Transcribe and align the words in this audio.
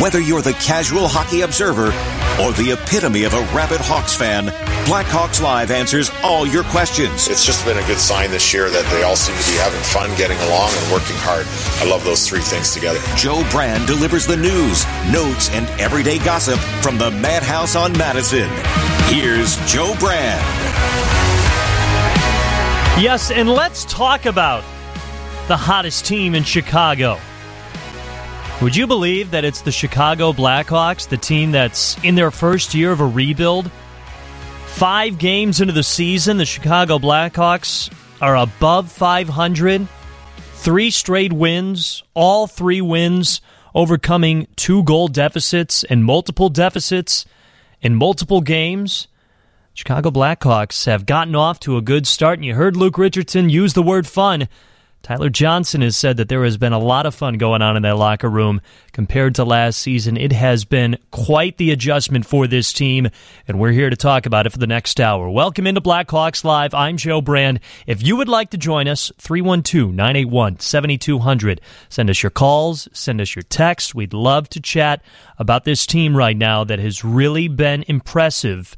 Whether 0.00 0.20
you're 0.20 0.42
the 0.42 0.52
casual 0.52 1.08
hockey 1.08 1.40
observer 1.40 1.86
or 2.40 2.52
the 2.52 2.70
epitome 2.70 3.24
of 3.24 3.34
a 3.34 3.40
rabid 3.52 3.80
Hawks 3.80 4.14
fan, 4.14 4.46
Blackhawks 4.86 5.42
Live 5.42 5.72
answers 5.72 6.08
all 6.22 6.46
your 6.46 6.62
questions. 6.70 7.26
It's 7.26 7.44
just 7.44 7.64
been 7.66 7.78
a 7.78 7.86
good 7.88 7.98
sign 7.98 8.30
this 8.30 8.54
year 8.54 8.70
that 8.70 8.86
they 8.92 9.02
all 9.02 9.16
seem 9.16 9.34
to 9.34 9.50
be 9.50 9.58
having 9.58 9.82
fun, 9.82 10.16
getting 10.16 10.38
along, 10.46 10.70
and 10.70 10.92
working 10.92 11.16
hard. 11.18 11.46
I 11.82 11.90
love 11.90 12.04
those 12.04 12.28
three 12.28 12.42
things 12.42 12.72
together. 12.72 13.00
Joe 13.16 13.44
Brand 13.50 13.88
delivers 13.88 14.24
the 14.24 14.36
news, 14.36 14.86
notes, 15.10 15.50
and 15.50 15.66
everyday 15.80 16.20
gossip 16.20 16.60
from 16.80 16.96
the 16.96 17.10
Madhouse 17.10 17.74
on 17.74 17.90
Madison. 17.98 18.48
Here's 19.10 19.56
Joe 19.66 19.96
Brand. 19.98 20.46
Yes, 23.02 23.32
and 23.32 23.50
let's 23.50 23.84
talk 23.86 24.26
about 24.26 24.62
the 25.48 25.56
hottest 25.56 26.06
team 26.06 26.36
in 26.36 26.44
Chicago. 26.44 27.18
Would 28.60 28.74
you 28.74 28.88
believe 28.88 29.30
that 29.30 29.44
it's 29.44 29.60
the 29.60 29.70
Chicago 29.70 30.32
Blackhawks, 30.32 31.08
the 31.08 31.16
team 31.16 31.52
that's 31.52 31.96
in 32.02 32.16
their 32.16 32.32
first 32.32 32.74
year 32.74 32.90
of 32.90 32.98
a 32.98 33.06
rebuild? 33.06 33.70
Five 34.66 35.16
games 35.16 35.60
into 35.60 35.72
the 35.72 35.84
season, 35.84 36.38
the 36.38 36.44
Chicago 36.44 36.98
Blackhawks 36.98 37.88
are 38.20 38.36
above 38.36 38.90
500. 38.90 39.86
Three 40.54 40.90
straight 40.90 41.32
wins, 41.32 42.02
all 42.14 42.48
three 42.48 42.80
wins 42.80 43.40
overcoming 43.76 44.48
two 44.56 44.82
goal 44.82 45.06
deficits 45.06 45.84
and 45.84 46.04
multiple 46.04 46.48
deficits 46.48 47.26
in 47.80 47.94
multiple 47.94 48.40
games. 48.40 49.06
Chicago 49.72 50.10
Blackhawks 50.10 50.86
have 50.86 51.06
gotten 51.06 51.36
off 51.36 51.60
to 51.60 51.76
a 51.76 51.80
good 51.80 52.08
start, 52.08 52.40
and 52.40 52.44
you 52.44 52.56
heard 52.56 52.76
Luke 52.76 52.98
Richardson 52.98 53.50
use 53.50 53.74
the 53.74 53.84
word 53.84 54.08
fun 54.08 54.48
Tyler 55.02 55.30
Johnson 55.30 55.80
has 55.80 55.96
said 55.96 56.16
that 56.16 56.28
there 56.28 56.44
has 56.44 56.56
been 56.56 56.72
a 56.72 56.78
lot 56.78 57.06
of 57.06 57.14
fun 57.14 57.38
going 57.38 57.62
on 57.62 57.76
in 57.76 57.82
that 57.82 57.96
locker 57.96 58.28
room 58.28 58.60
compared 58.92 59.36
to 59.36 59.44
last 59.44 59.78
season. 59.78 60.16
It 60.16 60.32
has 60.32 60.64
been 60.64 60.98
quite 61.10 61.56
the 61.56 61.70
adjustment 61.70 62.26
for 62.26 62.46
this 62.46 62.72
team, 62.72 63.08
and 63.46 63.58
we're 63.58 63.70
here 63.70 63.90
to 63.90 63.96
talk 63.96 64.26
about 64.26 64.46
it 64.46 64.50
for 64.50 64.58
the 64.58 64.66
next 64.66 65.00
hour. 65.00 65.30
Welcome 65.30 65.66
into 65.66 65.80
Blackhawks 65.80 66.44
Live. 66.44 66.74
I'm 66.74 66.96
Joe 66.96 67.20
Brand. 67.20 67.60
If 67.86 68.02
you 68.02 68.16
would 68.16 68.28
like 68.28 68.50
to 68.50 68.58
join 68.58 68.88
us, 68.88 69.10
312 69.18 69.94
981 69.94 70.58
7200. 70.58 71.60
Send 71.88 72.10
us 72.10 72.22
your 72.22 72.30
calls, 72.30 72.88
send 72.92 73.20
us 73.20 73.34
your 73.34 73.44
texts. 73.44 73.94
We'd 73.94 74.12
love 74.12 74.48
to 74.50 74.60
chat 74.60 75.02
about 75.38 75.64
this 75.64 75.86
team 75.86 76.16
right 76.16 76.36
now 76.36 76.64
that 76.64 76.80
has 76.80 77.04
really 77.04 77.48
been 77.48 77.84
impressive 77.88 78.76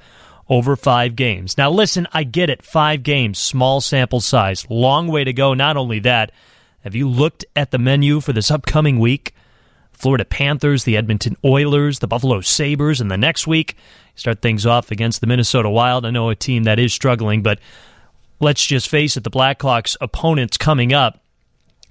over 0.50 0.74
five 0.74 1.14
games. 1.16 1.56
Now, 1.56 1.70
listen, 1.70 2.08
I 2.12 2.24
get 2.24 2.50
it. 2.50 2.62
Five 2.62 3.04
games, 3.04 3.38
small 3.38 3.80
sample 3.80 4.20
size, 4.20 4.68
long 4.68 5.06
way 5.06 5.22
to 5.24 5.32
go. 5.32 5.54
Not 5.54 5.76
only 5.76 6.00
that, 6.00 6.32
have 6.80 6.96
you 6.96 7.08
looked 7.08 7.44
at 7.54 7.70
the 7.70 7.78
menu 7.78 8.20
for 8.20 8.32
this 8.32 8.50
upcoming 8.50 8.98
week? 8.98 9.32
Florida 9.92 10.24
Panthers, 10.24 10.84
the 10.84 10.96
Edmonton 10.96 11.36
Oilers, 11.44 12.00
the 12.00 12.08
Buffalo 12.08 12.40
Sabres, 12.40 13.00
and 13.00 13.10
the 13.10 13.18
next 13.18 13.46
week, 13.46 13.76
start 14.16 14.42
things 14.42 14.66
off 14.66 14.90
against 14.90 15.20
the 15.20 15.26
Minnesota 15.26 15.70
Wild. 15.70 16.04
I 16.04 16.10
know 16.10 16.30
a 16.30 16.34
team 16.34 16.64
that 16.64 16.78
is 16.78 16.92
struggling, 16.92 17.42
but 17.42 17.60
let's 18.40 18.66
just 18.66 18.88
face 18.88 19.16
it, 19.16 19.24
the 19.24 19.30
Blackhawks' 19.30 19.96
opponents 20.00 20.56
coming 20.56 20.92
up 20.92 21.22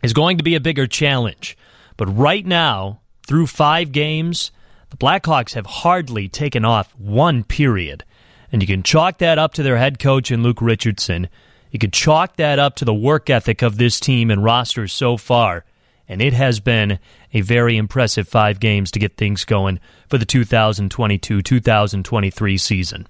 is 0.03 0.11
going 0.11 0.37
to 0.37 0.43
be 0.43 0.55
a 0.55 0.59
bigger 0.59 0.87
challenge. 0.87 1.55
But 1.97 2.07
right 2.07 2.45
now, 2.45 2.99
through 3.25 3.47
five 3.47 3.91
games, 3.91 4.51
the 4.89 4.97
Blackhawks 4.97 5.53
have 5.53 5.67
hardly 5.67 6.27
taken 6.27 6.65
off 6.65 6.95
one 6.97 7.43
period. 7.43 8.03
And 8.51 8.61
you 8.61 8.67
can 8.67 8.83
chalk 8.83 9.19
that 9.19 9.37
up 9.37 9.53
to 9.53 9.63
their 9.63 9.77
head 9.77 9.99
coach 9.99 10.31
and 10.31 10.43
Luke 10.43 10.61
Richardson. 10.61 11.29
You 11.71 11.79
could 11.79 11.93
chalk 11.93 12.37
that 12.37 12.57
up 12.59 12.75
to 12.77 12.85
the 12.85 12.93
work 12.93 13.29
ethic 13.29 13.61
of 13.61 13.77
this 13.77 13.99
team 13.99 14.31
and 14.31 14.43
roster 14.43 14.87
so 14.87 15.17
far. 15.17 15.65
And 16.07 16.21
it 16.21 16.33
has 16.33 16.59
been 16.59 16.97
a 17.33 17.41
very 17.41 17.77
impressive 17.77 18.27
five 18.27 18.59
games 18.59 18.89
to 18.91 18.99
get 18.99 19.17
things 19.17 19.45
going 19.45 19.79
for 20.07 20.17
the 20.17 20.25
2022 20.25 21.41
2023 21.43 22.57
season. 22.57 23.07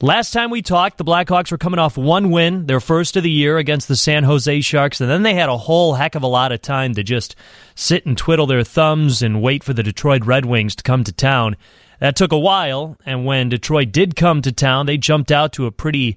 Last 0.00 0.32
time 0.32 0.50
we 0.50 0.62
talked, 0.62 0.98
the 0.98 1.04
Blackhawks 1.04 1.52
were 1.52 1.58
coming 1.58 1.78
off 1.78 1.96
one 1.96 2.32
win, 2.32 2.66
their 2.66 2.80
first 2.80 3.16
of 3.16 3.22
the 3.22 3.30
year 3.30 3.56
against 3.56 3.86
the 3.86 3.94
San 3.94 4.24
Jose 4.24 4.60
Sharks, 4.62 5.00
and 5.00 5.08
then 5.08 5.22
they 5.22 5.34
had 5.34 5.48
a 5.48 5.56
whole 5.56 5.94
heck 5.94 6.16
of 6.16 6.24
a 6.24 6.26
lot 6.26 6.50
of 6.50 6.60
time 6.60 6.92
to 6.94 7.04
just 7.04 7.36
sit 7.76 8.04
and 8.04 8.18
twiddle 8.18 8.48
their 8.48 8.64
thumbs 8.64 9.22
and 9.22 9.40
wait 9.40 9.62
for 9.62 9.72
the 9.72 9.84
Detroit 9.84 10.26
Red 10.26 10.44
Wings 10.44 10.74
to 10.74 10.82
come 10.82 11.04
to 11.04 11.12
town. 11.12 11.56
That 12.02 12.16
took 12.16 12.32
a 12.32 12.38
while, 12.38 12.96
and 13.06 13.24
when 13.24 13.48
Detroit 13.48 13.92
did 13.92 14.16
come 14.16 14.42
to 14.42 14.50
town, 14.50 14.86
they 14.86 14.98
jumped 14.98 15.30
out 15.30 15.52
to 15.52 15.66
a 15.66 15.70
pretty 15.70 16.16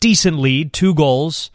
decent 0.00 0.38
lead, 0.38 0.72
two 0.72 0.94
goals. 0.94 1.50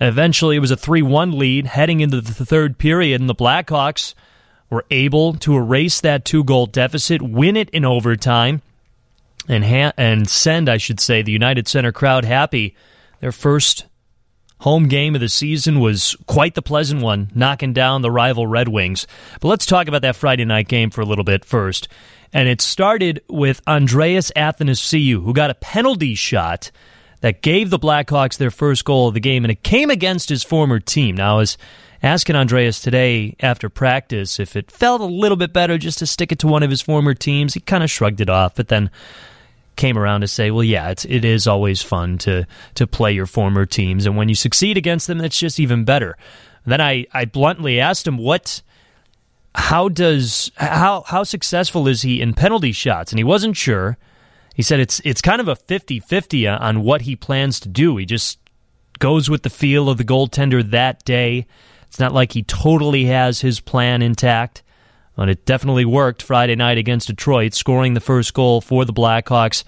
Eventually, 0.00 0.56
it 0.56 0.58
was 0.58 0.72
a 0.72 0.76
3 0.76 1.00
1 1.00 1.38
lead 1.38 1.68
heading 1.68 2.00
into 2.00 2.20
the 2.20 2.44
third 2.44 2.78
period, 2.78 3.20
and 3.20 3.30
the 3.30 3.34
Blackhawks 3.36 4.14
were 4.70 4.84
able 4.90 5.34
to 5.34 5.56
erase 5.56 6.00
that 6.00 6.24
two 6.24 6.42
goal 6.42 6.66
deficit, 6.66 7.22
win 7.22 7.56
it 7.56 7.70
in 7.70 7.84
overtime, 7.84 8.60
and, 9.46 9.64
ha- 9.64 9.92
and 9.96 10.28
send, 10.28 10.68
I 10.68 10.76
should 10.76 10.98
say, 10.98 11.22
the 11.22 11.30
United 11.30 11.68
Center 11.68 11.92
crowd 11.92 12.24
happy. 12.24 12.74
Their 13.20 13.30
first 13.30 13.86
home 14.58 14.88
game 14.88 15.14
of 15.14 15.20
the 15.20 15.28
season 15.28 15.78
was 15.78 16.16
quite 16.26 16.56
the 16.56 16.60
pleasant 16.60 17.02
one, 17.02 17.30
knocking 17.36 17.72
down 17.72 18.02
the 18.02 18.10
rival 18.10 18.48
Red 18.48 18.66
Wings. 18.66 19.06
But 19.40 19.46
let's 19.46 19.64
talk 19.64 19.86
about 19.86 20.02
that 20.02 20.16
Friday 20.16 20.44
night 20.44 20.66
game 20.66 20.90
for 20.90 21.02
a 21.02 21.06
little 21.06 21.22
bit 21.22 21.44
first. 21.44 21.86
And 22.32 22.48
it 22.48 22.60
started 22.60 23.22
with 23.28 23.60
Andreas 23.66 24.30
Athanasiou, 24.36 25.24
who 25.24 25.32
got 25.32 25.50
a 25.50 25.54
penalty 25.54 26.14
shot 26.14 26.70
that 27.20 27.42
gave 27.42 27.70
the 27.70 27.78
Blackhawks 27.78 28.38
their 28.38 28.50
first 28.50 28.84
goal 28.84 29.08
of 29.08 29.14
the 29.14 29.20
game, 29.20 29.44
and 29.44 29.50
it 29.50 29.62
came 29.62 29.90
against 29.90 30.28
his 30.28 30.42
former 30.42 30.78
team. 30.78 31.16
Now, 31.16 31.34
I 31.34 31.38
was 31.38 31.58
asking 32.02 32.36
Andreas 32.36 32.80
today 32.80 33.36
after 33.40 33.68
practice 33.68 34.40
if 34.40 34.56
it 34.56 34.70
felt 34.70 35.00
a 35.00 35.06
little 35.06 35.36
bit 35.36 35.52
better 35.52 35.76
just 35.76 35.98
to 35.98 36.06
stick 36.06 36.32
it 36.32 36.38
to 36.38 36.46
one 36.46 36.62
of 36.62 36.70
his 36.70 36.80
former 36.80 37.14
teams. 37.14 37.54
He 37.54 37.60
kind 37.60 37.84
of 37.84 37.90
shrugged 37.90 38.20
it 38.20 38.30
off, 38.30 38.54
but 38.54 38.68
then 38.68 38.90
came 39.76 39.98
around 39.98 40.20
to 40.22 40.28
say, 40.28 40.50
"Well, 40.50 40.64
yeah, 40.64 40.90
it's 40.90 41.04
it 41.04 41.24
is 41.24 41.46
always 41.46 41.82
fun 41.82 42.18
to 42.18 42.46
to 42.74 42.86
play 42.86 43.12
your 43.12 43.26
former 43.26 43.66
teams, 43.66 44.06
and 44.06 44.16
when 44.16 44.28
you 44.28 44.34
succeed 44.34 44.76
against 44.76 45.06
them, 45.06 45.20
it's 45.20 45.38
just 45.38 45.60
even 45.60 45.84
better." 45.84 46.16
And 46.64 46.72
then 46.72 46.80
I 46.80 47.06
I 47.12 47.24
bluntly 47.24 47.80
asked 47.80 48.06
him 48.06 48.18
what 48.18 48.62
how 49.54 49.88
does 49.88 50.50
how 50.56 51.02
how 51.06 51.24
successful 51.24 51.88
is 51.88 52.02
he 52.02 52.20
in 52.20 52.34
penalty 52.34 52.72
shots? 52.72 53.12
And 53.12 53.18
he 53.18 53.24
wasn't 53.24 53.56
sure. 53.56 53.98
He 54.54 54.62
said 54.62 54.80
it's 54.80 55.00
it's 55.04 55.22
kind 55.22 55.40
of 55.40 55.48
a 55.48 55.56
50-50 55.56 56.60
on 56.60 56.82
what 56.82 57.02
he 57.02 57.16
plans 57.16 57.60
to 57.60 57.68
do. 57.68 57.96
He 57.96 58.04
just 58.04 58.38
goes 58.98 59.30
with 59.30 59.42
the 59.42 59.50
feel 59.50 59.88
of 59.88 59.98
the 59.98 60.04
goaltender 60.04 60.62
that 60.70 61.04
day. 61.04 61.46
It's 61.86 61.98
not 61.98 62.12
like 62.12 62.32
he 62.32 62.42
totally 62.42 63.06
has 63.06 63.40
his 63.40 63.60
plan 63.60 64.02
intact. 64.02 64.62
But 65.16 65.28
it 65.28 65.44
definitely 65.44 65.84
worked 65.84 66.22
Friday 66.22 66.56
night 66.56 66.78
against 66.78 67.08
Detroit, 67.08 67.52
scoring 67.52 67.92
the 67.92 68.00
first 68.00 68.32
goal 68.32 68.62
for 68.62 68.86
the 68.86 68.92
Blackhawks, 68.92 69.64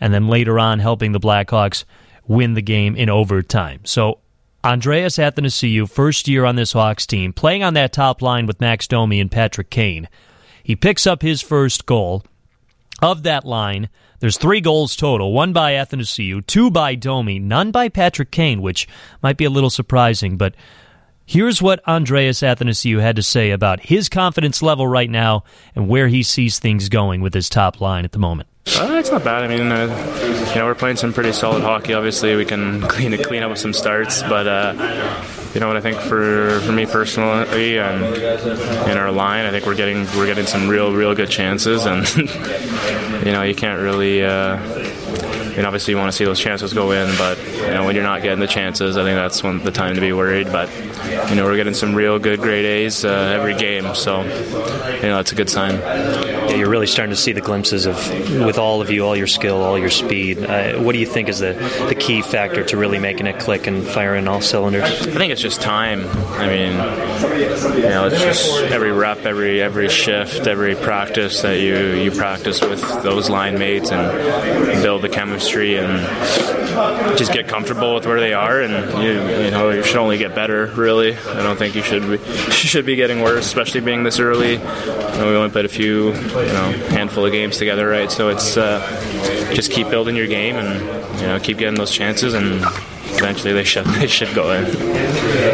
and 0.00 0.14
then 0.14 0.28
later 0.28 0.58
on 0.58 0.78
helping 0.78 1.12
the 1.12 1.20
Blackhawks 1.20 1.84
win 2.26 2.54
the 2.54 2.62
game 2.62 2.96
in 2.96 3.10
overtime. 3.10 3.80
So 3.84 4.20
Andreas 4.64 5.18
Athanasiou, 5.18 5.86
first 5.90 6.26
year 6.26 6.46
on 6.46 6.56
this 6.56 6.72
Hawks 6.72 7.06
team, 7.06 7.34
playing 7.34 7.62
on 7.62 7.74
that 7.74 7.92
top 7.92 8.22
line 8.22 8.46
with 8.46 8.62
Max 8.62 8.88
Domi 8.88 9.20
and 9.20 9.30
Patrick 9.30 9.68
Kane. 9.68 10.08
He 10.62 10.74
picks 10.74 11.06
up 11.06 11.20
his 11.20 11.42
first 11.42 11.84
goal 11.84 12.24
of 13.02 13.24
that 13.24 13.44
line. 13.44 13.90
There's 14.20 14.38
three 14.38 14.62
goals 14.62 14.96
total 14.96 15.34
one 15.34 15.52
by 15.52 15.72
Athanasiou, 15.72 16.46
two 16.46 16.70
by 16.70 16.94
Domi, 16.94 17.38
none 17.38 17.72
by 17.72 17.90
Patrick 17.90 18.30
Kane, 18.30 18.62
which 18.62 18.88
might 19.22 19.36
be 19.36 19.44
a 19.44 19.50
little 19.50 19.68
surprising, 19.68 20.38
but 20.38 20.54
Here's 21.26 21.62
what 21.62 21.86
Andreas 21.88 22.40
Athanasiou 22.40 23.00
had 23.00 23.16
to 23.16 23.22
say 23.22 23.50
about 23.50 23.80
his 23.80 24.08
confidence 24.10 24.60
level 24.60 24.86
right 24.86 25.08
now 25.08 25.44
and 25.74 25.88
where 25.88 26.08
he 26.08 26.22
sees 26.22 26.58
things 26.58 26.90
going 26.90 27.22
with 27.22 27.32
his 27.32 27.48
top 27.48 27.80
line 27.80 28.04
at 28.04 28.12
the 28.12 28.18
moment. 28.18 28.48
Uh, 28.66 28.96
it's 28.98 29.10
not 29.10 29.24
bad. 29.24 29.42
I 29.42 29.48
mean, 29.48 29.70
uh, 29.72 30.50
you 30.50 30.56
know, 30.56 30.66
we're 30.66 30.74
playing 30.74 30.96
some 30.96 31.12
pretty 31.12 31.32
solid 31.32 31.62
hockey. 31.62 31.94
Obviously, 31.94 32.34
we 32.36 32.44
can 32.44 32.80
clean 32.88 33.16
clean 33.22 33.42
up 33.42 33.50
with 33.50 33.58
some 33.58 33.72
starts, 33.72 34.22
but 34.22 34.46
uh, 34.46 35.24
you 35.54 35.60
know 35.60 35.68
what 35.68 35.76
I 35.76 35.80
think 35.80 35.98
for 35.98 36.60
for 36.60 36.72
me 36.72 36.86
personally 36.86 37.78
and 37.78 38.16
in 38.90 38.96
our 38.96 39.12
line, 39.12 39.44
I 39.44 39.50
think 39.50 39.66
we're 39.66 39.74
getting 39.76 40.06
we're 40.16 40.26
getting 40.26 40.46
some 40.46 40.68
real 40.68 40.92
real 40.94 41.14
good 41.14 41.28
chances, 41.28 41.84
and 41.84 42.08
you 43.26 43.32
know, 43.32 43.42
you 43.42 43.54
can't 43.54 43.82
really 43.82 44.24
uh, 44.24 44.56
and 45.56 45.66
obviously 45.66 45.92
you 45.92 45.98
want 45.98 46.10
to 46.10 46.16
see 46.16 46.24
those 46.24 46.40
chances 46.40 46.72
go 46.72 46.90
in, 46.90 47.16
but 47.16 47.38
you 47.38 47.68
know 47.68 47.84
when 47.84 47.94
you're 47.94 48.04
not 48.04 48.22
getting 48.22 48.40
the 48.40 48.46
chances, 48.46 48.96
I 48.96 49.04
think 49.04 49.16
that's 49.16 49.42
when 49.42 49.62
the 49.62 49.70
time 49.70 49.94
to 49.94 50.00
be 50.00 50.12
worried. 50.12 50.50
But 50.50 50.68
you 51.28 51.34
know 51.36 51.44
we're 51.44 51.56
getting 51.56 51.74
some 51.74 51.94
real 51.94 52.18
good 52.18 52.40
grade 52.40 52.64
A's 52.64 53.04
uh, 53.04 53.08
every 53.08 53.54
game, 53.54 53.94
so 53.94 54.22
you 54.22 54.28
know 55.02 55.16
that's 55.16 55.32
a 55.32 55.34
good 55.34 55.50
sign. 55.50 56.33
You're 56.56 56.70
really 56.70 56.86
starting 56.86 57.14
to 57.14 57.20
see 57.20 57.32
the 57.32 57.40
glimpses 57.40 57.86
of, 57.86 57.96
with 58.44 58.58
all 58.58 58.80
of 58.80 58.90
you, 58.90 59.04
all 59.04 59.16
your 59.16 59.26
skill, 59.26 59.62
all 59.62 59.78
your 59.78 59.90
speed. 59.90 60.38
Uh, 60.38 60.78
what 60.78 60.92
do 60.92 60.98
you 60.98 61.06
think 61.06 61.28
is 61.28 61.40
the, 61.40 61.54
the 61.88 61.94
key 61.94 62.22
factor 62.22 62.64
to 62.64 62.76
really 62.76 62.98
making 62.98 63.26
it 63.26 63.38
click 63.38 63.66
and 63.66 63.86
firing 63.86 64.28
all 64.28 64.40
cylinders? 64.40 64.84
I 64.84 65.10
think 65.10 65.32
it's 65.32 65.40
just 65.40 65.60
time. 65.60 66.06
I 66.34 66.46
mean, 66.46 66.72
you 67.76 67.88
know, 67.88 68.06
it's 68.06 68.20
just 68.20 68.62
every 68.64 68.92
rep, 68.92 69.18
every 69.26 69.60
every 69.60 69.88
shift, 69.88 70.46
every 70.46 70.74
practice 70.74 71.42
that 71.42 71.60
you 71.60 71.94
you 71.94 72.10
practice 72.10 72.60
with 72.60 72.80
those 73.02 73.30
line 73.30 73.58
mates 73.58 73.90
and 73.90 74.82
build 74.82 75.02
the 75.02 75.08
chemistry 75.08 75.76
and 75.76 75.98
just 77.18 77.32
get 77.32 77.48
comfortable 77.48 77.94
with 77.94 78.06
where 78.06 78.20
they 78.20 78.34
are, 78.34 78.60
and 78.60 79.02
you 79.02 79.12
you 79.44 79.50
know 79.50 79.70
you 79.70 79.82
should 79.82 79.96
only 79.96 80.18
get 80.18 80.34
better. 80.34 80.66
Really, 80.66 81.16
I 81.16 81.42
don't 81.42 81.56
think 81.56 81.74
you 81.74 81.82
should 81.82 82.02
be 82.02 82.18
should 82.50 82.86
be 82.86 82.96
getting 82.96 83.20
worse, 83.22 83.46
especially 83.46 83.80
being 83.80 84.02
this 84.02 84.18
early. 84.18 84.52
You 84.52 84.58
know, 84.58 85.28
we 85.28 85.36
only 85.36 85.50
played 85.50 85.64
a 85.64 85.68
few, 85.68 86.12
you 86.46 86.52
know, 86.52 86.72
handful 86.88 87.24
of 87.24 87.32
games 87.32 87.58
together, 87.58 87.88
right? 87.88 88.10
So 88.10 88.28
it's 88.28 88.56
uh, 88.56 88.80
just 89.54 89.70
keep 89.70 89.88
building 89.90 90.16
your 90.16 90.26
game 90.26 90.56
and 90.56 91.20
you 91.20 91.26
know 91.26 91.38
keep 91.40 91.58
getting 91.58 91.76
those 91.76 91.90
chances 91.90 92.34
and 92.34 92.64
eventually 93.16 93.52
they 93.52 93.64
should 93.64 93.84
they 93.98 94.06
should 94.06 94.34
go 94.34 94.52
in. 94.52 94.64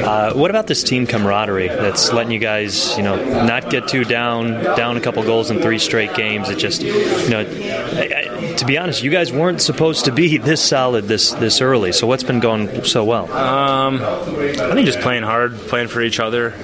Uh, 0.05 0.33
what 0.35 0.51
about 0.51 0.67
this 0.67 0.83
team 0.83 1.07
camaraderie 1.07 1.69
that's 1.69 2.13
letting 2.13 2.33
you 2.33 2.39
guys, 2.39 2.97
you 2.97 3.03
know, 3.03 3.17
not 3.45 3.71
get 3.71 3.89
too 3.89 4.05
down, 4.05 4.63
down 4.77 4.97
a 4.97 5.01
couple 5.01 5.23
goals 5.23 5.51
in 5.51 5.61
three 5.61 5.79
straight 5.79 6.15
games? 6.15 6.49
It 6.49 6.59
just, 6.59 6.83
you 6.83 6.93
know, 7.29 7.41
I, 7.41 8.13
I, 8.17 8.55
to 8.55 8.65
be 8.65 8.79
honest, 8.79 9.03
you 9.03 9.11
guys 9.11 9.33
weren't 9.33 9.61
supposed 9.61 10.07
to 10.07 10.13
be 10.13 10.37
this 10.39 10.63
solid 10.67 11.05
this 11.05 11.33
this 11.33 11.61
early. 11.61 11.93
So 11.93 12.07
what's 12.07 12.25
been 12.25 12.41
going 12.41 12.85
so 12.85 13.05
well? 13.05 13.31
Um, 13.33 14.03
I 14.03 14.75
think 14.75 14.87
just 14.87 15.01
playing 15.01 15.23
hard, 15.23 15.57
playing 15.57 15.89
for 15.89 16.01
each 16.01 16.21
other. 16.21 16.55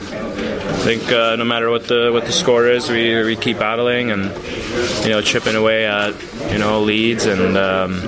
I 0.86 0.90
think 0.90 1.10
uh, 1.10 1.34
no 1.34 1.44
matter 1.44 1.68
what 1.68 1.88
the 1.88 2.12
what 2.12 2.26
the 2.26 2.32
score 2.32 2.68
is, 2.68 2.88
we, 2.88 3.20
we 3.24 3.34
keep 3.34 3.58
battling 3.58 4.12
and 4.12 4.26
you 5.02 5.10
know 5.10 5.20
chipping 5.20 5.56
away 5.56 5.84
at 5.84 6.14
you 6.52 6.58
know 6.58 6.80
leads 6.80 7.26
and. 7.26 7.56
Um, 7.56 8.02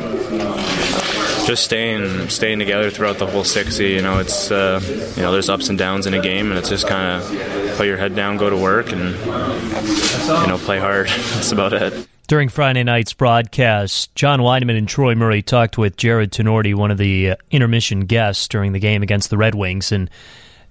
just 1.45 1.65
staying 1.65 2.29
staying 2.29 2.59
together 2.59 2.91
throughout 2.91 3.17
the 3.17 3.27
whole 3.27 3.43
60. 3.43 3.85
You 3.85 4.03
know, 4.03 4.19
it's 4.19 4.51
uh, 4.51 4.81
you 5.17 5.23
know 5.23 5.33
there's 5.33 5.49
ups 5.49 5.71
and 5.71 5.79
downs 5.79 6.07
in 6.07 6.13
a 6.13 6.21
game, 6.21 6.51
and 6.51 6.59
it's 6.59 6.69
just 6.69 6.87
kind 6.87 7.21
of 7.21 7.77
put 7.77 7.87
your 7.87 7.97
head 7.97 8.15
down, 8.15 8.37
go 8.37 8.51
to 8.51 8.57
work, 8.57 8.93
and 8.93 9.17
you 9.17 10.47
know 10.47 10.59
play 10.61 10.79
hard. 10.79 11.09
That's 11.35 11.51
about 11.51 11.73
it. 11.73 12.07
During 12.29 12.51
Friday 12.51 12.85
night's 12.85 13.15
broadcast, 13.15 14.15
John 14.15 14.41
Wiedeman 14.41 14.77
and 14.77 14.87
Troy 14.87 15.15
Murray 15.15 15.41
talked 15.41 15.79
with 15.79 15.97
Jared 15.97 16.31
Tinordi, 16.31 16.75
one 16.75 16.91
of 16.91 16.99
the 16.99 17.31
uh, 17.31 17.37
intermission 17.51 18.01
guests 18.01 18.47
during 18.47 18.73
the 18.73 18.79
game 18.79 19.03
against 19.03 19.31
the 19.31 19.39
Red 19.39 19.55
Wings, 19.55 19.91
and 19.91 20.11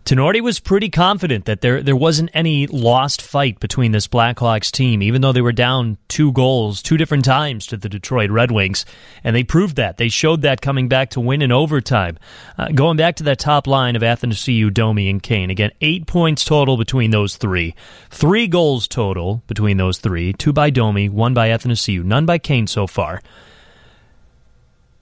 Tinordi 0.07 0.39
was 0.39 0.61
pretty 0.61 0.89
confident 0.89 1.43
that 1.43 1.59
there 1.59 1.83
there 1.83 1.93
wasn't 1.93 2.29
any 2.33 2.65
lost 2.65 3.21
fight 3.21 3.59
between 3.59 3.91
this 3.91 4.07
Blackhawks 4.07 4.71
team, 4.71 5.03
even 5.03 5.19
though 5.21 5.33
they 5.33 5.41
were 5.41 5.51
down 5.51 5.97
two 6.07 6.31
goals 6.31 6.81
two 6.81 6.95
different 6.95 7.25
times 7.25 7.67
to 7.67 7.75
the 7.75 7.89
Detroit 7.89 8.29
Red 8.29 8.49
Wings, 8.49 8.85
and 9.21 9.35
they 9.35 9.43
proved 9.43 9.75
that. 9.75 9.97
They 9.97 10.07
showed 10.07 10.43
that 10.43 10.61
coming 10.61 10.87
back 10.87 11.09
to 11.09 11.19
win 11.19 11.41
in 11.41 11.51
overtime. 11.51 12.17
Uh, 12.57 12.69
going 12.69 12.95
back 12.95 13.17
to 13.17 13.23
that 13.23 13.37
top 13.37 13.67
line 13.67 13.97
of 13.97 14.01
Athanasiou, 14.01 14.73
Domi, 14.73 15.09
and 15.09 15.21
Kane. 15.21 15.49
Again, 15.49 15.71
eight 15.81 16.07
points 16.07 16.45
total 16.45 16.77
between 16.77 17.11
those 17.11 17.35
three. 17.35 17.75
Three 18.09 18.47
goals 18.47 18.87
total 18.87 19.43
between 19.47 19.75
those 19.75 19.97
three. 19.97 20.31
Two 20.31 20.53
by 20.53 20.69
Domi, 20.69 21.09
one 21.09 21.33
by 21.33 21.49
Athanasiou, 21.49 22.05
none 22.05 22.25
by 22.25 22.37
Kane 22.37 22.67
so 22.67 22.87
far. 22.87 23.21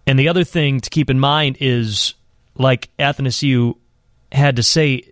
And 0.07 0.17
the 0.17 0.29
other 0.29 0.43
thing 0.43 0.79
to 0.79 0.89
keep 0.89 1.11
in 1.11 1.19
mind 1.19 1.57
is, 1.59 2.15
like 2.57 2.89
Athanasiou 2.97 3.75
had 4.31 4.55
to 4.55 4.63
say 4.63 5.03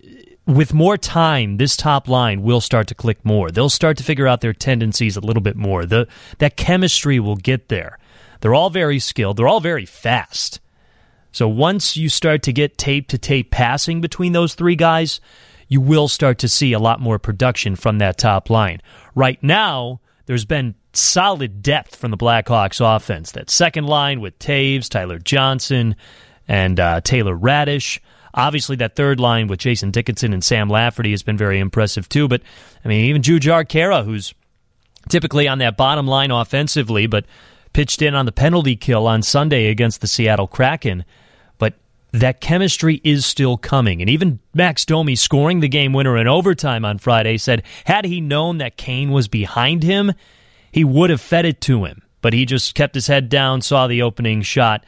with 0.46 0.74
more 0.74 0.98
time, 0.98 1.58
this 1.58 1.78
top 1.78 2.08
line 2.08 2.44
will 2.44 2.62
start 2.62 2.88
to 2.88 2.96
click 2.96 3.24
more. 3.24 3.50
They'll 3.50 3.70
start 3.70 3.98
to 3.98 4.04
figure 4.04 4.28
out 4.28 4.42
their 4.42 4.54
tendencies 4.54 5.16
a 5.16 5.22
little 5.22 5.42
bit 5.42 5.56
more. 5.56 5.86
The 5.86 6.08
that 6.40 6.58
chemistry 6.58 7.20
will 7.20 7.38
get 7.38 7.70
there. 7.70 7.98
They're 8.42 8.54
all 8.54 8.70
very 8.70 9.00
skilled. 9.00 9.38
They're 9.38 9.48
all 9.48 9.62
very 9.62 9.86
fast. 9.86 10.60
So 11.32 11.48
once 11.48 11.98
you 11.98 12.10
start 12.10 12.44
to 12.44 12.54
get 12.54 12.78
tape 12.78 13.08
to 13.08 13.18
tape 13.18 13.52
passing 13.52 14.02
between 14.02 14.34
those 14.34 14.54
three 14.54 14.76
guys, 14.76 15.22
you 15.68 15.82
will 15.82 16.08
start 16.08 16.38
to 16.40 16.50
see 16.50 16.74
a 16.74 16.80
lot 16.80 17.00
more 17.00 17.18
production 17.18 17.76
from 17.76 17.98
that 18.00 18.18
top 18.18 18.50
line. 18.50 18.82
Right 19.16 19.42
now, 19.42 20.02
there's 20.26 20.46
been 20.46 20.76
solid 20.92 21.64
depth 21.64 21.96
from 21.96 22.12
the 22.12 22.18
Blackhawks 22.18 22.80
offense. 22.80 23.32
That 23.32 23.50
second 23.50 23.88
line 23.88 24.22
with 24.22 24.38
Toews, 24.40 24.90
Tyler 24.90 25.20
Johnson, 25.20 25.96
and 26.48 26.80
uh, 26.80 27.02
Taylor 27.02 27.36
Raddysh. 27.36 28.00
Obviously, 28.34 28.76
that 28.78 28.96
third 28.96 29.20
line 29.20 29.48
with 29.48 29.60
Jason 29.60 29.92
Dickinson 29.92 30.34
and 30.34 30.44
Sam 30.44 30.70
Lafferty 30.70 31.12
has 31.12 31.24
been 31.24 31.38
very 31.38 31.60
impressive 31.60 32.10
too. 32.10 32.28
But 32.28 32.42
I 32.84 32.88
mean, 32.88 33.06
even 33.06 33.22
Jujhar 33.22 33.66
Khaira, 33.66 34.04
who's 34.04 34.34
typically 35.10 35.48
on 35.48 35.60
that 35.60 35.78
bottom 35.78 36.08
line 36.08 36.32
offensively, 36.32 37.08
but 37.08 37.26
pitched 37.74 38.02
in 38.02 38.16
on 38.16 38.26
the 38.26 38.32
penalty 38.32 38.76
kill 38.76 39.08
on 39.08 39.22
Sunday 39.22 39.68
against 39.68 40.02
the 40.02 40.08
Seattle 40.08 40.48
Kraken. 40.48 41.06
But 41.58 41.74
that 42.12 42.40
chemistry 42.42 43.02
is 43.04 43.26
still 43.26 43.58
coming. 43.58 44.02
And 44.02 44.10
even 44.10 44.40
Max 44.54 44.86
Domi 44.86 45.16
scoring 45.16 45.60
the 45.60 45.68
game 45.68 45.94
winner 45.94 46.18
in 46.18 46.28
overtime 46.28 46.86
on 46.86 47.00
Friday 47.00 47.38
said, 47.38 47.64
had 47.86 48.06
he 48.06 48.22
known 48.22 48.60
that 48.60 48.78
Kane 48.78 49.12
was 49.12 49.28
behind 49.28 49.84
him, 49.84 50.14
he 50.72 50.84
would 50.84 51.10
have 51.10 51.22
fed 51.22 51.46
it 51.46 51.62
to 51.62 51.86
him. 51.86 52.04
But 52.22 52.34
he 52.34 52.46
just 52.46 52.74
kept 52.74 52.96
his 52.96 53.08
head 53.08 53.28
down, 53.28 53.62
saw 53.62 53.88
the 53.88 54.02
opening 54.02 54.44
shot, 54.44 54.86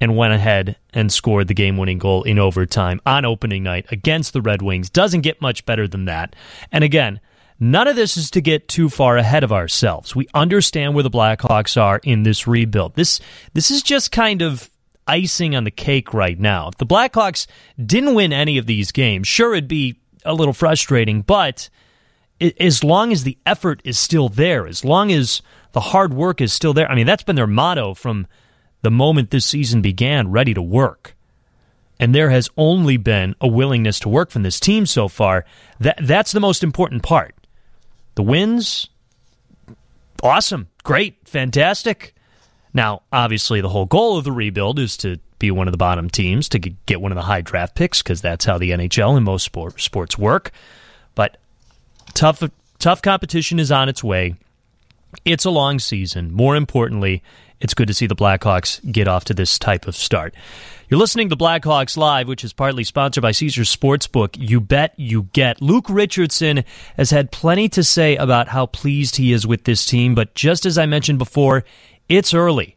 and 0.00 0.16
went 0.16 0.34
ahead 0.34 0.76
and 0.92 1.10
scored 1.12 1.48
the 1.48 1.54
game 1.54 1.76
winning 1.76 1.98
goal 1.98 2.22
in 2.24 2.38
overtime 2.38 3.00
on 3.06 3.24
opening 3.24 3.62
night 3.62 3.86
against 3.90 4.32
the 4.32 4.42
Red 4.42 4.62
Wings. 4.62 4.90
Doesn't 4.90 5.22
get 5.22 5.40
much 5.40 5.64
better 5.64 5.88
than 5.88 6.04
that. 6.04 6.36
And 6.70 6.84
again, 6.84 7.20
none 7.58 7.88
of 7.88 7.96
this 7.96 8.16
is 8.16 8.30
to 8.32 8.40
get 8.40 8.68
too 8.68 8.88
far 8.88 9.16
ahead 9.16 9.42
of 9.42 9.52
ourselves. 9.52 10.14
We 10.14 10.28
understand 10.34 10.94
where 10.94 11.02
the 11.02 11.10
Blackhawks 11.10 11.80
are 11.80 12.00
in 12.04 12.22
this 12.22 12.46
rebuild. 12.46 12.94
This 12.94 13.20
this 13.54 13.70
is 13.70 13.82
just 13.82 14.12
kind 14.12 14.42
of 14.42 14.70
icing 15.06 15.54
on 15.54 15.64
the 15.64 15.70
cake 15.70 16.12
right 16.12 16.38
now. 16.38 16.68
If 16.68 16.78
the 16.78 16.86
Blackhawks 16.86 17.46
didn't 17.84 18.14
win 18.14 18.32
any 18.32 18.58
of 18.58 18.66
these 18.66 18.92
games, 18.92 19.28
sure 19.28 19.54
it'd 19.54 19.68
be 19.68 20.00
a 20.24 20.34
little 20.34 20.52
frustrating, 20.52 21.22
but 21.22 21.70
as 22.60 22.84
long 22.84 23.12
as 23.12 23.24
the 23.24 23.38
effort 23.46 23.80
is 23.84 23.98
still 23.98 24.28
there, 24.28 24.66
as 24.66 24.84
long 24.84 25.10
as 25.10 25.40
the 25.72 25.80
hard 25.80 26.12
work 26.12 26.40
is 26.40 26.52
still 26.52 26.74
there, 26.74 26.90
I 26.90 26.94
mean 26.94 27.06
that's 27.06 27.22
been 27.22 27.36
their 27.36 27.46
motto 27.46 27.94
from 27.94 28.26
the 28.86 28.90
moment 28.92 29.32
this 29.32 29.44
season 29.44 29.82
began 29.82 30.30
ready 30.30 30.54
to 30.54 30.62
work. 30.62 31.16
And 31.98 32.14
there 32.14 32.30
has 32.30 32.48
only 32.56 32.96
been 32.96 33.34
a 33.40 33.48
willingness 33.48 33.98
to 33.98 34.08
work 34.08 34.30
from 34.30 34.44
this 34.44 34.60
team 34.60 34.86
so 34.86 35.08
far. 35.08 35.44
That 35.80 35.98
that's 36.00 36.30
the 36.30 36.38
most 36.38 36.62
important 36.62 37.02
part. 37.02 37.34
The 38.14 38.22
wins 38.22 38.88
awesome, 40.22 40.68
great, 40.84 41.16
fantastic. 41.24 42.14
Now, 42.72 43.02
obviously 43.12 43.60
the 43.60 43.70
whole 43.70 43.86
goal 43.86 44.18
of 44.18 44.22
the 44.24 44.30
rebuild 44.30 44.78
is 44.78 44.96
to 44.98 45.18
be 45.40 45.50
one 45.50 45.66
of 45.66 45.72
the 45.72 45.78
bottom 45.78 46.08
teams 46.08 46.48
to 46.50 46.60
get 46.60 47.00
one 47.00 47.10
of 47.10 47.16
the 47.16 47.22
high 47.22 47.40
draft 47.40 47.74
picks 47.74 48.04
because 48.04 48.20
that's 48.20 48.44
how 48.44 48.56
the 48.56 48.70
NHL 48.70 49.16
and 49.16 49.24
most 49.24 49.42
sport, 49.42 49.80
sports 49.80 50.16
work. 50.16 50.52
But 51.16 51.38
tough 52.14 52.40
tough 52.78 53.02
competition 53.02 53.58
is 53.58 53.72
on 53.72 53.88
its 53.88 54.04
way. 54.04 54.36
It's 55.24 55.44
a 55.44 55.50
long 55.50 55.80
season. 55.80 56.32
More 56.32 56.54
importantly, 56.54 57.24
it's 57.60 57.74
good 57.74 57.88
to 57.88 57.94
see 57.94 58.06
the 58.06 58.16
Blackhawks 58.16 58.80
get 58.90 59.08
off 59.08 59.24
to 59.26 59.34
this 59.34 59.58
type 59.58 59.86
of 59.86 59.96
start. 59.96 60.34
You're 60.88 61.00
listening 61.00 61.30
to 61.30 61.36
Blackhawks 61.36 61.96
Live, 61.96 62.28
which 62.28 62.44
is 62.44 62.52
partly 62.52 62.84
sponsored 62.84 63.22
by 63.22 63.32
Caesars 63.32 63.74
Sportsbook. 63.74 64.36
You 64.38 64.60
bet 64.60 64.94
you 64.96 65.24
get. 65.32 65.60
Luke 65.60 65.86
Richardson 65.88 66.64
has 66.96 67.10
had 67.10 67.32
plenty 67.32 67.68
to 67.70 67.82
say 67.82 68.14
about 68.16 68.48
how 68.48 68.66
pleased 68.66 69.16
he 69.16 69.32
is 69.32 69.46
with 69.46 69.64
this 69.64 69.84
team, 69.84 70.14
but 70.14 70.34
just 70.34 70.64
as 70.64 70.78
I 70.78 70.86
mentioned 70.86 71.18
before, 71.18 71.64
it's 72.08 72.34
early. 72.34 72.76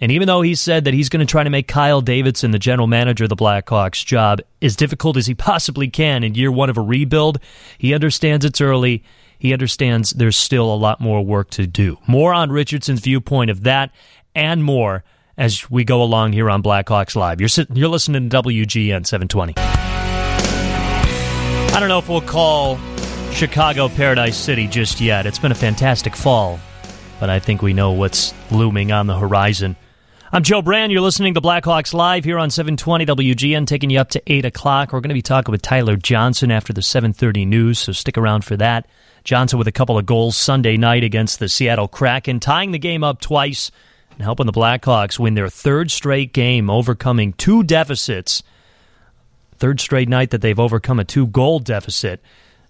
And 0.00 0.10
even 0.10 0.26
though 0.26 0.40
he 0.40 0.54
said 0.54 0.84
that 0.84 0.94
he's 0.94 1.10
going 1.10 1.26
to 1.26 1.30
try 1.30 1.44
to 1.44 1.50
make 1.50 1.68
Kyle 1.68 2.00
Davidson, 2.00 2.52
the 2.52 2.58
general 2.58 2.86
manager 2.86 3.24
of 3.24 3.30
the 3.30 3.36
Blackhawks, 3.36 4.04
job 4.04 4.40
as 4.62 4.74
difficult 4.74 5.16
as 5.16 5.26
he 5.26 5.34
possibly 5.50 5.88
can 5.88 6.24
in 6.24 6.34
year 6.34 6.50
one 6.50 6.70
of 6.70 6.78
a 6.78 6.82
rebuild, 6.82 7.38
he 7.76 7.92
understands 7.92 8.44
it's 8.44 8.60
early. 8.60 9.04
He 9.38 9.52
understands 9.52 10.10
there's 10.10 10.36
still 10.36 10.72
a 10.72 10.76
lot 10.76 11.00
more 11.00 11.24
work 11.24 11.50
to 11.50 11.66
do. 11.66 11.98
More 12.06 12.32
on 12.32 12.50
Richardson's 12.50 13.00
viewpoint 13.00 13.50
of 13.50 13.62
that 13.64 13.90
and 14.34 14.62
more 14.64 15.04
as 15.36 15.70
we 15.70 15.84
go 15.84 16.02
along 16.02 16.32
here 16.32 16.50
on 16.50 16.62
Blackhawks 16.62 17.16
Live. 17.16 17.40
You're, 17.40 17.48
sitting, 17.48 17.76
you're 17.76 17.88
listening 17.88 18.28
to 18.28 18.42
WGN 18.42 19.06
720. 19.06 19.54
I 21.72 21.76
don't 21.78 21.88
know 21.88 21.98
if 21.98 22.08
we'll 22.08 22.20
call 22.20 22.78
Chicago 23.32 23.88
Paradise 23.88 24.36
City 24.36 24.66
just 24.66 25.00
yet. 25.00 25.24
It's 25.24 25.38
been 25.38 25.52
a 25.52 25.54
fantastic 25.54 26.14
fall, 26.14 26.60
but 27.18 27.30
I 27.30 27.38
think 27.38 27.62
we 27.62 27.72
know 27.72 27.92
what's 27.92 28.34
looming 28.50 28.92
on 28.92 29.06
the 29.06 29.16
horizon. 29.18 29.76
I'm 30.32 30.42
Joe 30.42 30.62
Brand. 30.62 30.92
You're 30.92 31.00
listening 31.00 31.34
to 31.34 31.40
Blackhawks 31.40 31.94
Live 31.94 32.24
here 32.24 32.38
on 32.38 32.50
720 32.50 33.06
WGN, 33.06 33.66
taking 33.66 33.90
you 33.90 33.98
up 33.98 34.10
to 34.10 34.22
8 34.26 34.44
o'clock. 34.44 34.92
We're 34.92 35.00
going 35.00 35.08
to 35.08 35.14
be 35.14 35.22
talking 35.22 35.50
with 35.50 35.62
Tyler 35.62 35.96
Johnson 35.96 36.50
after 36.50 36.72
the 36.72 36.82
730 36.82 37.46
news, 37.46 37.78
so 37.78 37.92
stick 37.92 38.18
around 38.18 38.44
for 38.44 38.56
that. 38.58 38.86
Johnson 39.24 39.58
with 39.58 39.66
a 39.66 39.72
couple 39.72 39.98
of 39.98 40.06
goals 40.06 40.36
Sunday 40.36 40.76
night 40.76 41.02
against 41.02 41.38
the 41.38 41.48
Seattle 41.48 41.88
Kraken, 41.88 42.40
tying 42.40 42.70
the 42.70 42.78
game 42.78 43.02
up 43.02 43.20
twice 43.20 43.70
helping 44.22 44.46
the 44.46 44.52
Blackhawks 44.52 45.18
win 45.18 45.34
their 45.34 45.48
third 45.48 45.90
straight 45.90 46.32
game, 46.32 46.70
overcoming 46.70 47.32
two 47.34 47.62
deficits. 47.62 48.42
Third 49.56 49.80
straight 49.80 50.08
night 50.08 50.30
that 50.30 50.40
they've 50.40 50.58
overcome 50.58 51.00
a 51.00 51.04
two 51.04 51.26
goal 51.26 51.58
deficit 51.58 52.22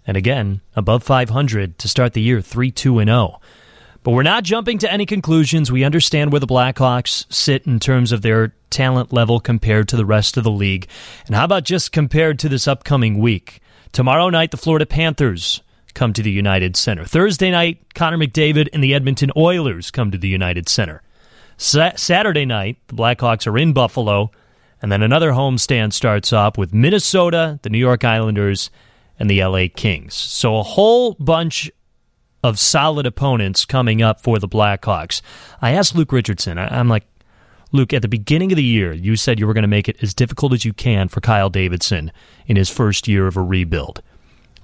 And 0.06 0.16
again, 0.16 0.60
above 0.74 1.02
500 1.02 1.78
to 1.78 1.88
start 1.88 2.14
the 2.14 2.22
year 2.22 2.40
3 2.40 2.70
2 2.70 2.98
and 2.98 3.08
0. 3.08 3.40
But 4.02 4.12
we're 4.12 4.22
not 4.22 4.44
jumping 4.44 4.78
to 4.78 4.90
any 4.90 5.04
conclusions. 5.04 5.70
We 5.70 5.84
understand 5.84 6.32
where 6.32 6.40
the 6.40 6.46
Blackhawks 6.46 7.30
sit 7.32 7.66
in 7.66 7.78
terms 7.80 8.12
of 8.12 8.22
their 8.22 8.54
talent 8.70 9.12
level 9.12 9.40
compared 9.40 9.88
to 9.88 9.96
the 9.96 10.06
rest 10.06 10.36
of 10.36 10.44
the 10.44 10.50
league. 10.50 10.88
And 11.26 11.36
how 11.36 11.44
about 11.44 11.64
just 11.64 11.92
compared 11.92 12.38
to 12.38 12.48
this 12.48 12.66
upcoming 12.66 13.18
week? 13.18 13.60
Tomorrow 13.92 14.30
night, 14.30 14.52
the 14.52 14.56
Florida 14.56 14.86
Panthers 14.86 15.62
come 15.92 16.12
to 16.14 16.22
the 16.22 16.30
United 16.30 16.76
Center. 16.76 17.04
Thursday 17.04 17.50
night, 17.50 17.78
Connor 17.94 18.16
McDavid 18.16 18.68
and 18.72 18.82
the 18.82 18.94
Edmonton 18.94 19.30
Oilers 19.36 19.90
come 19.90 20.10
to 20.10 20.18
the 20.18 20.28
United 20.28 20.68
Center. 20.68 21.02
Sa- 21.60 21.92
Saturday 21.94 22.46
night, 22.46 22.78
the 22.86 22.94
Blackhawks 22.94 23.46
are 23.46 23.58
in 23.58 23.74
Buffalo, 23.74 24.30
and 24.80 24.90
then 24.90 25.02
another 25.02 25.32
homestand 25.32 25.92
starts 25.92 26.32
off 26.32 26.56
with 26.56 26.72
Minnesota, 26.72 27.60
the 27.60 27.68
New 27.68 27.76
York 27.76 28.02
Islanders, 28.02 28.70
and 29.18 29.28
the 29.28 29.44
LA 29.44 29.66
Kings. 29.76 30.14
So 30.14 30.56
a 30.56 30.62
whole 30.62 31.12
bunch 31.20 31.70
of 32.42 32.58
solid 32.58 33.04
opponents 33.04 33.66
coming 33.66 34.00
up 34.00 34.22
for 34.22 34.38
the 34.38 34.48
Blackhawks. 34.48 35.20
I 35.60 35.72
asked 35.72 35.94
Luke 35.94 36.12
Richardson, 36.12 36.56
I'm 36.56 36.88
like, 36.88 37.04
Luke, 37.72 37.92
at 37.92 38.00
the 38.00 38.08
beginning 38.08 38.52
of 38.52 38.56
the 38.56 38.64
year, 38.64 38.94
you 38.94 39.14
said 39.16 39.38
you 39.38 39.46
were 39.46 39.52
going 39.52 39.60
to 39.60 39.68
make 39.68 39.86
it 39.86 40.02
as 40.02 40.14
difficult 40.14 40.54
as 40.54 40.64
you 40.64 40.72
can 40.72 41.08
for 41.08 41.20
Kyle 41.20 41.50
Davidson 41.50 42.10
in 42.46 42.56
his 42.56 42.70
first 42.70 43.06
year 43.06 43.26
of 43.26 43.36
a 43.36 43.42
rebuild. 43.42 44.02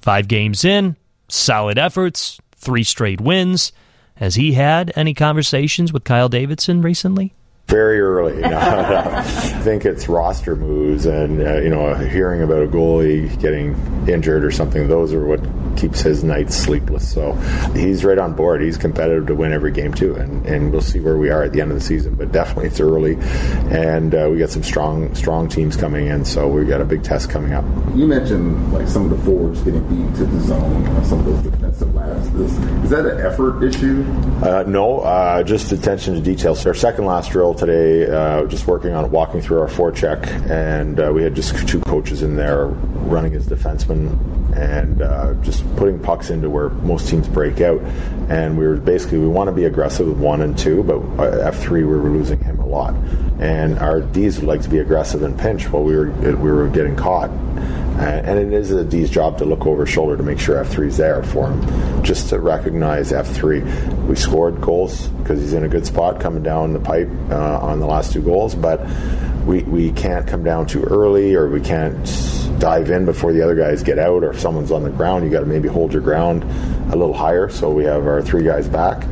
Five 0.01 0.29
games 0.29 0.65
in, 0.65 0.97
solid 1.29 1.77
efforts, 1.77 2.41
three 2.57 2.85
straight 2.85 3.21
wins. 3.21 3.71
Has 4.17 4.35
he 4.35 4.53
had 4.53 4.93
any 4.97 5.15
conversations 5.15 5.93
with 5.93 6.05
Kyle 6.05 6.29
Davidson 6.29 6.83
recently? 6.83 7.35
very 7.67 8.01
early. 8.01 8.45
I 8.45 9.23
think 9.63 9.85
it's 9.85 10.09
roster 10.09 10.55
moves 10.55 11.07
and 11.07 11.43
uh, 11.43 11.57
you 11.57 11.69
know 11.69 11.95
hearing 11.95 12.43
about 12.43 12.63
a 12.63 12.67
goalie 12.67 13.41
getting 13.41 13.75
injured 14.09 14.45
or 14.45 14.51
something. 14.51 14.89
Those 14.89 15.13
are 15.13 15.25
what 15.25 15.41
keeps 15.77 16.01
his 16.01 16.23
nights 16.23 16.57
sleepless. 16.57 17.13
So 17.13 17.33
he's 17.75 18.05
right 18.05 18.19
on 18.19 18.35
board. 18.35 18.63
He's 18.63 18.77
competitive 18.77 19.27
to 19.27 19.35
win 19.35 19.53
every 19.53 19.73
game 19.73 19.93
too, 19.93 20.15
and, 20.15 20.47
and 20.47 20.73
we'll 20.73 20.81
see 20.81 21.01
where 21.01 21.19
we 21.19 21.29
are 21.29 21.43
at 21.43 21.53
the 21.53 21.61
end 21.61 21.73
of 21.73 21.79
the 21.79 21.85
season. 21.85 22.15
But 22.15 22.33
definitely 22.33 22.67
it's 22.67 22.81
early, 22.81 23.17
and 23.71 24.15
uh, 24.15 24.29
we 24.31 24.39
got 24.39 24.51
some 24.51 24.63
strong 24.63 25.15
strong 25.15 25.49
teams 25.49 25.77
coming 25.77 26.07
in. 26.07 26.25
So 26.25 26.49
we 26.49 26.65
got 26.65 26.81
a 26.81 26.85
big 26.85 27.03
test 27.03 27.31
coming 27.31 27.53
up. 27.53 27.65
You 27.97 28.07
mentioned 28.07 28.73
like 28.73 28.89
some 28.89 29.11
of 29.11 29.11
the 29.11 29.25
forwards 29.25 29.61
getting 29.63 29.87
beat 29.89 30.17
to 30.19 30.25
the 30.25 30.41
zone, 30.41 31.05
some 31.05 31.19
of 31.19 31.25
those 31.27 31.43
lapses. 32.17 32.57
Is 32.85 32.91
that 32.91 33.07
an 33.07 33.21
effort 33.21 33.63
issue? 33.63 34.05
Uh, 34.43 34.65
no, 34.67 35.01
uh, 35.01 35.43
just 35.43 35.73
attention 35.73 36.15
to 36.15 36.21
details. 36.21 36.65
Our 36.67 36.75
second 36.75 37.07
last 37.07 37.31
drill 37.31 37.55
today, 37.55 38.07
uh, 38.07 38.47
just 38.47 38.67
working 38.67 38.93
on 38.93 39.11
walking 39.11 39.41
through 39.41 39.61
our 39.61 39.69
forecheck, 39.69 40.27
and 40.51 40.99
uh, 41.01 41.13
we 41.15 41.23
had 41.23 41.35
just 41.35 41.69
two 41.69 41.81
coaches 41.81 42.23
in 42.23 42.37
there 42.37 42.67
running 42.67 43.35
as 43.35 43.47
defensemen 43.47 44.19
and 44.57 45.03
uh, 45.03 45.35
just 45.43 45.65
putting 45.77 45.99
pucks 45.99 46.31
into 46.31 46.49
where 46.49 46.71
most 46.71 47.09
teams 47.09 47.29
break 47.29 47.61
out. 47.61 47.81
And 48.29 48.57
we 48.57 48.67
were 48.67 48.77
basically 48.77 49.19
we 49.19 49.29
want 49.29 49.49
to 49.49 49.53
be 49.53 49.65
aggressive 49.65 50.07
with 50.07 50.19
one 50.19 50.41
and 50.43 50.59
two, 50.59 50.83
but 50.83 50.99
uh, 51.21 51.39
F 51.41 51.59
three 51.61 51.85
we 51.85 51.97
were 51.97 52.11
losing 52.11 52.39
him 52.41 52.59
a 52.59 52.67
lot, 52.67 52.95
and 53.39 53.79
our 53.79 54.01
D's 54.01 54.39
would 54.39 54.49
like 54.49 54.63
to 54.63 54.69
be 54.69 54.79
aggressive 54.79 55.23
and 55.23 55.39
pinch 55.39 55.69
while 55.71 55.83
we 55.83 55.95
were 55.97 56.11
we 56.11 56.51
were 56.51 56.69
getting 56.69 56.97
caught. 56.97 57.31
and 57.99 58.39
it 58.39 58.53
is 58.53 58.71
a 58.73 58.85
D's 58.85 59.09
job 59.11 59.39
to 59.39 59.45
look 59.45 59.67
over 59.67 59.85
his 59.85 59.93
shoulder 59.93 60.17
to 60.17 60.23
make 60.23 60.39
sure 60.39 60.63
F3 60.63 60.89
is 60.89 60.97
there 60.99 61.23
for 61.23 61.51
him, 61.51 62.05
just 62.07 62.29
to 62.29 62.39
recognize 62.39 63.11
F3. 63.11 64.07
We 64.07 64.15
scored 64.15 64.61
goals 64.61 65.09
because 65.09 65.41
he's 65.41 65.53
in 65.53 65.65
a 65.65 65.69
good 65.69 65.85
spot 65.85 66.21
coming 66.21 66.43
down 66.43 66.73
the 66.73 66.81
pipe 66.81 67.11
uh, 67.31 67.59
on 67.59 67.81
the 67.81 67.87
last 67.87 68.13
two 68.13 68.23
goals, 68.23 68.55
but 68.55 68.87
we, 69.45 69.63
we 69.65 69.91
can't 69.93 70.27
come 70.27 70.45
down 70.45 70.67
too 70.67 70.85
early 70.85 71.35
or 71.35 71.49
we 71.49 71.61
can't 71.61 72.05
dive 72.61 72.91
in 72.91 73.05
before 73.05 73.33
the 73.33 73.43
other 73.43 73.57
guys 73.57 73.83
get 73.83 73.99
out 73.99 74.23
or 74.23 74.31
if 74.31 74.41
someone's 74.41 74.71
on 74.71 74.83
the 74.83 74.91
ground 74.91 75.25
you 75.25 75.31
got 75.31 75.41
to 75.41 75.47
maybe 75.47 75.69
hold 75.69 75.93
your 75.93 76.01
ground 76.01 76.43
a 76.93 76.97
little 76.97 77.13
higher 77.13 77.51
so 77.51 77.71
we 77.71 77.85
have 77.85 78.07
our 78.07 78.23
three 78.23 78.43
guys 78.43 78.67
back 78.67 79.05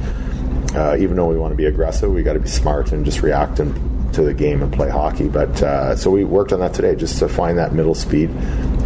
uh, 0.74 0.96
even 0.98 1.14
though 1.14 1.26
we 1.26 1.36
want 1.36 1.52
to 1.52 1.56
be 1.56 1.66
aggressive 1.66 2.10
we 2.10 2.22
got 2.22 2.32
to 2.32 2.40
be 2.40 2.48
smart 2.48 2.90
and 2.92 3.04
just 3.04 3.20
react 3.20 3.60
and 3.60 3.93
to 4.14 4.23
the 4.23 4.35
game 4.35 4.62
and 4.62 4.73
play 4.73 4.88
hockey. 4.88 5.28
But 5.28 5.62
uh, 5.62 5.97
so 5.97 6.11
we 6.11 6.25
worked 6.25 6.52
on 6.52 6.61
that 6.61 6.75
today 6.75 6.94
just 6.94 7.18
to 7.18 7.28
find 7.28 7.59
that 7.59 7.73
middle 7.73 7.94
speed. 7.94 8.30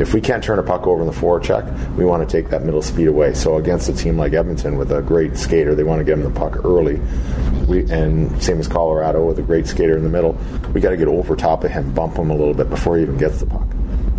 If 0.00 0.14
we 0.14 0.20
can't 0.20 0.42
turn 0.42 0.58
a 0.58 0.62
puck 0.62 0.86
over 0.86 1.00
in 1.00 1.06
the 1.06 1.12
forecheck, 1.12 1.96
we 1.96 2.04
want 2.04 2.28
to 2.28 2.30
take 2.30 2.50
that 2.50 2.64
middle 2.64 2.82
speed 2.82 3.08
away. 3.08 3.34
So 3.34 3.56
against 3.56 3.88
a 3.88 3.92
team 3.92 4.16
like 4.16 4.32
Edmonton 4.32 4.76
with 4.76 4.92
a 4.92 5.02
great 5.02 5.36
skater, 5.36 5.74
they 5.74 5.84
want 5.84 6.00
to 6.00 6.04
get 6.04 6.14
him 6.14 6.22
the 6.22 6.30
puck 6.30 6.64
early. 6.64 7.00
We, 7.66 7.90
and 7.90 8.42
same 8.42 8.58
as 8.58 8.68
Colorado 8.68 9.26
with 9.26 9.38
a 9.38 9.42
great 9.42 9.66
skater 9.66 9.96
in 9.96 10.02
the 10.02 10.08
middle, 10.08 10.38
we 10.72 10.80
got 10.80 10.90
to 10.90 10.96
get 10.96 11.08
over 11.08 11.36
top 11.36 11.64
of 11.64 11.70
him, 11.70 11.92
bump 11.92 12.16
him 12.16 12.30
a 12.30 12.34
little 12.34 12.54
bit 12.54 12.70
before 12.70 12.96
he 12.96 13.02
even 13.02 13.18
gets 13.18 13.40
the 13.40 13.46
puck. 13.46 13.66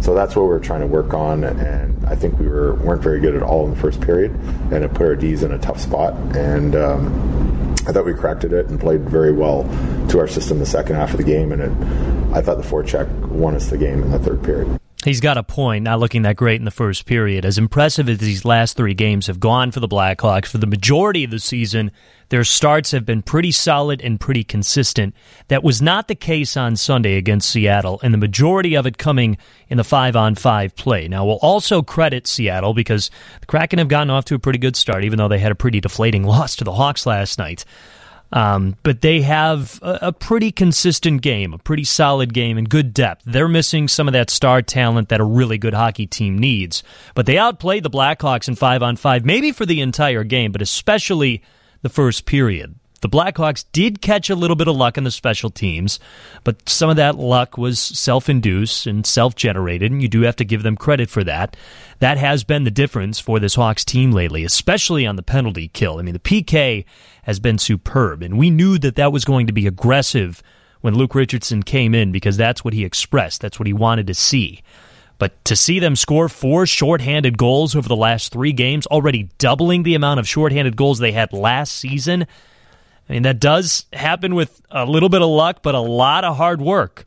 So 0.02 0.14
that's 0.14 0.36
what 0.36 0.44
we 0.44 0.52
are 0.52 0.60
trying 0.60 0.80
to 0.82 0.88
work 0.88 1.14
on, 1.14 1.44
and 1.44 2.06
I 2.06 2.16
think 2.16 2.40
we 2.40 2.48
were 2.48 2.76
weren't 2.76 3.02
very 3.02 3.20
good 3.20 3.36
at 3.36 3.44
all 3.44 3.66
in 3.66 3.72
the 3.72 3.80
first 3.80 4.00
period, 4.00 4.32
and 4.72 4.84
it 4.84 4.94
put 4.94 5.02
our 5.02 5.16
D's 5.16 5.44
in 5.44 5.52
a 5.52 5.60
tough 5.60 5.80
spot. 5.80 6.14
And 6.38 6.74
um, 6.76 7.39
I 7.90 7.92
thought 7.92 8.06
we 8.06 8.14
corrected 8.14 8.54
it 8.54 8.68
and 8.68 8.80
played 8.80 9.10
very 9.10 9.32
well 9.32 9.64
to 10.10 10.20
our 10.20 10.28
system 10.28 10.60
the 10.60 10.66
second 10.68 10.96
half 10.96 11.10
of 11.10 11.18
the 11.18 11.24
game, 11.24 11.52
and 11.52 11.60
it, 11.60 11.72
I 12.32 12.40
thought 12.40 12.58
the 12.58 12.64
forecheck 12.64 13.10
won 13.30 13.56
us 13.56 13.72
the 13.72 13.80
game 13.80 14.04
in 14.04 14.12
the 14.12 14.20
third 14.20 14.44
period. 14.44 14.79
He's 15.06 15.22
got 15.22 15.38
a 15.38 15.44
point, 15.44 15.86
not 15.86 16.02
looking 16.02 16.24
that 16.24 16.36
great 16.36 16.60
in 16.60 16.66
the 16.66 16.72
first 16.72 17.06
period. 17.06 17.46
As 17.46 17.58
impressive 17.58 18.10
as 18.10 18.18
these 18.18 18.44
last 18.44 18.76
three 18.76 18.94
games 18.94 19.28
have 19.28 19.40
gone 19.40 19.72
for 19.72 19.80
the 19.80 19.88
Blackhawks, 19.88 20.48
for 20.48 20.58
the 20.58 20.68
majority 20.68 21.24
of 21.24 21.32
the 21.32 21.40
season, 21.40 21.92
their 22.28 22.44
starts 22.44 22.92
have 22.92 23.06
been 23.06 23.22
pretty 23.22 23.54
solid 23.54 24.02
and 24.02 24.20
pretty 24.20 24.44
consistent. 24.44 25.16
That 25.48 25.64
was 25.64 25.82
not 25.82 26.10
the 26.10 26.16
case 26.16 26.58
on 26.58 26.76
Sunday 26.76 27.16
against 27.16 27.50
Seattle, 27.50 28.02
and 28.04 28.14
the 28.14 28.18
majority 28.18 28.76
of 28.76 28.86
it 28.86 28.98
coming 28.98 29.38
in 29.70 29.78
the 29.78 29.86
five 29.86 30.18
on 30.18 30.36
five 30.36 30.76
play. 30.76 31.08
Now, 31.08 31.26
we'll 31.26 31.38
also 31.38 31.82
credit 31.82 32.28
Seattle 32.28 32.74
because 32.74 33.10
the 33.40 33.46
Kraken 33.48 33.80
have 33.80 33.88
gotten 33.88 34.10
off 34.10 34.26
to 34.26 34.36
a 34.36 34.40
pretty 34.40 34.60
good 34.60 34.76
start, 34.76 35.06
even 35.06 35.18
though 35.18 35.30
they 35.30 35.40
had 35.40 35.54
a 35.54 35.56
pretty 35.56 35.80
deflating 35.80 36.24
loss 36.26 36.58
to 36.58 36.66
the 36.66 36.74
Hawks 36.74 37.06
last 37.06 37.40
night. 37.40 37.64
Um, 38.32 38.76
but 38.84 39.02
they 39.02 39.22
have 39.22 39.80
a, 39.82 40.00
a, 40.04 40.12
pretty 40.12 40.52
consistent 40.52 41.24
game, 41.24 41.52
a 41.54 41.58
pretty 41.58 41.84
solid 41.84 42.32
game, 42.32 42.60
and 42.60 42.70
good 42.70 42.94
depth. 42.94 43.24
They're 43.26 43.48
missing 43.48 43.88
some 43.88 44.08
of 44.08 44.14
that 44.14 44.30
star 44.30 44.62
talent 44.62 45.10
that 45.10 45.20
a 45.20 45.24
really 45.24 45.58
good 45.58 45.74
hockey 45.74 46.06
team 46.06 46.38
needs. 46.38 46.84
But 47.16 47.26
they 47.26 47.40
outplayed 47.40 47.82
the 47.82 47.90
Blackhawks 47.90 48.48
in 48.48 48.56
five 48.56 48.84
on 48.84 48.98
five, 48.98 49.26
maybe 49.26 49.52
for 49.52 49.66
the 49.66 49.82
entire 49.82 50.24
game, 50.24 50.52
but 50.52 50.62
especially 50.62 51.42
the 51.82 51.90
first 51.90 52.26
period. 52.26 52.76
The 53.00 53.10
Blackhawks 53.10 53.66
did 53.72 54.02
catch 54.02 54.30
a 54.30 54.36
little 54.36 54.56
bit 54.56 54.68
of 54.68 54.76
luck 54.76 54.98
in 54.98 55.04
the 55.04 55.12
special 55.12 55.50
teams, 55.50 56.00
but 56.44 56.68
some 56.68 56.90
of 56.90 56.98
that 56.98 57.16
luck 57.16 57.58
was 57.58 57.80
self 57.80 58.30
induced 58.30 58.88
and 58.88 59.06
self 59.06 59.36
generated, 59.36 59.92
and 59.92 60.02
you 60.02 60.08
do 60.08 60.22
have 60.22 60.36
to 60.38 60.46
give 60.46 60.64
them 60.64 60.76
credit 60.76 61.10
for 61.10 61.24
that. 61.24 61.56
That 62.00 62.18
has 62.18 62.44
been 62.44 62.64
the 62.64 62.72
difference 62.72 63.20
for 63.20 63.40
this 63.40 63.56
Hawks 63.56 63.86
team 63.86 64.12
lately, 64.12 64.44
especially 64.44 65.06
on 65.06 65.16
the 65.16 65.24
penalty 65.24 65.70
kill. 65.70 66.00
I 66.00 66.02
mean, 66.02 66.14
the 66.14 66.20
PK 66.20 66.86
has 67.24 67.40
been 67.40 67.58
superb, 67.58 68.22
and 68.22 68.38
we 68.38 68.50
knew 68.50 68.78
that 68.80 68.96
that 68.96 69.12
was 69.12 69.26
going 69.26 69.48
to 69.48 69.54
be 69.54 69.68
aggressive 69.68 70.42
when 70.82 70.96
Luke 70.96 71.16
Richardson 71.16 71.64
came 71.64 71.94
in 71.94 72.12
because 72.12 72.38
that's 72.38 72.64
what 72.64 72.74
he 72.74 72.86
expressed, 72.86 73.42
that's 73.42 73.60
what 73.60 73.68
he 73.68 73.74
wanted 73.74 74.08
to 74.08 74.14
see. 74.14 74.62
But 75.18 75.44
to 75.46 75.56
see 75.56 75.80
them 75.80 75.98
score 75.98 76.30
four 76.30 76.66
shorthanded 76.66 77.38
goals 77.38 77.76
over 77.76 77.88
the 77.88 77.96
last 77.96 78.32
three 78.32 78.54
games, 78.54 78.88
already 78.88 79.30
doubling 79.38 79.84
the 79.84 79.96
amount 79.96 80.22
of 80.22 80.28
shorthanded 80.28 80.78
goals 80.78 81.00
they 81.00 81.12
had 81.12 81.34
last 81.34 81.74
season, 81.74 82.26
I 83.10 83.14
mean, 83.14 83.24
that 83.24 83.40
does 83.40 83.86
happen 83.92 84.36
with 84.36 84.62
a 84.70 84.86
little 84.86 85.10
bit 85.10 85.22
of 85.22 85.30
luck, 85.30 85.64
but 85.64 85.74
a 85.74 85.80
lot 85.80 86.24
of 86.24 86.38
hard 86.38 86.62
work. 86.62 87.06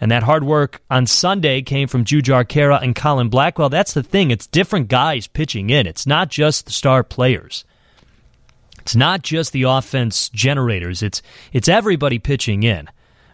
And 0.00 0.10
that 0.10 0.22
hard 0.22 0.44
work 0.44 0.82
on 0.90 1.06
Sunday 1.06 1.62
came 1.62 1.88
from 1.88 2.04
Jujhar 2.04 2.44
Khaira 2.44 2.82
and 2.82 2.94
Colin 2.94 3.28
Blackwell. 3.28 3.68
That's 3.68 3.92
the 3.92 4.02
thing. 4.02 4.30
It's 4.30 4.46
different 4.46 4.88
guys 4.88 5.26
pitching 5.26 5.70
in. 5.70 5.86
It's 5.86 6.06
not 6.06 6.28
just 6.28 6.66
the 6.66 6.72
star 6.72 7.04
players. 7.04 7.64
It's 8.80 8.96
not 8.96 9.22
just 9.22 9.52
the 9.52 9.62
offense 9.62 10.28
generators. 10.28 11.02
It's 11.02 11.22
it's 11.52 11.68
everybody 11.68 12.18
pitching 12.18 12.64
in. 12.64 12.88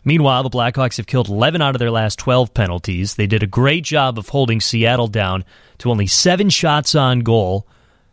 Meanwhile, 0.04 0.42
the 0.42 0.50
Blackhawks 0.50 0.98
have 0.98 1.06
killed 1.06 1.28
11 1.28 1.60
out 1.62 1.74
of 1.74 1.78
their 1.78 1.90
last 1.90 2.18
12 2.18 2.52
penalties. 2.54 3.14
They 3.14 3.26
did 3.26 3.42
a 3.42 3.46
great 3.46 3.84
job 3.84 4.18
of 4.18 4.28
holding 4.28 4.60
Seattle 4.60 5.08
down 5.08 5.44
to 5.78 5.90
only 5.90 6.06
7 6.06 6.50
shots 6.50 6.94
on 6.94 7.20
goal 7.20 7.66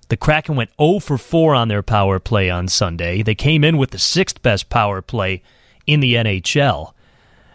the 0.10 0.18
Kraken 0.18 0.56
went 0.56 0.72
0 0.80 1.00
for 1.00 1.18
4 1.18 1.56
on 1.56 1.68
their 1.68 1.84
power 1.84 2.20
play 2.20 2.50
on 2.50 2.68
Sunday. 2.68 3.22
They 3.22 3.36
came 3.36 3.64
in 3.64 3.78
with 3.78 3.92
the 3.92 4.00
sixth 4.00 4.42
best 4.42 4.70
power 4.70 5.02
play 5.02 5.42
in 5.88 6.00
the 6.00 6.16
NHL. 6.16 6.94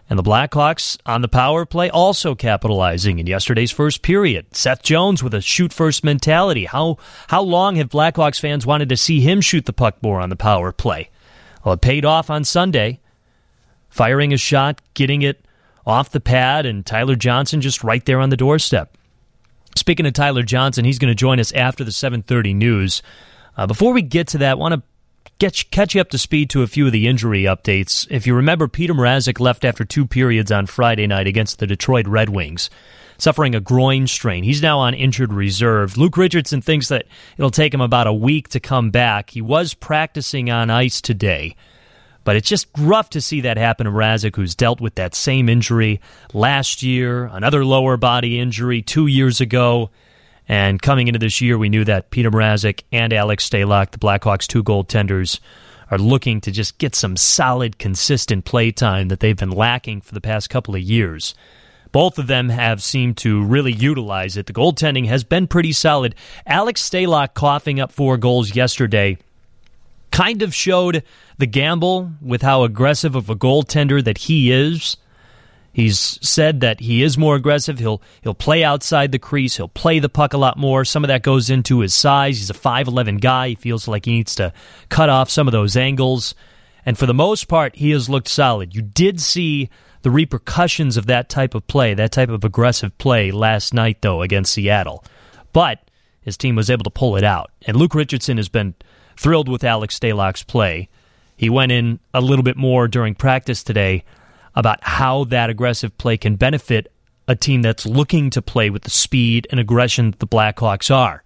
And 0.08 0.18
the 0.18 0.24
Blackhawks 0.24 0.98
on 1.06 1.22
the 1.22 1.28
power 1.28 1.64
play 1.64 1.88
also 1.88 2.34
capitalizing 2.34 3.20
in 3.20 3.28
yesterday's 3.28 3.70
first 3.70 4.02
period. 4.02 4.56
Seth 4.56 4.82
Jones 4.82 5.22
with 5.22 5.34
a 5.34 5.40
shoot 5.40 5.72
first 5.72 6.02
mentality. 6.02 6.64
How 6.64 6.98
how 7.28 7.42
long 7.42 7.76
have 7.76 7.90
Blackhawks 7.90 8.40
fans 8.40 8.66
wanted 8.66 8.88
to 8.88 8.96
see 8.96 9.20
him 9.20 9.40
shoot 9.40 9.66
the 9.66 9.72
puck 9.72 10.02
more 10.02 10.20
on 10.20 10.28
the 10.28 10.36
power 10.36 10.72
play? 10.72 11.10
Well, 11.64 11.74
it 11.74 11.80
paid 11.80 12.04
off 12.04 12.28
on 12.28 12.42
Sunday. 12.42 12.98
Firing 13.88 14.32
a 14.32 14.36
shot, 14.36 14.80
getting 14.94 15.22
it 15.22 15.44
off 15.86 16.10
the 16.10 16.20
pad, 16.20 16.66
and 16.66 16.84
Tyler 16.84 17.16
Johnson 17.16 17.60
just 17.60 17.84
right 17.84 18.04
there 18.04 18.18
on 18.18 18.30
the 18.30 18.36
doorstep. 18.36 18.96
Speaking 19.76 20.06
of 20.06 20.12
Tyler 20.12 20.42
Johnson, 20.42 20.84
he's 20.84 20.98
going 20.98 21.10
to 21.10 21.14
join 21.14 21.40
us 21.40 21.52
after 21.52 21.84
the 21.84 21.92
7:30 21.92 22.54
news. 22.54 23.02
Uh, 23.56 23.66
before 23.66 23.92
we 23.92 24.02
get 24.02 24.28
to 24.28 24.38
that, 24.38 24.52
I 24.52 24.54
want 24.54 24.74
to 24.74 24.82
catch 25.38 25.94
you 25.94 26.00
up 26.00 26.10
to 26.10 26.18
speed 26.18 26.50
to 26.50 26.62
a 26.62 26.66
few 26.66 26.86
of 26.86 26.92
the 26.92 27.08
injury 27.08 27.44
updates. 27.44 28.06
If 28.10 28.26
you 28.26 28.34
remember, 28.34 28.68
Peter 28.68 28.94
Mrazek 28.94 29.40
left 29.40 29.64
after 29.64 29.84
two 29.84 30.06
periods 30.06 30.52
on 30.52 30.66
Friday 30.66 31.06
night 31.06 31.26
against 31.26 31.58
the 31.58 31.66
Detroit 31.66 32.06
Red 32.06 32.28
Wings. 32.28 32.70
suffering 33.18 33.54
a 33.54 33.60
groin 33.60 34.06
strain. 34.06 34.44
He's 34.44 34.62
now 34.62 34.78
on 34.78 34.94
injured 34.94 35.30
reserve. 35.30 35.98
Luke 35.98 36.16
Richardson 36.16 36.62
thinks 36.62 36.88
that 36.88 37.04
it'll 37.36 37.50
take 37.50 37.74
him 37.74 37.82
about 37.82 38.06
a 38.06 38.14
week 38.14 38.48
to 38.48 38.60
come 38.60 38.90
back. 38.90 39.30
He 39.30 39.42
was 39.42 39.74
practicing 39.74 40.50
on 40.50 40.70
ice 40.70 41.02
today. 41.02 41.54
But 42.24 42.36
it's 42.36 42.48
just 42.48 42.66
rough 42.78 43.10
to 43.10 43.20
see 43.20 43.40
that 43.42 43.56
happen 43.56 43.86
to 43.86 43.92
Mrazek, 43.92 44.36
who's 44.36 44.54
dealt 44.54 44.80
with 44.80 44.96
that 44.96 45.14
same 45.14 45.48
injury 45.48 46.00
last 46.34 46.82
year, 46.82 47.26
another 47.26 47.64
lower 47.64 47.96
body 47.96 48.38
injury 48.38 48.82
two 48.82 49.06
years 49.06 49.40
ago. 49.40 49.90
And 50.48 50.82
coming 50.82 51.08
into 51.08 51.18
this 51.18 51.40
year, 51.40 51.56
we 51.56 51.68
knew 51.68 51.84
that 51.84 52.10
Peter 52.10 52.30
Mrazek 52.30 52.82
and 52.92 53.12
Alex 53.12 53.48
Stalock, 53.48 53.92
the 53.92 53.98
Blackhawks' 53.98 54.46
two 54.46 54.62
goaltenders, 54.62 55.40
are 55.90 55.98
looking 55.98 56.40
to 56.42 56.50
just 56.50 56.78
get 56.78 56.94
some 56.94 57.16
solid, 57.16 57.78
consistent 57.78 58.44
play 58.44 58.70
time 58.70 59.08
that 59.08 59.20
they've 59.20 59.36
been 59.36 59.50
lacking 59.50 60.00
for 60.00 60.14
the 60.14 60.20
past 60.20 60.50
couple 60.50 60.74
of 60.74 60.82
years. 60.82 61.34
Both 61.92 62.18
of 62.18 62.28
them 62.28 62.50
have 62.50 62.82
seemed 62.82 63.16
to 63.18 63.42
really 63.42 63.72
utilize 63.72 64.36
it. 64.36 64.46
The 64.46 64.52
goaltending 64.52 65.06
has 65.06 65.24
been 65.24 65.48
pretty 65.48 65.72
solid. 65.72 66.14
Alex 66.46 66.88
Stalock 66.88 67.34
coughing 67.34 67.80
up 67.80 67.90
four 67.90 68.16
goals 68.16 68.54
yesterday 68.54 69.18
kind 70.10 70.42
of 70.42 70.54
showed 70.54 71.02
the 71.38 71.46
gamble 71.46 72.12
with 72.20 72.42
how 72.42 72.64
aggressive 72.64 73.14
of 73.14 73.30
a 73.30 73.36
goaltender 73.36 74.02
that 74.04 74.18
he 74.18 74.52
is. 74.52 74.96
He's 75.72 76.18
said 76.26 76.60
that 76.60 76.80
he 76.80 77.02
is 77.02 77.16
more 77.16 77.36
aggressive. 77.36 77.78
He'll 77.78 78.02
he'll 78.22 78.34
play 78.34 78.64
outside 78.64 79.12
the 79.12 79.18
crease. 79.18 79.56
He'll 79.56 79.68
play 79.68 80.00
the 80.00 80.08
puck 80.08 80.32
a 80.32 80.38
lot 80.38 80.58
more. 80.58 80.84
Some 80.84 81.04
of 81.04 81.08
that 81.08 81.22
goes 81.22 81.48
into 81.48 81.80
his 81.80 81.94
size. 81.94 82.38
He's 82.38 82.50
a 82.50 82.54
5'11 82.54 83.20
guy. 83.20 83.50
He 83.50 83.54
feels 83.54 83.86
like 83.86 84.04
he 84.04 84.12
needs 84.12 84.34
to 84.36 84.52
cut 84.88 85.08
off 85.08 85.30
some 85.30 85.46
of 85.46 85.52
those 85.52 85.76
angles. 85.76 86.34
And 86.84 86.98
for 86.98 87.06
the 87.06 87.14
most 87.14 87.46
part, 87.46 87.76
he 87.76 87.90
has 87.90 88.08
looked 88.08 88.28
solid. 88.28 88.74
You 88.74 88.82
did 88.82 89.20
see 89.20 89.70
the 90.02 90.10
repercussions 90.10 90.96
of 90.96 91.06
that 91.06 91.28
type 91.28 91.54
of 91.54 91.66
play, 91.66 91.94
that 91.94 92.10
type 92.10 92.30
of 92.30 92.42
aggressive 92.42 92.96
play 92.98 93.30
last 93.30 93.72
night 93.72 94.02
though 94.02 94.22
against 94.22 94.52
Seattle. 94.52 95.04
But 95.52 95.78
his 96.20 96.36
team 96.36 96.56
was 96.56 96.70
able 96.70 96.84
to 96.84 96.90
pull 96.90 97.16
it 97.16 97.24
out. 97.24 97.50
And 97.66 97.76
Luke 97.76 97.94
Richardson 97.94 98.38
has 98.38 98.48
been 98.48 98.74
thrilled 99.20 99.50
with 99.50 99.62
Alex 99.62 99.98
Stalock's 99.98 100.42
play. 100.42 100.88
He 101.36 101.50
went 101.50 101.72
in 101.72 102.00
a 102.14 102.22
little 102.22 102.42
bit 102.42 102.56
more 102.56 102.88
during 102.88 103.14
practice 103.14 103.62
today 103.62 104.02
about 104.54 104.82
how 104.82 105.24
that 105.24 105.50
aggressive 105.50 105.96
play 105.98 106.16
can 106.16 106.36
benefit 106.36 106.90
a 107.28 107.36
team 107.36 107.60
that's 107.60 107.84
looking 107.84 108.30
to 108.30 108.40
play 108.40 108.70
with 108.70 108.82
the 108.82 108.90
speed 108.90 109.46
and 109.50 109.60
aggression 109.60 110.10
that 110.10 110.20
the 110.20 110.26
Blackhawks 110.26 110.90
are. 110.90 111.22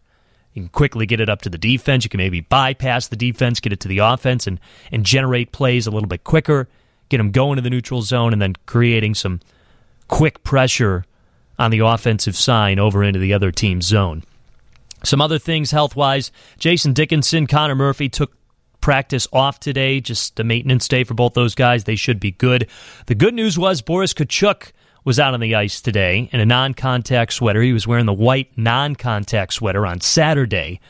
You 0.53 0.63
can 0.63 0.69
quickly 0.71 1.07
get 1.07 1.21
it 1.21 1.29
up 1.29 1.43
to 1.43 1.49
the 1.49 1.57
defense. 1.57 2.05
You 2.05 2.11
can 2.11 2.19
maybe 2.19 2.41
bypass 2.41 3.07
the 3.07 3.17
defense, 3.17 3.61
get 3.61 3.73
it 3.73 3.81
to 3.81 3.89
the 3.89 3.99
offense, 3.99 4.49
and, 4.49 4.59
and 4.91 5.07
generate 5.07 5.53
plays 5.53 5.87
a 5.87 5.91
little 5.93 6.09
bit 6.09 6.25
quicker, 6.25 6.69
get 7.09 7.19
them 7.19 7.31
going 7.31 7.57
to 7.57 7.63
the 7.63 7.71
neutral 7.71 8.03
zone, 8.03 8.33
and 8.33 8.43
then 8.43 8.55
creating 8.67 9.15
some 9.15 9.39
quick 10.09 10.43
pressure 10.43 11.05
on 11.61 11.71
the 11.71 11.79
offensive 11.79 12.37
side 12.37 12.81
over 12.81 13.05
into 13.05 13.21
the 13.21 13.33
other 13.33 13.53
team's 13.53 13.87
zone. 13.87 14.25
Some 15.05 15.21
other 15.21 15.39
things 15.39 15.71
health 15.71 15.97
wise 15.97 16.33
Jason 16.59 16.93
Dickinson, 16.93 17.47
Connor 17.47 17.75
Murphy 17.75 18.09
took 18.09 18.37
practice 18.81 19.27
off 19.33 19.61
today, 19.61 20.01
just 20.01 20.39
a 20.39 20.45
maintenance 20.45 20.87
day 20.89 21.05
for 21.05 21.15
both 21.15 21.35
those 21.35 21.55
guys. 21.55 21.85
They 21.85 21.97
should 21.97 22.21
be 22.21 22.33
good. 22.33 22.69
The 23.07 23.15
good 23.15 23.33
news 23.33 23.59
was 23.59 23.81
Boris 23.81 24.13
Katchouk 24.13 24.73
was 25.05 25.19
out 25.19 25.35
on 25.35 25.41
the 25.41 25.55
ice 25.55 25.81
today 25.81 26.29
in 26.33 26.41
a 26.41 26.47
non 26.47 26.75
contact 26.75 27.33
sweater. 27.33 27.63
He 27.63 27.73
was 27.73 27.87
wearing 27.87 28.07
the 28.07 28.13
white 28.13 28.57
non 28.57 28.95
contact 28.95 29.55
sweater 29.55 29.87
on 29.87 30.01
Saturday. 30.01 30.81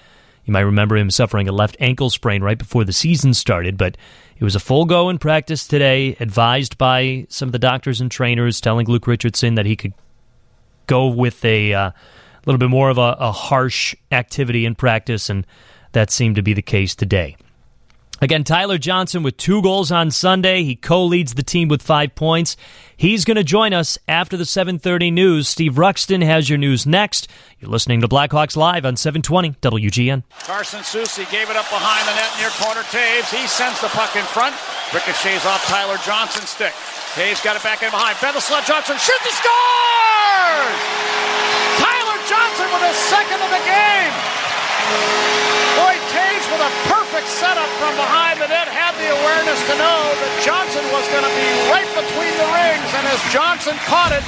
You 0.44 0.52
might 0.52 0.60
remember 0.60 0.96
him 0.96 1.10
suffering 1.10 1.48
a 1.48 1.52
left 1.52 1.76
ankle 1.80 2.10
sprain 2.10 2.42
right 2.42 2.58
before 2.58 2.84
the 2.84 2.92
season 2.92 3.32
started, 3.32 3.78
but 3.78 3.96
it 4.38 4.44
was 4.44 4.54
a 4.54 4.60
full 4.60 4.84
go 4.84 5.08
in 5.08 5.18
practice 5.18 5.66
today, 5.66 6.16
advised 6.20 6.76
by 6.76 7.26
some 7.30 7.48
of 7.48 7.52
the 7.52 7.58
doctors 7.58 8.00
and 8.00 8.10
trainers, 8.10 8.60
telling 8.60 8.86
Luke 8.86 9.06
Richardson 9.06 9.54
that 9.54 9.66
he 9.66 9.76
could 9.76 9.94
go 10.86 11.06
with 11.06 11.44
a 11.44 11.72
uh, 11.72 11.90
little 12.46 12.58
bit 12.58 12.70
more 12.70 12.90
of 12.90 12.98
a, 12.98 13.16
a 13.18 13.32
harsh 13.32 13.94
activity 14.12 14.66
in 14.66 14.74
practice, 14.74 15.30
and 15.30 15.46
that 15.92 16.10
seemed 16.10 16.36
to 16.36 16.42
be 16.42 16.54
the 16.54 16.62
case 16.62 16.94
today. 16.94 17.36
Again, 18.24 18.44
Tyler 18.44 18.78
Johnson 18.78 19.22
with 19.22 19.36
two 19.36 19.60
goals 19.60 19.90
on 19.90 20.10
Sunday. 20.10 20.62
He 20.62 20.76
co-leads 20.76 21.34
the 21.34 21.42
team 21.42 21.68
with 21.68 21.82
five 21.82 22.14
points. 22.14 22.56
He's 22.96 23.24
going 23.24 23.36
to 23.36 23.44
join 23.44 23.74
us 23.74 23.98
after 24.06 24.36
the 24.36 24.44
7:30 24.44 25.12
news. 25.12 25.48
Steve 25.48 25.74
Ruxton 25.74 26.22
has 26.22 26.48
your 26.48 26.56
news 26.56 26.86
next. 26.86 27.28
You're 27.58 27.70
listening 27.70 28.00
to 28.00 28.08
Blackhawks 28.08 28.56
Live 28.56 28.86
on 28.86 28.96
720 28.96 29.50
WGN. 29.60 30.22
Carson 30.46 30.80
Soucy 30.80 31.28
gave 31.30 31.50
it 31.50 31.56
up 31.56 31.68
behind 31.68 32.06
the 32.08 32.14
net 32.14 32.30
near 32.38 32.50
corner 32.62 32.82
Toews. 32.88 33.34
He 33.34 33.46
sends 33.48 33.80
the 33.80 33.88
puck 33.88 34.14
in 34.14 34.24
front. 34.24 34.54
Ricochets 34.94 35.44
off 35.44 35.66
Tyler 35.66 35.98
Johnson's 36.06 36.48
stick. 36.48 36.72
Toews 37.18 37.42
got 37.42 37.56
it 37.56 37.62
back 37.62 37.82
in 37.82 37.90
behind. 37.90 38.16
Bendelslot 38.18 38.64
Johnson 38.64 38.96
shoots. 38.96 39.24
He 39.26 39.32
scores! 39.36 40.78
Tyler 41.82 42.13
Johnson 42.24 42.64
with 42.72 42.84
his 42.88 42.96
second 43.12 43.36
of 43.36 43.50
the 43.52 43.60
game. 43.68 44.14
Boy, 45.76 45.94
Toews 46.08 46.46
with 46.48 46.64
a 46.64 46.72
perfect 46.88 47.28
setup 47.28 47.68
from 47.76 47.92
behind 48.00 48.40
the 48.40 48.48
net 48.48 48.64
had 48.64 48.96
the 48.96 49.12
awareness 49.12 49.60
to 49.68 49.74
know 49.76 50.00
that 50.08 50.32
Johnson 50.40 50.80
was 50.88 51.04
going 51.12 51.26
to 51.26 51.34
be 51.36 51.48
right 51.68 51.84
between 51.92 52.32
the 52.40 52.48
rings, 52.48 52.88
and 52.96 53.04
as 53.12 53.20
Johnson 53.28 53.76
caught 53.84 54.16
it, 54.16 54.24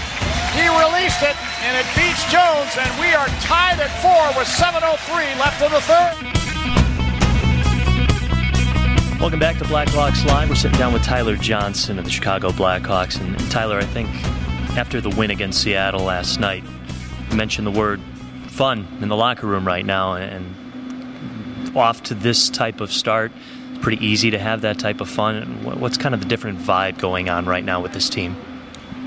he 0.52 0.68
released 0.68 1.24
it, 1.24 1.32
and 1.64 1.72
it 1.72 1.88
beats 1.96 2.20
Jones, 2.28 2.76
and 2.76 2.88
we 3.00 3.16
are 3.16 3.32
tied 3.40 3.80
at 3.80 3.88
four 4.04 4.28
with 4.36 4.48
7.03 4.48 5.40
left 5.40 5.64
in 5.64 5.72
the 5.72 5.80
third. 5.88 6.36
Welcome 9.16 9.40
back 9.40 9.56
to 9.56 9.64
Blackhawks 9.64 10.20
Live. 10.26 10.50
We're 10.50 10.56
sitting 10.56 10.78
down 10.78 10.92
with 10.92 11.02
Tyler 11.02 11.36
Johnson 11.36 11.98
of 11.98 12.04
the 12.04 12.10
Chicago 12.10 12.50
Blackhawks. 12.50 13.18
And 13.18 13.38
Tyler, 13.50 13.78
I 13.78 13.84
think 13.84 14.10
after 14.76 15.00
the 15.00 15.08
win 15.08 15.30
against 15.30 15.62
Seattle 15.62 16.04
last 16.04 16.38
night, 16.38 16.62
you 17.36 17.38
mentioned 17.38 17.66
the 17.66 17.70
word 17.70 18.00
fun 18.48 18.88
in 19.02 19.10
the 19.10 19.16
locker 19.16 19.46
room 19.46 19.66
right 19.66 19.84
now, 19.84 20.14
and 20.14 21.76
off 21.76 22.02
to 22.04 22.14
this 22.14 22.48
type 22.48 22.80
of 22.80 22.90
start. 22.90 23.30
It's 23.72 23.82
pretty 23.82 24.02
easy 24.06 24.30
to 24.30 24.38
have 24.38 24.62
that 24.62 24.78
type 24.78 25.02
of 25.02 25.10
fun. 25.10 25.62
What's 25.62 25.98
kind 25.98 26.14
of 26.14 26.22
the 26.22 26.26
different 26.26 26.60
vibe 26.60 26.96
going 26.96 27.28
on 27.28 27.44
right 27.44 27.62
now 27.62 27.82
with 27.82 27.92
this 27.92 28.08
team? 28.08 28.36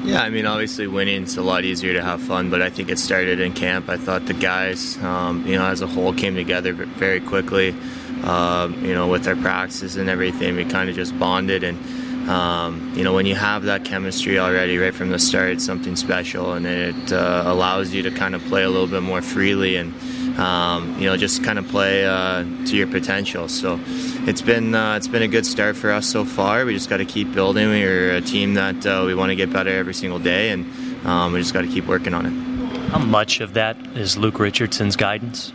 Yeah, 0.04 0.22
I 0.22 0.30
mean, 0.30 0.46
obviously 0.46 0.86
winning 0.86 1.24
is 1.24 1.38
a 1.38 1.42
lot 1.42 1.66
easier 1.66 1.94
to 1.94 2.04
have 2.04 2.22
fun, 2.22 2.52
but 2.52 2.62
I 2.62 2.70
think 2.70 2.90
it 2.90 3.00
started 3.00 3.40
in 3.40 3.52
camp. 3.54 3.90
I 3.90 3.98
thought 3.98 4.28
the 4.28 4.36
guys, 4.36 4.96
um, 4.98 5.48
you 5.48 5.58
know, 5.58 5.66
as 5.66 5.82
a 5.82 5.88
whole 5.88 6.14
came 6.14 6.36
together 6.36 6.74
very 6.74 7.22
quickly. 7.22 7.74
Um, 8.24 8.86
you 8.86 8.94
know, 8.94 9.08
with 9.08 9.28
our 9.28 9.38
practices 9.38 9.96
and 9.96 10.08
everything, 10.08 10.56
we 10.56 10.66
kind 10.66 10.88
of 10.88 10.96
just 10.96 11.18
bonded. 11.18 11.64
And, 11.64 11.80
um, 12.30 12.94
you 12.96 13.04
know, 13.04 13.14
when 13.14 13.26
you 13.26 13.34
have 13.34 13.64
that 13.64 13.84
chemistry 13.84 14.38
already 14.38 14.78
right 14.78 14.94
from 14.94 15.10
the 15.10 15.18
start, 15.18 15.50
it's 15.50 15.66
something 15.66 15.96
special 15.96 16.54
and 16.54 16.68
it 16.68 17.12
uh, 17.12 17.44
allows 17.48 17.92
you 17.92 18.04
to 18.04 18.12
kind 18.12 18.36
of 18.36 18.44
play 18.46 18.62
a 18.62 18.70
little 18.70 18.88
bit 18.88 19.02
more 19.02 19.20
freely 19.20 19.78
and, 19.78 19.92
um, 20.40 20.96
you 21.00 21.08
know, 21.08 21.18
just 21.18 21.44
kind 21.44 21.58
of 21.58 21.68
play 21.70 22.06
uh, 22.06 22.44
to 22.68 22.78
your 22.78 22.86
potential. 22.86 23.48
So 23.48 23.80
it's 24.28 24.44
been 24.44 24.76
uh, 24.76 24.96
it's 24.96 25.08
been 25.08 25.24
a 25.24 25.28
good 25.28 25.46
start 25.48 25.76
for 25.76 25.92
us 25.92 26.06
so 26.06 26.24
far. 26.24 26.66
We 26.66 26.76
just 26.76 26.88
got 26.88 26.98
to 26.98 27.06
keep 27.06 27.34
building. 27.34 27.68
We're 27.68 28.18
a 28.18 28.22
team 28.22 28.54
that 28.54 28.86
uh, 28.86 29.06
we 29.08 29.16
want 29.16 29.32
to 29.32 29.36
get 29.36 29.52
better 29.52 29.72
every 29.72 29.96
single 29.96 30.20
day, 30.20 30.52
and 30.52 30.72
um, 31.08 31.34
we 31.34 31.40
just 31.40 31.54
got 31.54 31.62
to 31.62 31.68
keep 31.68 31.88
working 31.88 32.14
on 32.14 32.28
it. 32.28 32.90
How 32.92 33.00
much 33.00 33.40
of 33.40 33.56
that 33.56 33.76
is 33.98 34.18
Luke 34.18 34.38
Richardson's 34.38 34.96
guidance? 34.96 35.52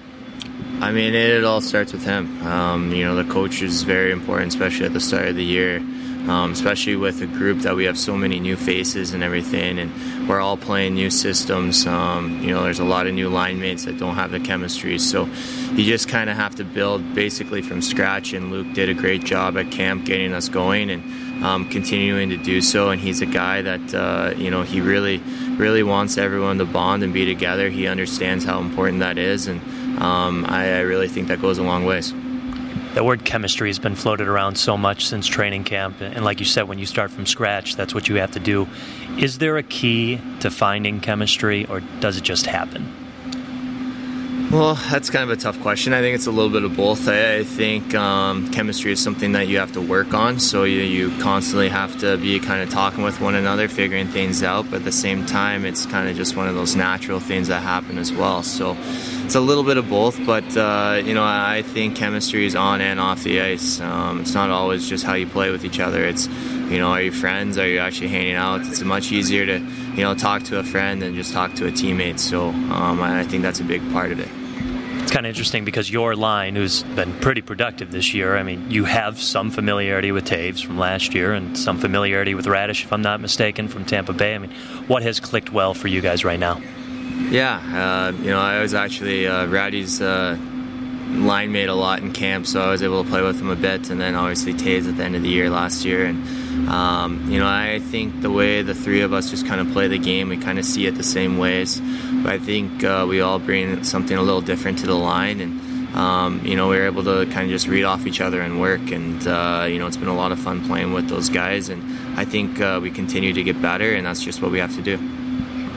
I 0.80 0.90
mean, 0.90 1.14
it, 1.14 1.30
it 1.30 1.44
all 1.44 1.60
starts 1.60 1.92
with 1.92 2.04
him. 2.04 2.44
Um, 2.44 2.90
you 2.92 3.04
know, 3.04 3.14
the 3.14 3.32
coach 3.32 3.62
is 3.62 3.84
very 3.84 4.10
important, 4.10 4.48
especially 4.48 4.86
at 4.86 4.92
the 4.92 5.00
start 5.00 5.28
of 5.28 5.36
the 5.36 5.44
year 5.44 5.80
um, 6.28 6.52
especially 6.52 6.96
with 6.96 7.20
a 7.20 7.26
group 7.26 7.60
that 7.60 7.76
we 7.76 7.84
have 7.84 7.98
so 7.98 8.16
many 8.16 8.40
new 8.40 8.56
faces 8.56 9.12
and 9.12 9.22
everything, 9.22 9.78
and 9.78 10.28
we're 10.28 10.40
all 10.40 10.56
playing 10.56 10.94
new 10.94 11.10
systems. 11.10 11.86
Um, 11.86 12.40
you 12.42 12.50
know, 12.50 12.62
there's 12.62 12.78
a 12.78 12.84
lot 12.84 13.06
of 13.06 13.14
new 13.14 13.28
line 13.28 13.60
mates 13.60 13.84
that 13.84 13.98
don't 13.98 14.14
have 14.14 14.30
the 14.30 14.40
chemistry, 14.40 14.98
so 14.98 15.26
you 15.72 15.84
just 15.84 16.08
kind 16.08 16.30
of 16.30 16.36
have 16.36 16.54
to 16.56 16.64
build 16.64 17.14
basically 17.14 17.60
from 17.60 17.82
scratch. 17.82 18.32
And 18.32 18.50
Luke 18.50 18.72
did 18.72 18.88
a 18.88 18.94
great 18.94 19.24
job 19.24 19.58
at 19.58 19.70
camp 19.70 20.06
getting 20.06 20.32
us 20.32 20.48
going 20.48 20.90
and 20.90 21.44
um, 21.44 21.68
continuing 21.68 22.30
to 22.30 22.38
do 22.38 22.62
so. 22.62 22.90
And 22.90 23.00
he's 23.00 23.20
a 23.20 23.26
guy 23.26 23.60
that 23.60 23.94
uh, 23.94 24.34
you 24.36 24.50
know 24.50 24.62
he 24.62 24.80
really, 24.80 25.18
really 25.56 25.82
wants 25.82 26.16
everyone 26.16 26.56
to 26.58 26.64
bond 26.64 27.02
and 27.02 27.12
be 27.12 27.26
together. 27.26 27.68
He 27.68 27.86
understands 27.86 28.44
how 28.44 28.60
important 28.60 29.00
that 29.00 29.18
is, 29.18 29.46
and 29.46 29.60
um, 30.00 30.46
I, 30.48 30.78
I 30.78 30.80
really 30.80 31.08
think 31.08 31.28
that 31.28 31.42
goes 31.42 31.58
a 31.58 31.62
long 31.62 31.84
ways 31.84 32.14
the 32.94 33.02
word 33.02 33.24
chemistry 33.24 33.68
has 33.68 33.78
been 33.78 33.96
floated 33.96 34.28
around 34.28 34.56
so 34.56 34.76
much 34.76 35.06
since 35.06 35.26
training 35.26 35.64
camp. 35.64 36.00
And 36.00 36.24
like 36.24 36.38
you 36.38 36.46
said, 36.46 36.68
when 36.68 36.78
you 36.78 36.86
start 36.86 37.10
from 37.10 37.26
scratch, 37.26 37.74
that's 37.74 37.92
what 37.92 38.08
you 38.08 38.16
have 38.16 38.30
to 38.32 38.40
do. 38.40 38.68
Is 39.18 39.38
there 39.38 39.56
a 39.56 39.62
key 39.62 40.20
to 40.40 40.50
finding 40.50 41.00
chemistry, 41.00 41.66
or 41.66 41.80
does 42.00 42.16
it 42.16 42.22
just 42.22 42.46
happen? 42.46 43.03
Well, 44.54 44.76
that's 44.76 45.10
kind 45.10 45.28
of 45.28 45.36
a 45.36 45.40
tough 45.40 45.60
question. 45.62 45.92
I 45.92 46.00
think 46.00 46.14
it's 46.14 46.28
a 46.28 46.30
little 46.30 46.48
bit 46.48 46.62
of 46.62 46.76
both. 46.76 47.08
I, 47.08 47.38
I 47.38 47.42
think 47.42 47.92
um, 47.96 48.48
chemistry 48.52 48.92
is 48.92 49.02
something 49.02 49.32
that 49.32 49.48
you 49.48 49.58
have 49.58 49.72
to 49.72 49.80
work 49.80 50.14
on. 50.14 50.38
So 50.38 50.62
you, 50.62 50.82
you 50.82 51.10
constantly 51.18 51.68
have 51.70 51.98
to 51.98 52.18
be 52.18 52.38
kind 52.38 52.62
of 52.62 52.70
talking 52.70 53.02
with 53.02 53.20
one 53.20 53.34
another, 53.34 53.66
figuring 53.66 54.06
things 54.06 54.44
out. 54.44 54.70
But 54.70 54.76
at 54.76 54.84
the 54.84 54.92
same 54.92 55.26
time, 55.26 55.64
it's 55.64 55.86
kind 55.86 56.08
of 56.08 56.14
just 56.14 56.36
one 56.36 56.46
of 56.46 56.54
those 56.54 56.76
natural 56.76 57.18
things 57.18 57.48
that 57.48 57.64
happen 57.64 57.98
as 57.98 58.12
well. 58.12 58.44
So 58.44 58.76
it's 59.24 59.34
a 59.34 59.40
little 59.40 59.64
bit 59.64 59.76
of 59.76 59.88
both. 59.88 60.24
But 60.24 60.56
uh, 60.56 61.02
you 61.04 61.14
know, 61.14 61.24
I 61.24 61.62
think 61.62 61.96
chemistry 61.96 62.46
is 62.46 62.54
on 62.54 62.80
and 62.80 63.00
off 63.00 63.24
the 63.24 63.40
ice. 63.40 63.80
Um, 63.80 64.20
it's 64.20 64.34
not 64.34 64.50
always 64.50 64.88
just 64.88 65.04
how 65.04 65.14
you 65.14 65.26
play 65.26 65.50
with 65.50 65.64
each 65.64 65.80
other. 65.80 66.04
It's 66.04 66.28
you 66.28 66.78
know, 66.78 66.90
are 66.90 67.02
you 67.02 67.10
friends? 67.10 67.58
Are 67.58 67.66
you 67.66 67.80
actually 67.80 68.08
hanging 68.08 68.36
out? 68.36 68.60
It's 68.60 68.80
much 68.82 69.10
easier 69.10 69.46
to 69.46 69.58
you 69.58 70.04
know, 70.04 70.14
talk 70.14 70.44
to 70.44 70.60
a 70.60 70.62
friend 70.62 71.02
than 71.02 71.16
just 71.16 71.32
talk 71.32 71.54
to 71.54 71.66
a 71.66 71.72
teammate. 71.72 72.20
So 72.20 72.50
um, 72.50 73.02
I 73.02 73.24
think 73.24 73.42
that's 73.42 73.58
a 73.58 73.64
big 73.64 73.82
part 73.90 74.12
of 74.12 74.20
it. 74.20 74.28
It's 75.04 75.12
kind 75.12 75.26
of 75.26 75.28
interesting 75.28 75.66
because 75.66 75.90
your 75.90 76.16
line, 76.16 76.56
who's 76.56 76.82
been 76.82 77.12
pretty 77.20 77.42
productive 77.42 77.92
this 77.92 78.14
year, 78.14 78.38
I 78.38 78.42
mean, 78.42 78.70
you 78.70 78.84
have 78.86 79.20
some 79.20 79.50
familiarity 79.50 80.12
with 80.12 80.24
Toews 80.24 80.64
from 80.64 80.78
last 80.78 81.14
year 81.14 81.34
and 81.34 81.58
some 81.58 81.76
familiarity 81.76 82.34
with 82.34 82.46
Raddysh, 82.46 82.84
if 82.84 82.90
I'm 82.90 83.02
not 83.02 83.20
mistaken, 83.20 83.68
from 83.68 83.84
Tampa 83.84 84.14
Bay. 84.14 84.34
I 84.34 84.38
mean, 84.38 84.50
what 84.86 85.02
has 85.02 85.20
clicked 85.20 85.52
well 85.52 85.74
for 85.74 85.88
you 85.88 86.00
guys 86.00 86.24
right 86.24 86.40
now? 86.40 86.58
Yeah, 87.28 87.56
uh, 87.58 88.12
you 88.16 88.30
know, 88.30 88.40
I 88.40 88.62
was 88.62 88.72
actually 88.72 89.26
uh, 89.26 89.44
Raddy's 89.46 90.00
uh, 90.00 90.38
line 91.10 91.52
mate 91.52 91.68
a 91.68 91.74
lot 91.74 91.98
in 92.00 92.10
camp, 92.14 92.46
so 92.46 92.62
I 92.62 92.70
was 92.70 92.82
able 92.82 93.04
to 93.04 93.10
play 93.10 93.20
with 93.20 93.38
him 93.38 93.50
a 93.50 93.56
bit, 93.56 93.90
and 93.90 94.00
then 94.00 94.14
obviously 94.14 94.54
Toews 94.54 94.88
at 94.88 94.96
the 94.96 95.04
end 95.04 95.16
of 95.16 95.22
the 95.22 95.28
year 95.28 95.50
last 95.50 95.84
year. 95.84 96.06
And, 96.06 96.68
um, 96.70 97.30
you 97.30 97.38
know, 97.38 97.46
I 97.46 97.78
think 97.78 98.22
the 98.22 98.30
way 98.30 98.62
the 98.62 98.74
three 98.74 99.02
of 99.02 99.12
us 99.12 99.28
just 99.28 99.46
kind 99.46 99.60
of 99.60 99.70
play 99.70 99.86
the 99.86 99.98
game, 99.98 100.30
we 100.30 100.38
kind 100.38 100.58
of 100.58 100.64
see 100.64 100.86
it 100.86 100.94
the 100.94 101.02
same 101.02 101.36
ways. 101.36 101.78
But 102.24 102.32
I 102.32 102.38
think 102.38 102.82
uh, 102.82 103.04
we 103.06 103.20
all 103.20 103.38
bring 103.38 103.84
something 103.84 104.16
a 104.16 104.22
little 104.22 104.40
different 104.40 104.78
to 104.78 104.86
the 104.86 104.94
line, 104.94 105.40
and, 105.40 105.94
um, 105.94 106.40
you 106.42 106.56
know, 106.56 106.70
we 106.70 106.78
were 106.78 106.86
able 106.86 107.04
to 107.04 107.26
kind 107.26 107.44
of 107.44 107.50
just 107.50 107.68
read 107.68 107.84
off 107.84 108.06
each 108.06 108.22
other 108.22 108.40
and 108.40 108.62
work. 108.62 108.90
And, 108.90 109.24
uh, 109.28 109.66
you 109.68 109.78
know, 109.78 109.86
it's 109.86 109.98
been 109.98 110.08
a 110.08 110.16
lot 110.16 110.32
of 110.32 110.38
fun 110.38 110.64
playing 110.66 110.94
with 110.94 111.06
those 111.10 111.28
guys, 111.28 111.68
and 111.68 111.82
I 112.18 112.24
think 112.24 112.62
uh, 112.62 112.80
we 112.82 112.90
continue 112.90 113.34
to 113.34 113.42
get 113.42 113.60
better, 113.60 113.94
and 113.94 114.06
that's 114.06 114.24
just 114.24 114.40
what 114.40 114.50
we 114.50 114.58
have 114.58 114.74
to 114.74 114.80
do. 114.80 114.96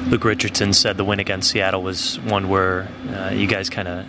Luke 0.09 0.23
Richardson 0.23 0.71
said 0.71 0.95
the 0.95 1.03
win 1.03 1.19
against 1.19 1.51
Seattle 1.51 1.83
was 1.83 2.17
one 2.21 2.47
where 2.47 2.87
uh, 3.13 3.31
you 3.33 3.45
guys 3.45 3.69
kind 3.69 3.89
of 3.89 4.05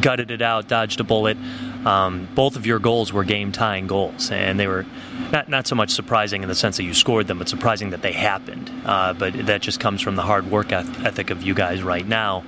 gutted 0.00 0.30
it 0.30 0.42
out, 0.42 0.68
dodged 0.68 1.00
a 1.00 1.04
bullet. 1.04 1.36
Um, 1.84 2.28
both 2.34 2.56
of 2.56 2.66
your 2.66 2.78
goals 2.78 3.12
were 3.12 3.24
game 3.24 3.52
tying 3.52 3.86
goals, 3.86 4.30
and 4.30 4.58
they 4.58 4.66
were 4.66 4.86
not 5.30 5.48
not 5.48 5.66
so 5.66 5.74
much 5.74 5.90
surprising 5.90 6.42
in 6.42 6.48
the 6.48 6.54
sense 6.54 6.76
that 6.78 6.84
you 6.84 6.94
scored 6.94 7.26
them, 7.26 7.38
but 7.38 7.48
surprising 7.48 7.90
that 7.90 8.02
they 8.02 8.12
happened. 8.12 8.70
Uh, 8.84 9.12
but 9.12 9.46
that 9.46 9.62
just 9.62 9.78
comes 9.78 10.00
from 10.00 10.16
the 10.16 10.22
hard 10.22 10.50
work 10.50 10.72
ethic 10.72 11.30
of 11.30 11.42
you 11.42 11.54
guys 11.54 11.82
right 11.82 12.06
now. 12.06 12.44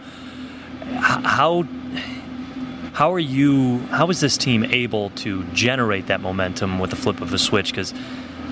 How 0.96 1.64
how 2.94 3.12
are 3.12 3.18
you? 3.20 3.78
How 3.90 4.10
is 4.10 4.20
this 4.20 4.36
team 4.36 4.64
able 4.64 5.10
to 5.10 5.44
generate 5.52 6.08
that 6.08 6.20
momentum 6.20 6.80
with 6.80 6.90
the 6.90 6.96
flip 6.96 7.20
of 7.20 7.32
a 7.32 7.38
switch? 7.38 7.70
Because 7.70 7.94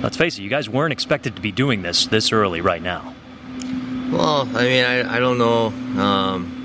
let's 0.03 0.17
face 0.17 0.39
it, 0.39 0.43
you 0.43 0.51
guys 0.51 0.69
weren't 0.69 0.93
expected 0.93 1.35
to 1.35 1.43
be 1.43 1.51
doing 1.51 1.83
this 1.83 2.07
this 2.07 2.31
early 2.31 2.61
right 2.61 2.83
now. 2.83 3.13
Well, 4.13 4.49
I 4.57 4.63
mean, 4.63 4.85
I, 4.85 5.17
I 5.17 5.19
don't 5.19 5.39
know. 5.39 5.67
Um, 6.01 6.56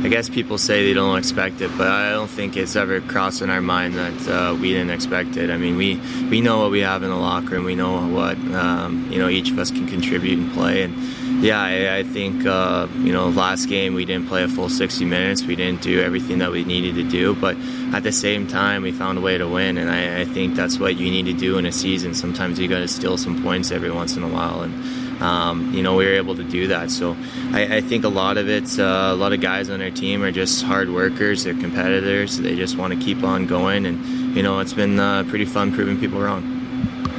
I 0.00 0.06
guess 0.06 0.28
people 0.28 0.58
say 0.58 0.86
they 0.86 0.94
don't 0.94 1.18
expect 1.18 1.60
it, 1.60 1.72
but 1.76 1.88
I 1.88 2.10
don't 2.10 2.30
think 2.30 2.56
it's 2.56 2.76
ever 2.76 3.00
crossed 3.00 3.42
in 3.42 3.50
our 3.50 3.60
mind 3.60 3.94
that 3.94 4.28
uh, 4.28 4.54
we 4.54 4.70
didn't 4.70 4.90
expect 4.90 5.36
it. 5.36 5.50
I 5.50 5.56
mean, 5.56 5.76
we 5.76 5.96
we 6.30 6.40
know 6.40 6.60
what 6.60 6.70
we 6.70 6.80
have 6.80 7.02
in 7.02 7.10
the 7.10 7.16
locker 7.16 7.56
room. 7.56 7.64
We 7.64 7.74
know 7.74 8.06
what 8.06 8.38
um, 8.54 9.10
you 9.10 9.18
know 9.18 9.28
each 9.28 9.50
of 9.50 9.58
us 9.58 9.72
can 9.72 9.88
contribute 9.88 10.38
and 10.38 10.52
play. 10.52 10.84
And 10.84 10.94
yeah, 11.42 11.60
I, 11.60 11.98
I 11.98 12.02
think 12.04 12.46
uh, 12.46 12.86
you 12.98 13.12
know 13.12 13.28
last 13.30 13.68
game 13.68 13.94
we 13.94 14.04
didn't 14.04 14.28
play 14.28 14.44
a 14.44 14.48
full 14.48 14.68
60 14.68 15.04
minutes. 15.04 15.42
We 15.42 15.56
didn't 15.56 15.82
do 15.82 16.00
everything 16.00 16.38
that 16.38 16.52
we 16.52 16.62
needed 16.62 16.94
to 16.94 17.02
do, 17.02 17.34
but 17.34 17.56
at 17.92 18.04
the 18.04 18.12
same 18.12 18.46
time 18.46 18.82
we 18.82 18.92
found 18.92 19.18
a 19.18 19.20
way 19.20 19.36
to 19.36 19.48
win. 19.48 19.78
And 19.78 19.90
I, 19.90 20.20
I 20.20 20.24
think 20.26 20.54
that's 20.54 20.78
what 20.78 20.96
you 20.96 21.10
need 21.10 21.26
to 21.26 21.32
do 21.32 21.58
in 21.58 21.66
a 21.66 21.72
season. 21.72 22.14
Sometimes 22.14 22.60
you 22.60 22.68
got 22.68 22.78
to 22.78 22.88
steal 22.88 23.16
some 23.16 23.42
points 23.42 23.72
every 23.72 23.90
once 23.90 24.16
in 24.16 24.22
a 24.22 24.28
while 24.28 24.62
and 24.62 25.07
um, 25.20 25.72
you 25.72 25.82
know, 25.82 25.96
we 25.96 26.04
were 26.04 26.14
able 26.14 26.36
to 26.36 26.44
do 26.44 26.68
that. 26.68 26.90
So 26.90 27.16
I, 27.52 27.76
I 27.76 27.80
think 27.80 28.04
a 28.04 28.08
lot 28.08 28.36
of 28.36 28.48
it's 28.48 28.78
uh, 28.78 29.10
a 29.12 29.16
lot 29.16 29.32
of 29.32 29.40
guys 29.40 29.70
on 29.70 29.82
our 29.82 29.90
team 29.90 30.22
are 30.22 30.32
just 30.32 30.64
hard 30.64 30.90
workers. 30.90 31.44
They're 31.44 31.54
competitors. 31.54 32.38
They 32.38 32.56
just 32.56 32.76
want 32.76 32.92
to 32.94 32.98
keep 32.98 33.22
on 33.22 33.46
going, 33.46 33.86
and 33.86 34.36
you 34.36 34.42
know, 34.42 34.60
it's 34.60 34.72
been 34.72 34.98
uh, 34.98 35.24
pretty 35.24 35.44
fun 35.44 35.72
proving 35.72 35.98
people 35.98 36.20
wrong. 36.20 36.54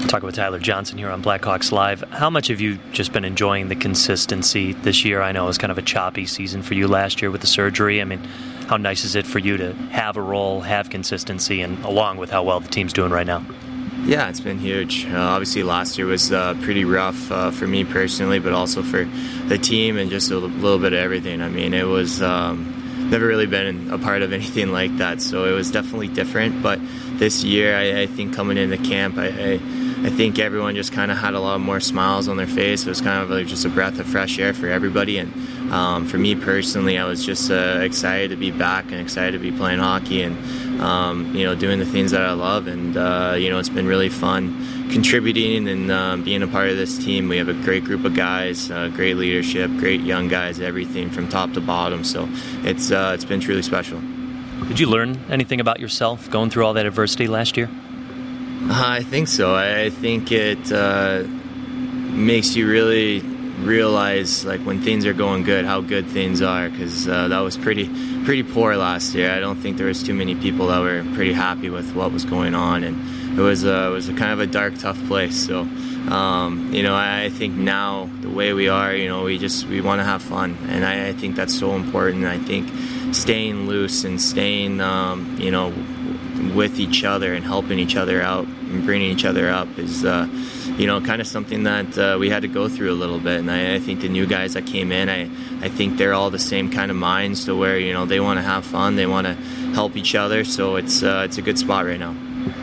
Talking 0.08 0.26
with 0.26 0.36
Tyler 0.36 0.60
Johnson 0.60 0.98
here 0.98 1.12
on 1.12 1.22
Blackhawks 1.22 1.72
Live. 1.72 2.02
How 2.10 2.30
much 2.30 2.48
have 2.48 2.62
you 2.62 2.80
just 2.94 3.12
been 3.12 3.26
enjoying 3.26 3.68
the 3.68 3.76
consistency 3.76 4.74
this 4.74 5.04
year? 5.04 5.22
I 5.22 5.34
know 5.34 5.44
it 5.44 5.48
was 5.48 5.58
kind 5.58 5.72
of 5.72 5.78
a 5.78 5.84
choppy 5.84 6.26
season 6.26 6.64
for 6.64 6.74
you 6.74 6.88
last 6.88 7.22
year 7.22 7.30
with 7.30 7.42
the 7.42 7.48
surgery. 7.48 8.02
I 8.02 8.06
mean, 8.06 8.20
how 8.68 8.78
nice 8.78 9.04
is 9.04 9.16
it 9.16 9.28
for 9.28 9.40
you 9.40 9.58
to 9.58 9.74
have 9.92 10.16
a 10.16 10.22
role, 10.22 10.62
have 10.62 10.90
consistency, 10.90 11.62
and 11.62 11.84
along 11.84 12.18
with 12.18 12.32
how 12.32 12.44
well 12.44 12.60
the 12.60 12.70
team's 12.70 12.94
doing 12.94 13.12
right 13.12 13.28
now? 13.28 13.46
Yeah, 14.06 14.30
it's 14.30 14.40
been 14.40 14.58
huge. 14.58 15.06
Uh, 15.06 15.18
obviously, 15.18 15.62
last 15.64 15.98
year 15.98 16.08
was 16.08 16.32
uh, 16.32 16.56
pretty 16.62 16.84
rough 16.84 17.32
uh, 17.32 17.52
for 17.52 17.68
me 17.68 17.84
personally, 17.84 18.40
but 18.40 18.54
also 18.54 18.82
for 18.82 19.06
the 19.48 19.58
team 19.58 19.98
and 19.98 20.10
just 20.10 20.32
a 20.32 20.38
little 20.38 20.80
bit 20.80 20.94
of 20.94 21.00
everything. 21.00 21.42
I 21.42 21.50
mean, 21.50 21.74
it 21.74 21.84
was 21.86 22.22
um, 22.22 23.08
never 23.12 23.28
really 23.28 23.46
been 23.46 23.92
a 23.92 24.00
part 24.00 24.22
of 24.22 24.34
anything 24.40 24.72
like 24.72 24.98
that, 24.98 25.22
so 25.22 25.46
it 25.46 25.52
was 25.52 25.70
definitely 25.70 26.08
different. 26.08 26.64
But 26.64 26.80
this 27.20 27.44
year, 27.44 27.76
I, 27.76 28.02
I 28.02 28.06
think 28.08 28.34
coming 28.34 28.58
into 28.58 28.78
camp, 28.78 29.18
I, 29.18 29.28
I, 29.28 29.54
I 30.02 30.10
think 30.10 30.40
everyone 30.40 30.76
just 30.76 30.92
kind 30.92 31.12
of 31.12 31.18
had 31.18 31.34
a 31.34 31.40
lot 31.40 31.60
more 31.60 31.80
smiles 31.80 32.28
on 32.28 32.38
their 32.38 32.48
face. 32.48 32.86
It 32.86 32.90
was 32.90 33.02
kind 33.02 33.22
of 33.22 33.30
like 33.30 33.48
just 33.48 33.66
a 33.66 33.70
breath 33.70 34.00
of 34.00 34.08
fresh 34.08 34.40
air 34.40 34.54
for 34.54 34.68
everybody, 34.70 35.20
and 35.20 35.34
um, 35.72 36.08
for 36.08 36.18
me 36.18 36.36
personally, 36.36 36.98
I 36.98 37.06
was 37.06 37.24
just 37.24 37.52
uh, 37.52 37.80
excited 37.82 38.32
to 38.32 38.38
be 38.38 38.50
back 38.50 38.86
and 38.86 38.96
excited 39.02 39.34
to 39.34 39.40
be 39.40 39.52
playing 39.52 39.80
hockey 39.80 40.24
and 40.24 40.38
um, 40.80 41.34
you 41.36 41.46
know 41.46 41.56
doing 41.56 41.80
the 41.80 41.86
things 41.86 42.12
that 42.12 42.22
I 42.22 42.34
love. 42.34 42.68
And 42.68 42.96
uh, 42.96 43.36
you 43.38 43.50
know 43.50 43.60
it's 43.60 43.70
been 43.70 43.88
really 43.88 44.10
fun 44.10 44.90
contributing 44.92 45.68
and 45.68 45.92
um, 45.92 46.24
being 46.24 46.42
a 46.42 46.48
part 46.48 46.70
of 46.70 46.78
this 46.78 46.98
team. 46.98 47.30
We 47.30 47.38
have 47.38 47.50
a 47.50 47.54
great 47.54 47.84
group 47.84 48.06
of 48.06 48.16
guys, 48.16 48.72
uh, 48.72 48.90
great 48.90 49.18
leadership, 49.18 49.72
great 49.78 50.02
young 50.02 50.28
guys, 50.28 50.60
everything 50.60 51.10
from 51.10 51.30
top 51.30 51.54
to 51.54 51.62
bottom. 51.62 52.04
So 52.04 52.28
it's 52.64 52.92
uh, 52.92 53.12
it's 53.14 53.26
been 53.26 53.40
truly 53.40 53.62
special. 53.62 54.02
Did 54.68 54.80
you 54.80 54.88
learn 54.88 55.20
anything 55.30 55.62
about 55.62 55.80
yourself 55.80 56.30
going 56.30 56.50
through 56.50 56.66
all 56.66 56.74
that 56.74 56.86
adversity 56.86 57.28
last 57.28 57.58
year? 57.58 57.70
I 58.70 59.04
think 59.04 59.28
so. 59.28 59.56
I 59.56 59.90
think 59.90 60.32
it 60.32 60.72
uh, 60.72 61.24
makes 62.12 62.56
you 62.56 62.70
really 62.70 63.22
realize 63.62 64.46
like 64.46 64.62
when 64.62 64.82
things 64.82 65.06
are 65.06 65.14
going 65.14 65.44
good 65.44 65.66
how 65.66 65.82
good 65.82 66.08
things 66.08 66.42
are 66.42 66.70
because 66.70 67.08
uh, 67.10 67.28
that 67.28 67.40
was 67.40 67.58
pretty 67.58 67.86
pretty 68.30 68.44
poor 68.44 68.78
last 68.78 69.16
year. 69.16 69.32
I 69.32 69.40
don't 69.40 69.56
think 69.56 69.78
there 69.78 69.88
was 69.88 70.04
too 70.04 70.14
many 70.14 70.36
people 70.36 70.68
that 70.68 70.82
were 70.82 71.04
pretty 71.16 71.34
happy 71.34 71.72
with 71.72 71.96
what 71.96 72.12
was 72.12 72.26
going 72.26 72.54
on 72.54 72.84
and 72.84 72.96
it 73.36 73.42
was 73.42 73.64
a, 73.64 73.88
it 73.88 73.90
was 73.90 74.08
a 74.08 74.14
kind 74.14 74.32
of 74.32 74.40
a 74.40 74.46
dark 74.46 74.78
tough 74.78 75.04
place. 75.08 75.48
So 75.48 75.62
um, 75.62 76.70
you 76.72 76.84
know 76.84 76.94
I, 76.94 77.24
I, 77.24 77.30
think 77.30 77.56
now 77.56 78.08
the 78.22 78.30
way 78.30 78.54
we 78.54 78.70
are 78.70 78.94
you 78.94 79.08
know 79.08 79.24
we 79.24 79.40
just 79.40 79.66
we 79.66 79.82
want 79.82 80.00
to 80.00 80.04
have 80.04 80.22
fun 80.22 80.60
and 80.68 80.86
I, 80.86 81.08
I, 81.08 81.14
think 81.14 81.36
that's 81.36 81.58
so 81.58 81.74
important. 81.74 82.26
I 82.26 82.38
think 82.38 82.70
staying 83.16 83.66
loose 83.66 84.04
and 84.04 84.22
staying 84.22 84.80
um, 84.80 85.38
you 85.40 85.50
know 85.50 85.74
with 86.56 86.80
each 86.80 87.04
other 87.04 87.34
and 87.34 87.46
helping 87.46 87.80
each 87.80 87.96
other 87.96 88.22
out 88.22 88.46
and 88.46 88.86
bringing 88.86 89.12
each 89.12 89.26
other 89.26 89.50
up 89.50 89.68
is 89.78 90.06
uh, 90.06 90.28
you 90.80 90.88
know, 90.88 91.02
kind 91.02 91.20
of 91.20 91.28
something 91.28 91.64
that 91.64 91.98
uh, 91.98 92.18
we 92.18 92.30
had 92.30 92.44
to 92.44 92.48
go 92.48 92.70
through 92.70 92.92
a 92.92 92.96
little 92.96 93.20
bit. 93.20 93.42
And 93.42 93.52
I, 93.52 93.76
I, 93.76 93.80
think 93.80 94.00
the 94.00 94.08
new 94.08 94.26
guys 94.26 94.54
that 94.54 94.66
came 94.66 94.94
in, 94.94 95.10
I, 95.10 95.24
I 95.62 95.68
think 95.68 95.98
they're 95.98 96.14
all 96.14 96.30
the 96.30 96.40
same 96.40 96.72
kind 96.72 96.90
of 96.90 96.96
minds 96.96 97.44
to 97.46 97.56
where, 97.56 97.78
you 97.78 97.92
know, 97.92 98.06
they 98.06 98.22
want 98.22 98.38
to 98.38 98.44
have 98.44 98.64
fun, 98.64 98.96
they 98.96 99.06
want 99.06 99.28
to 99.28 99.34
help 99.74 99.98
each 99.98 100.16
other. 100.16 100.46
So 100.46 100.78
it's, 100.78 101.04
uh, 101.04 101.24
it's 101.26 101.38
a 101.38 101.42
good 101.42 101.60
spot 101.60 101.86
right 101.86 102.00
now. 102.00 102.16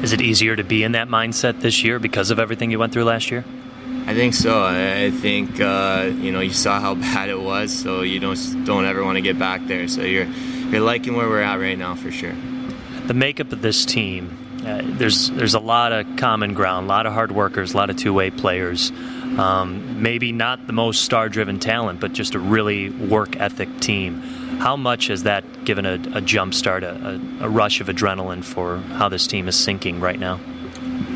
Is 0.03 0.15
it 0.15 0.23
easier 0.23 0.57
to 0.57 0.65
be 0.65 0.83
in 0.83 0.93
that 0.93 1.09
mindset 1.09 1.61
this 1.61 1.85
year 1.85 1.99
because 1.99 2.31
of 2.31 2.39
everything 2.39 2.71
you 2.71 2.79
went 2.79 2.95
through 2.95 3.05
last 3.05 3.31
year? 3.31 3.45
I 4.07 4.15
think 4.15 4.33
so. 4.33 4.65
I 4.65 5.11
think 5.11 5.61
uh, 5.61 6.11
you 6.15 6.31
know 6.31 6.39
you 6.39 6.53
saw 6.53 6.79
how 6.79 6.95
bad 7.13 7.29
it 7.29 7.41
was, 7.41 7.77
so 7.77 8.03
you 8.03 8.21
don't 8.21 8.65
don't 8.65 8.85
ever 8.85 9.05
want 9.05 9.17
to 9.17 9.21
get 9.21 9.37
back 9.37 9.67
there. 9.67 9.89
So 9.89 10.03
you're 10.03 10.27
you're 10.71 10.81
liking 10.81 11.17
where 11.17 11.29
we're 11.29 11.43
at 11.43 11.59
right 11.59 11.77
now 11.77 11.97
for 11.97 12.13
sure. 12.13 12.35
The 13.07 13.15
makeup 13.15 13.53
of 13.53 13.63
this 13.63 13.85
team 13.85 14.47
uh, 14.67 14.83
there's 14.83 15.31
there's 15.31 15.55
a 15.55 15.61
lot 15.61 15.93
of 15.93 16.17
common 16.17 16.53
ground, 16.53 16.87
a 16.87 16.89
lot 16.89 17.07
of 17.07 17.13
hard 17.13 17.31
workers, 17.31 17.73
a 17.73 17.77
lot 17.77 17.89
of 17.89 17.97
two 17.97 18.13
way 18.13 18.31
players. 18.31 18.91
Um, 19.39 20.03
maybe 20.03 20.33
not 20.33 20.67
the 20.67 20.73
most 20.73 21.05
star 21.05 21.29
driven 21.29 21.61
talent, 21.61 22.01
but 22.01 22.13
just 22.13 22.35
a 22.35 22.41
really 22.41 22.91
work 22.91 23.37
ethic 23.37 23.81
team. 23.81 24.21
How 24.59 24.77
much 24.77 25.07
has 25.07 25.23
that 25.23 25.65
given 25.65 25.87
a, 25.87 26.01
a 26.15 26.21
jump 26.21 26.53
start, 26.53 26.83
a, 26.83 27.21
a, 27.41 27.49
rush 27.49 27.81
of 27.81 27.89
adrenaline 27.89 28.43
for 28.43 28.79
how 28.79 29.09
this 29.09 29.27
team 29.27 29.47
is 29.47 29.55
syncing 29.55 30.01
right 30.01 30.19
now? 30.19 30.41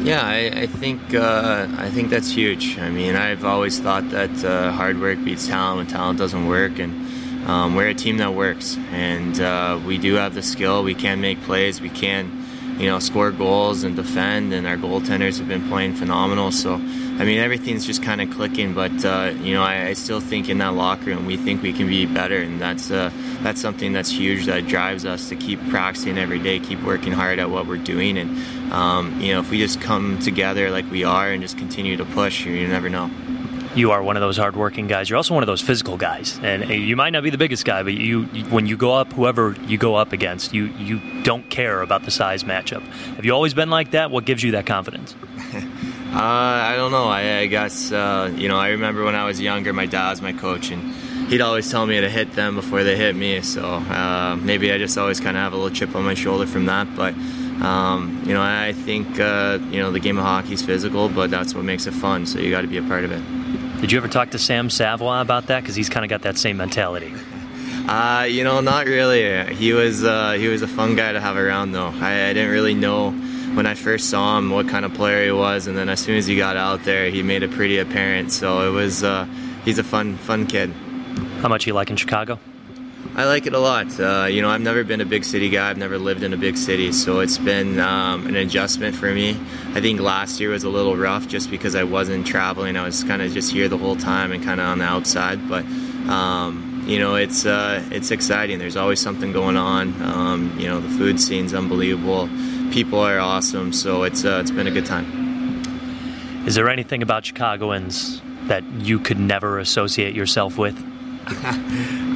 Yeah, 0.00 0.20
I, 0.22 0.50
I 0.54 0.66
think 0.66 1.14
uh, 1.14 1.66
I 1.76 1.90
think 1.90 2.10
that's 2.10 2.30
huge. 2.30 2.78
I 2.78 2.90
mean, 2.90 3.16
I've 3.16 3.44
always 3.44 3.80
thought 3.80 4.10
that 4.10 4.44
uh, 4.44 4.70
hard 4.70 5.00
work 5.00 5.24
beats 5.24 5.48
talent 5.48 5.78
when 5.78 5.86
talent 5.88 6.18
doesn't 6.18 6.46
work, 6.46 6.78
and 6.78 7.09
um, 7.46 7.74
we're 7.74 7.88
a 7.88 7.94
team 7.94 8.18
that 8.18 8.34
works, 8.34 8.76
and 8.92 9.40
uh, 9.40 9.80
we 9.86 9.98
do 9.98 10.14
have 10.14 10.34
the 10.34 10.42
skill. 10.42 10.82
We 10.82 10.94
can 10.94 11.20
make 11.20 11.40
plays. 11.42 11.80
We 11.80 11.90
can 11.90 12.40
you 12.80 12.86
know, 12.86 12.98
score 12.98 13.30
goals 13.30 13.82
and 13.82 13.94
defend, 13.94 14.54
and 14.54 14.66
our 14.66 14.78
goaltenders 14.78 15.36
have 15.36 15.46
been 15.46 15.68
playing 15.68 15.92
phenomenal. 15.92 16.50
So, 16.50 16.76
I 16.76 17.24
mean, 17.24 17.38
everything's 17.38 17.84
just 17.84 18.02
kind 18.02 18.22
of 18.22 18.30
clicking. 18.30 18.72
But 18.72 19.04
uh, 19.04 19.34
you 19.42 19.52
know, 19.52 19.62
I, 19.62 19.88
I, 19.88 19.92
still 19.92 20.20
think 20.20 20.48
in 20.48 20.58
that 20.58 20.72
locker 20.72 21.04
room 21.04 21.26
we 21.26 21.36
think 21.36 21.62
we 21.62 21.74
can 21.74 21.88
be 21.88 22.06
better, 22.06 22.38
and 22.38 22.58
that's 22.58 22.90
uh, 22.90 23.10
that's 23.42 23.60
something 23.60 23.92
that's 23.92 24.10
huge 24.10 24.46
that 24.46 24.66
drives 24.66 25.04
us 25.04 25.28
to 25.28 25.36
keep 25.36 25.60
practicing 25.68 26.16
every 26.16 26.38
day, 26.38 26.58
keep 26.58 26.82
working 26.82 27.12
hard 27.12 27.38
at 27.38 27.50
what 27.50 27.66
we're 27.66 27.76
doing, 27.76 28.16
and 28.16 28.72
um, 28.72 29.20
you 29.20 29.34
know, 29.34 29.40
if 29.40 29.50
we 29.50 29.58
just 29.58 29.82
come 29.82 30.18
together 30.18 30.70
like 30.70 30.90
we 30.90 31.04
are 31.04 31.30
and 31.30 31.42
just 31.42 31.58
continue 31.58 31.98
to 31.98 32.06
push, 32.06 32.46
you 32.46 32.66
never 32.66 32.88
know 32.88 33.10
you 33.74 33.92
are 33.92 34.02
one 34.02 34.16
of 34.16 34.20
those 34.20 34.36
hardworking 34.36 34.86
guys. 34.86 35.08
You're 35.08 35.16
also 35.16 35.34
one 35.34 35.42
of 35.42 35.46
those 35.46 35.60
physical 35.60 35.96
guys, 35.96 36.38
and 36.42 36.68
you 36.70 36.96
might 36.96 37.10
not 37.10 37.22
be 37.22 37.30
the 37.30 37.38
biggest 37.38 37.64
guy, 37.64 37.82
but 37.82 37.94
you, 37.94 38.24
when 38.50 38.66
you 38.66 38.76
go 38.76 38.92
up, 38.94 39.12
whoever 39.12 39.56
you 39.66 39.78
go 39.78 39.94
up 39.94 40.12
against, 40.12 40.52
you 40.52 40.66
you 40.78 41.22
don't 41.22 41.48
care 41.50 41.82
about 41.82 42.04
the 42.04 42.10
size 42.10 42.44
matchup. 42.44 42.82
Have 43.16 43.24
you 43.24 43.32
always 43.32 43.54
been 43.54 43.70
like 43.70 43.92
that? 43.92 44.10
What 44.10 44.24
gives 44.24 44.42
you 44.42 44.52
that 44.52 44.66
confidence? 44.66 45.14
Uh, 46.10 46.16
I 46.18 46.74
don't 46.74 46.90
know. 46.90 47.04
I, 47.04 47.38
I 47.38 47.46
guess 47.46 47.92
uh, 47.92 48.34
you 48.34 48.48
know. 48.48 48.56
I 48.56 48.70
remember 48.70 49.04
when 49.04 49.14
I 49.14 49.26
was 49.26 49.40
younger, 49.40 49.72
my 49.72 49.86
dad 49.86 50.10
was 50.10 50.20
my 50.20 50.32
coach, 50.32 50.72
and 50.72 50.92
he'd 51.30 51.40
always 51.40 51.70
tell 51.70 51.86
me 51.86 52.00
to 52.00 52.10
hit 52.10 52.32
them 52.32 52.56
before 52.56 52.82
they 52.82 52.96
hit 52.96 53.14
me. 53.14 53.42
So 53.42 53.64
uh, 53.64 54.34
maybe 54.34 54.72
I 54.72 54.78
just 54.78 54.98
always 54.98 55.20
kind 55.20 55.36
of 55.36 55.42
have 55.44 55.52
a 55.52 55.56
little 55.56 55.70
chip 55.70 55.94
on 55.94 56.02
my 56.02 56.14
shoulder 56.14 56.48
from 56.48 56.66
that. 56.66 56.88
But 56.96 57.14
um, 57.62 58.24
you 58.26 58.34
know, 58.34 58.42
I 58.42 58.72
think 58.72 59.20
uh, 59.20 59.60
you 59.70 59.78
know 59.78 59.92
the 59.92 60.00
game 60.00 60.18
of 60.18 60.24
hockey 60.24 60.54
is 60.54 60.62
physical, 60.62 61.08
but 61.08 61.30
that's 61.30 61.54
what 61.54 61.62
makes 61.64 61.86
it 61.86 61.94
fun. 61.94 62.26
So 62.26 62.40
you 62.40 62.50
got 62.50 62.62
to 62.62 62.66
be 62.66 62.78
a 62.78 62.82
part 62.82 63.04
of 63.04 63.12
it. 63.12 63.39
Did 63.80 63.92
you 63.92 63.98
ever 63.98 64.08
talk 64.08 64.30
to 64.32 64.38
Sam 64.38 64.68
Savoie 64.68 65.22
about 65.22 65.46
that? 65.46 65.60
Because 65.62 65.74
he's 65.74 65.88
kind 65.88 66.04
of 66.04 66.10
got 66.10 66.22
that 66.22 66.36
same 66.36 66.58
mentality. 66.58 67.14
Uh, 67.88 68.26
you 68.28 68.44
know, 68.44 68.60
not 68.60 68.84
really. 68.84 69.54
He 69.54 69.72
was 69.72 70.04
uh, 70.04 70.32
he 70.32 70.48
was 70.48 70.60
a 70.60 70.68
fun 70.68 70.96
guy 70.96 71.12
to 71.12 71.20
have 71.20 71.36
around, 71.36 71.72
though. 71.72 71.88
I, 71.88 72.28
I, 72.28 72.32
didn't 72.34 72.50
really 72.50 72.74
know 72.74 73.10
when 73.10 73.64
I 73.64 73.74
first 73.74 74.10
saw 74.10 74.36
him 74.36 74.50
what 74.50 74.68
kind 74.68 74.84
of 74.84 74.92
player 74.92 75.24
he 75.24 75.32
was, 75.32 75.66
and 75.66 75.78
then 75.78 75.88
as 75.88 75.98
soon 75.98 76.16
as 76.16 76.26
he 76.26 76.36
got 76.36 76.58
out 76.58 76.84
there, 76.84 77.10
he 77.10 77.22
made 77.22 77.42
it 77.42 77.52
pretty 77.52 77.78
apparent. 77.78 78.32
So 78.32 78.68
it 78.68 78.70
was 78.70 79.02
uh, 79.02 79.24
he's 79.64 79.78
a 79.78 79.84
fun 79.84 80.18
fun 80.18 80.46
kid. 80.46 80.70
How 81.40 81.48
much 81.48 81.66
you 81.66 81.72
like 81.72 81.88
in 81.88 81.96
Chicago? 81.96 82.38
I 83.20 83.24
like 83.24 83.44
it 83.44 83.52
a 83.52 83.58
lot. 83.58 84.00
Uh, 84.00 84.28
you 84.30 84.40
know, 84.40 84.48
I've 84.48 84.62
never 84.62 84.82
been 84.82 85.02
a 85.02 85.04
big 85.04 85.24
city 85.24 85.50
guy. 85.50 85.68
I've 85.68 85.76
never 85.76 85.98
lived 85.98 86.22
in 86.22 86.32
a 86.32 86.38
big 86.38 86.56
city, 86.56 86.90
so 86.90 87.20
it's 87.20 87.36
been 87.36 87.78
um, 87.78 88.26
an 88.26 88.34
adjustment 88.34 88.96
for 88.96 89.12
me. 89.12 89.38
I 89.74 89.82
think 89.82 90.00
last 90.00 90.40
year 90.40 90.48
was 90.48 90.64
a 90.64 90.70
little 90.70 90.96
rough 90.96 91.28
just 91.28 91.50
because 91.50 91.74
I 91.74 91.84
wasn't 91.84 92.26
traveling. 92.26 92.78
I 92.78 92.82
was 92.82 93.04
kind 93.04 93.20
of 93.20 93.30
just 93.32 93.52
here 93.52 93.68
the 93.68 93.76
whole 93.76 93.94
time 93.94 94.32
and 94.32 94.42
kind 94.42 94.58
of 94.58 94.68
on 94.68 94.78
the 94.78 94.86
outside, 94.86 95.46
but. 95.48 95.64
Um, 96.08 96.82
you 96.86 96.98
know, 96.98 97.14
it's 97.14 97.44
uh, 97.44 97.86
it's 97.92 98.10
exciting. 98.10 98.58
There's 98.58 98.74
always 98.74 98.98
something 99.00 99.32
going 99.32 99.56
on. 99.58 100.02
Um, 100.02 100.58
you 100.58 100.66
know, 100.66 100.80
the 100.80 100.88
food 100.88 101.20
scene's 101.20 101.52
unbelievable. 101.52 102.28
People 102.72 102.98
are 102.98 103.20
awesome. 103.20 103.74
So 103.74 104.02
it's 104.02 104.24
uh, 104.24 104.38
it's 104.40 104.50
been 104.50 104.66
a 104.66 104.72
good 104.72 104.86
time. 104.86 105.06
Is 106.46 106.54
there 106.54 106.70
anything 106.70 107.02
about 107.02 107.26
Chicagoans 107.26 108.22
that 108.44 108.64
you 108.80 108.98
could 108.98 109.20
never 109.20 109.58
associate 109.58 110.14
yourself 110.14 110.56
with? 110.56 110.89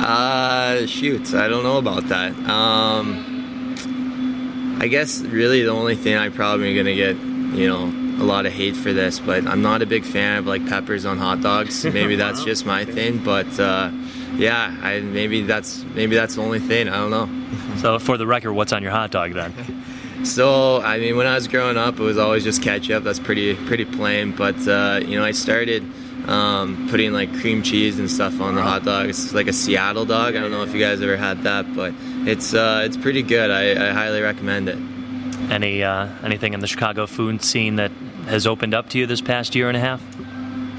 Uh, 0.01 0.87
shoot, 0.87 1.35
I 1.35 1.49
don't 1.49 1.63
know 1.63 1.79
about 1.79 2.09
that. 2.09 2.33
Um, 2.49 3.33
I 4.81 4.89
guess 4.89 5.21
really 5.23 5.63
the 5.63 5.71
only 5.71 5.97
thing 5.97 6.17
I'm 6.17 6.33
probably 6.33 6.75
gonna 6.75 6.95
get, 6.95 7.17
you 7.17 7.69
know, 7.69 7.85
a 8.23 8.25
lot 8.25 8.47
of 8.47 8.53
hate 8.53 8.77
for 8.77 8.93
this, 8.93 9.19
but 9.19 9.47
I'm 9.47 9.63
not 9.63 9.83
a 9.83 9.87
big 9.87 10.05
fan 10.05 10.39
of 10.39 10.47
like 10.47 10.67
peppers 10.67 11.05
on 11.05 11.19
hot 11.19 11.41
dogs. 11.41 11.85
Maybe 11.93 12.17
that's 12.17 12.45
just 12.45 12.67
my 12.67 12.85
thing, 12.85 13.19
but. 13.19 13.59
Uh, 13.59 13.91
yeah, 14.37 14.77
I, 14.83 15.01
maybe 15.01 15.43
that's 15.43 15.85
maybe 15.95 16.17
that's 16.17 16.35
the 16.35 16.43
only 16.43 16.59
thing. 16.59 16.89
I 16.89 16.97
don't 16.97 17.11
know. 17.11 17.77
so, 17.77 17.99
for 17.99 18.17
the 18.17 18.27
record, 18.27 18.53
what's 18.53 18.73
on 18.73 18.83
your 18.83 18.91
hot 18.91 19.11
dog 19.11 19.33
then? 19.33 19.55
so, 20.25 20.81
I 20.81 20.99
mean, 20.99 21.17
when 21.17 21.27
I 21.27 21.35
was 21.35 21.49
growing 21.49 21.77
up, 21.77 21.99
it 21.99 22.03
was 22.03 22.19
always 22.19 22.45
just 22.45 22.63
ketchup. 22.63 23.05
That's 23.05 23.21
pretty 23.21 23.55
pretty 23.55 23.85
plain. 23.85 24.33
But 24.33 24.57
uh, 24.67 25.01
you 25.05 25.19
know, 25.19 25.25
I 25.25 25.31
started 25.31 25.85
um, 26.27 26.89
putting 26.91 27.13
like 27.13 27.33
cream 27.41 27.63
cheese 27.63 27.99
and 27.99 28.11
stuff 28.11 28.41
on 28.41 28.55
the 28.55 28.63
hot 28.63 28.85
dog. 28.85 29.09
It's 29.09 29.35
like 29.35 29.47
a 29.47 29.53
Seattle 29.53 30.05
dog. 30.05 30.37
I 30.37 30.41
don't 30.41 30.51
know 30.51 30.63
if 30.63 30.75
you 30.75 30.81
guys 30.81 31.01
ever 31.03 31.17
had 31.17 31.43
that, 31.43 31.75
but 31.75 31.93
it's 32.27 32.55
uh, 32.55 32.83
it's 32.85 32.97
pretty 32.97 33.23
good. 33.23 33.51
I, 33.51 33.89
I 33.89 33.93
highly 33.93 34.21
recommend 34.21 34.69
it. 34.69 34.79
Any 35.51 35.83
uh, 35.83 36.09
anything 36.23 36.55
in 36.55 36.61
the 36.61 36.67
Chicago 36.67 37.07
food 37.07 37.43
scene 37.43 37.77
that 37.77 37.91
has 38.27 38.47
opened 38.47 38.75
up 38.75 38.89
to 38.91 38.99
you 38.99 39.07
this 39.07 39.21
past 39.21 39.55
year 39.55 39.69
and 39.69 39.77
a 39.77 39.81
half? 39.81 40.03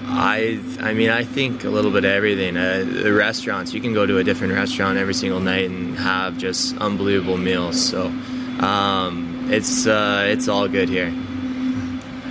I 0.07 0.59
I 0.79 0.93
mean 0.93 1.09
I 1.09 1.23
think 1.23 1.63
a 1.63 1.69
little 1.69 1.91
bit 1.91 2.05
of 2.05 2.11
everything. 2.11 2.57
Uh, 2.57 2.83
the 2.85 3.13
restaurants 3.13 3.73
you 3.73 3.81
can 3.81 3.93
go 3.93 4.05
to 4.05 4.17
a 4.17 4.23
different 4.23 4.53
restaurant 4.53 4.97
every 4.97 5.13
single 5.13 5.39
night 5.39 5.69
and 5.69 5.97
have 5.97 6.37
just 6.37 6.77
unbelievable 6.77 7.37
meals. 7.37 7.81
So 7.81 8.07
um, 8.59 9.47
it's 9.51 9.85
uh, 9.85 10.25
it's 10.27 10.47
all 10.47 10.67
good 10.67 10.89
here. 10.89 11.13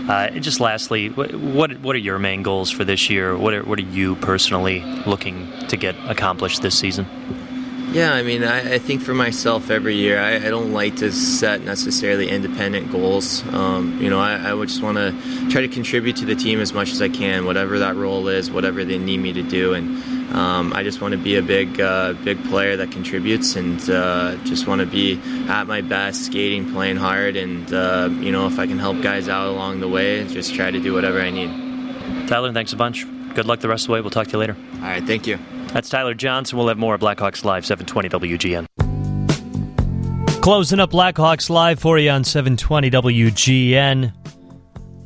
Uh, 0.09 0.31
just 0.31 0.61
lastly, 0.61 1.09
what 1.09 1.77
what 1.81 1.97
are 1.97 2.01
your 2.01 2.19
main 2.19 2.43
goals 2.43 2.71
for 2.71 2.85
this 2.85 3.09
year? 3.09 3.37
What 3.37 3.55
are, 3.55 3.63
what 3.63 3.79
are 3.79 3.83
you 3.83 4.17
personally 4.17 4.81
looking 5.07 5.51
to 5.69 5.77
get 5.77 5.97
accomplished 6.07 6.61
this 6.61 6.79
season? 6.79 7.07
Yeah, 7.95 8.13
I 8.13 8.23
mean, 8.25 8.43
I, 8.43 8.75
I, 8.75 8.79
think 8.81 9.03
for 9.03 9.15
myself 9.15 9.71
every 9.71 9.95
year, 9.95 10.19
I, 10.19 10.35
I, 10.35 10.51
don't 10.51 10.73
like 10.73 10.97
to 10.97 11.13
set 11.13 11.61
necessarily 11.61 12.29
independent 12.29 12.91
goals. 12.91 13.47
Um, 13.55 14.03
you 14.03 14.11
know, 14.11 14.19
I, 14.19 14.35
I 14.35 14.53
would 14.53 14.69
just 14.69 14.83
want 14.83 14.97
to 14.97 15.13
try 15.49 15.61
to 15.61 15.69
contribute 15.69 16.17
to 16.17 16.25
the 16.25 16.35
team 16.35 16.61
as 16.61 16.73
much 16.73 16.91
as 16.91 17.01
I 17.01 17.09
can, 17.09 17.45
whatever 17.45 17.79
that 17.79 17.95
role 17.95 18.27
is, 18.27 18.51
whatever 18.51 18.85
they 18.85 18.99
need 18.99 19.19
me 19.19 19.33
to 19.35 19.45
do, 19.45 19.75
and 19.75 20.03
um, 20.33 20.73
I 20.73 20.83
just 20.83 21.01
want 21.01 21.13
to 21.13 21.19
be 21.19 21.37
a 21.37 21.43
big, 21.43 21.81
uh, 21.81 22.15
big 22.25 22.43
player 22.45 22.77
that 22.77 22.91
contributes, 22.91 23.57
and 23.57 23.79
uh, 23.91 24.37
just 24.45 24.67
want 24.67 24.81
to 24.81 24.87
be 24.87 25.21
at 25.49 25.67
my 25.67 25.81
best, 25.81 26.27
skating, 26.27 26.73
playing 26.73 26.97
hard, 26.97 27.37
and 27.37 27.73
uh, 27.73 28.09
you 28.11 28.33
know, 28.33 28.47
if 28.47 28.59
I 28.59 28.67
can 28.67 28.79
help 28.79 29.01
guys 29.03 29.29
out 29.29 29.49
along 29.49 29.81
the 29.81 29.89
way, 29.89 30.27
just 30.29 30.55
try 30.55 30.71
to 30.71 30.81
do 30.81 30.93
whatever 30.93 31.21
I 31.21 31.31
need. 31.31 32.29
Tyler, 32.29 32.53
thanks 32.53 32.73
a 32.73 32.77
bunch. 32.77 33.07
Good 33.35 33.47
luck 33.47 33.61
the 33.61 33.69
rest 33.69 33.85
of 33.85 33.89
the 33.89 33.93
way. 33.95 34.01
We'll 34.01 34.11
talk 34.11 34.27
to 34.29 34.33
you 34.33 34.39
later. 34.39 34.57
All 34.77 34.81
right, 34.81 35.05
thank 35.05 35.27
you. 35.27 35.39
That's 35.69 35.89
Tyler 35.89 36.15
Johnson. 36.15 36.57
We'll 36.57 36.69
have 36.69 36.79
more 36.79 36.97
Blackhawks 36.99 37.45
Live, 37.45 37.67
720 37.67 38.09
WGN. 38.39 38.67
Closing 40.41 40.79
up 40.79 40.91
Blackhawks 40.91 41.51
Live 41.51 41.81
for 41.81 41.99
you 41.99 42.11
on 42.11 42.23
720 42.23 42.91
WGN. 42.91 44.13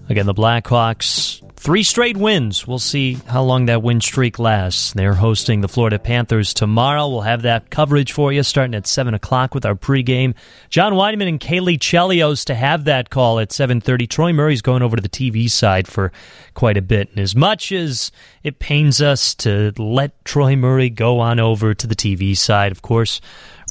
Again, 0.08 0.26
the 0.26 0.34
Blackhawks 0.34 1.42
Three 1.60 1.82
straight 1.82 2.16
wins. 2.16 2.68
We'll 2.68 2.78
see 2.78 3.14
how 3.26 3.42
long 3.42 3.66
that 3.66 3.82
win 3.82 4.00
streak 4.00 4.38
lasts. 4.38 4.92
They're 4.92 5.14
hosting 5.14 5.60
the 5.60 5.68
Florida 5.68 5.98
Panthers 5.98 6.54
tomorrow. 6.54 7.08
We'll 7.08 7.22
have 7.22 7.42
that 7.42 7.68
coverage 7.68 8.12
for 8.12 8.32
you 8.32 8.44
starting 8.44 8.76
at 8.76 8.86
7 8.86 9.12
o'clock 9.12 9.54
with 9.54 9.66
our 9.66 9.74
pregame. 9.74 10.34
John 10.70 10.92
Wiedeman 10.92 11.28
and 11.28 11.40
Caley 11.40 11.76
Chelios 11.76 12.44
to 12.44 12.54
have 12.54 12.84
that 12.84 13.10
call 13.10 13.40
at 13.40 13.50
7.30. 13.50 14.08
Troy 14.08 14.32
Murray's 14.32 14.62
going 14.62 14.82
over 14.82 14.94
to 14.94 15.02
the 15.02 15.08
TV 15.08 15.50
side 15.50 15.88
for 15.88 16.12
quite 16.54 16.76
a 16.76 16.82
bit. 16.82 17.10
And 17.10 17.18
as 17.18 17.34
much 17.34 17.72
as 17.72 18.12
it 18.44 18.60
pains 18.60 19.02
us 19.02 19.34
to 19.36 19.72
let 19.76 20.24
Troy 20.24 20.54
Murray 20.54 20.90
go 20.90 21.18
on 21.18 21.40
over 21.40 21.74
to 21.74 21.86
the 21.88 21.96
TV 21.96 22.36
side, 22.36 22.70
of 22.70 22.82
course, 22.82 23.20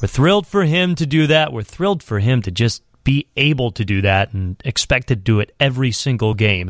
we're 0.01 0.09
thrilled 0.09 0.45
for 0.45 0.65
him 0.65 0.93
to 0.95 1.05
do 1.05 1.25
that. 1.27 1.53
We're 1.53 1.63
thrilled 1.63 2.03
for 2.03 2.19
him 2.19 2.41
to 2.41 2.51
just 2.51 2.83
be 3.07 3.25
able 3.37 3.71
to 3.71 3.85
do 3.85 4.01
that 4.01 4.33
and 4.33 4.61
expect 4.65 5.07
to 5.07 5.15
do 5.15 5.39
it 5.39 5.55
every 5.61 5.93
single 5.93 6.33
game 6.33 6.69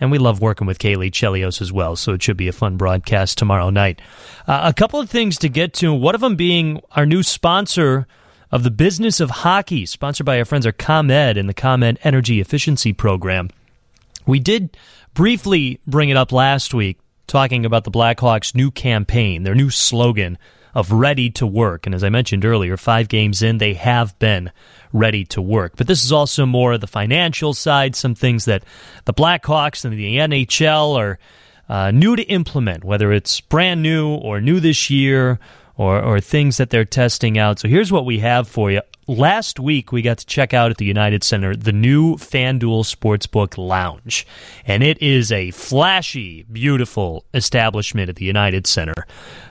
and 0.00 0.10
we 0.10 0.18
love 0.18 0.40
working 0.40 0.66
with 0.66 0.80
Caley 0.80 1.12
Chelios 1.12 1.60
as 1.60 1.72
well, 1.72 1.94
so 1.94 2.12
it 2.12 2.22
should 2.22 2.36
be 2.36 2.48
a 2.48 2.52
fun 2.52 2.76
broadcast 2.76 3.38
tomorrow 3.38 3.70
night. 3.70 4.02
Uh, 4.46 4.62
a 4.64 4.74
couple 4.74 5.00
of 5.00 5.08
things 5.08 5.38
to 5.38 5.48
get 5.48 5.72
to, 5.74 5.94
one 5.94 6.14
of 6.16 6.20
them 6.20 6.36
being 6.36 6.80
our 6.90 7.06
new 7.06 7.22
sponsor 7.22 8.06
of 8.50 8.64
the 8.64 8.70
business 8.70 9.20
of 9.20 9.30
hockey, 9.30 9.86
sponsored 9.86 10.26
by 10.26 10.38
our 10.38 10.44
friends 10.44 10.66
at 10.66 10.76
ComEd 10.76 11.36
and 11.38 11.48
the 11.48 11.54
ComEd 11.54 11.98
Energy 12.02 12.40
Efficiency 12.40 12.92
Program. 12.92 13.48
We 14.26 14.40
did 14.40 14.76
briefly 15.14 15.80
bring 15.86 16.10
it 16.10 16.16
up 16.16 16.32
last 16.32 16.74
week, 16.74 16.98
talking 17.26 17.64
about 17.64 17.84
the 17.84 17.90
Blackhawks' 17.92 18.54
new 18.56 18.70
campaign, 18.72 19.44
their 19.44 19.54
new 19.54 19.70
slogan 19.70 20.36
of 20.76 20.92
ready 20.92 21.30
to 21.30 21.46
work. 21.46 21.86
And 21.86 21.94
as 21.94 22.04
I 22.04 22.10
mentioned 22.10 22.44
earlier, 22.44 22.76
five 22.76 23.08
games 23.08 23.42
in, 23.42 23.56
they 23.56 23.72
have 23.72 24.16
been 24.18 24.52
ready 24.92 25.24
to 25.24 25.40
work. 25.40 25.72
But 25.74 25.86
this 25.86 26.04
is 26.04 26.12
also 26.12 26.44
more 26.44 26.74
of 26.74 26.82
the 26.82 26.86
financial 26.86 27.54
side, 27.54 27.96
some 27.96 28.14
things 28.14 28.44
that 28.44 28.62
the 29.06 29.14
Blackhawks 29.14 29.86
and 29.86 29.94
the 29.94 30.18
NHL 30.18 30.94
are 30.94 31.18
uh, 31.70 31.92
new 31.92 32.14
to 32.14 32.22
implement, 32.24 32.84
whether 32.84 33.10
it's 33.10 33.40
brand 33.40 33.82
new 33.82 34.16
or 34.16 34.42
new 34.42 34.60
this 34.60 34.90
year 34.90 35.38
or, 35.78 35.98
or 35.98 36.20
things 36.20 36.58
that 36.58 36.68
they're 36.68 36.84
testing 36.84 37.38
out. 37.38 37.58
So 37.58 37.68
here's 37.68 37.90
what 37.90 38.04
we 38.04 38.18
have 38.18 38.46
for 38.46 38.70
you. 38.70 38.82
Last 39.08 39.60
week, 39.60 39.92
we 39.92 40.02
got 40.02 40.18
to 40.18 40.26
check 40.26 40.52
out 40.52 40.72
at 40.72 40.78
the 40.78 40.84
United 40.84 41.22
Center 41.22 41.54
the 41.54 41.70
new 41.70 42.16
FanDuel 42.16 42.82
Sportsbook 42.84 43.56
Lounge. 43.56 44.26
And 44.66 44.82
it 44.82 45.00
is 45.00 45.30
a 45.30 45.52
flashy, 45.52 46.42
beautiful 46.50 47.24
establishment 47.32 48.08
at 48.08 48.16
the 48.16 48.24
United 48.24 48.66
Center. 48.66 49.06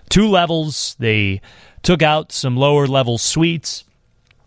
Two 0.09 0.27
levels. 0.27 0.97
They 0.99 1.39
took 1.83 2.01
out 2.01 2.33
some 2.33 2.57
lower 2.57 2.85
level 2.85 3.17
suites 3.17 3.85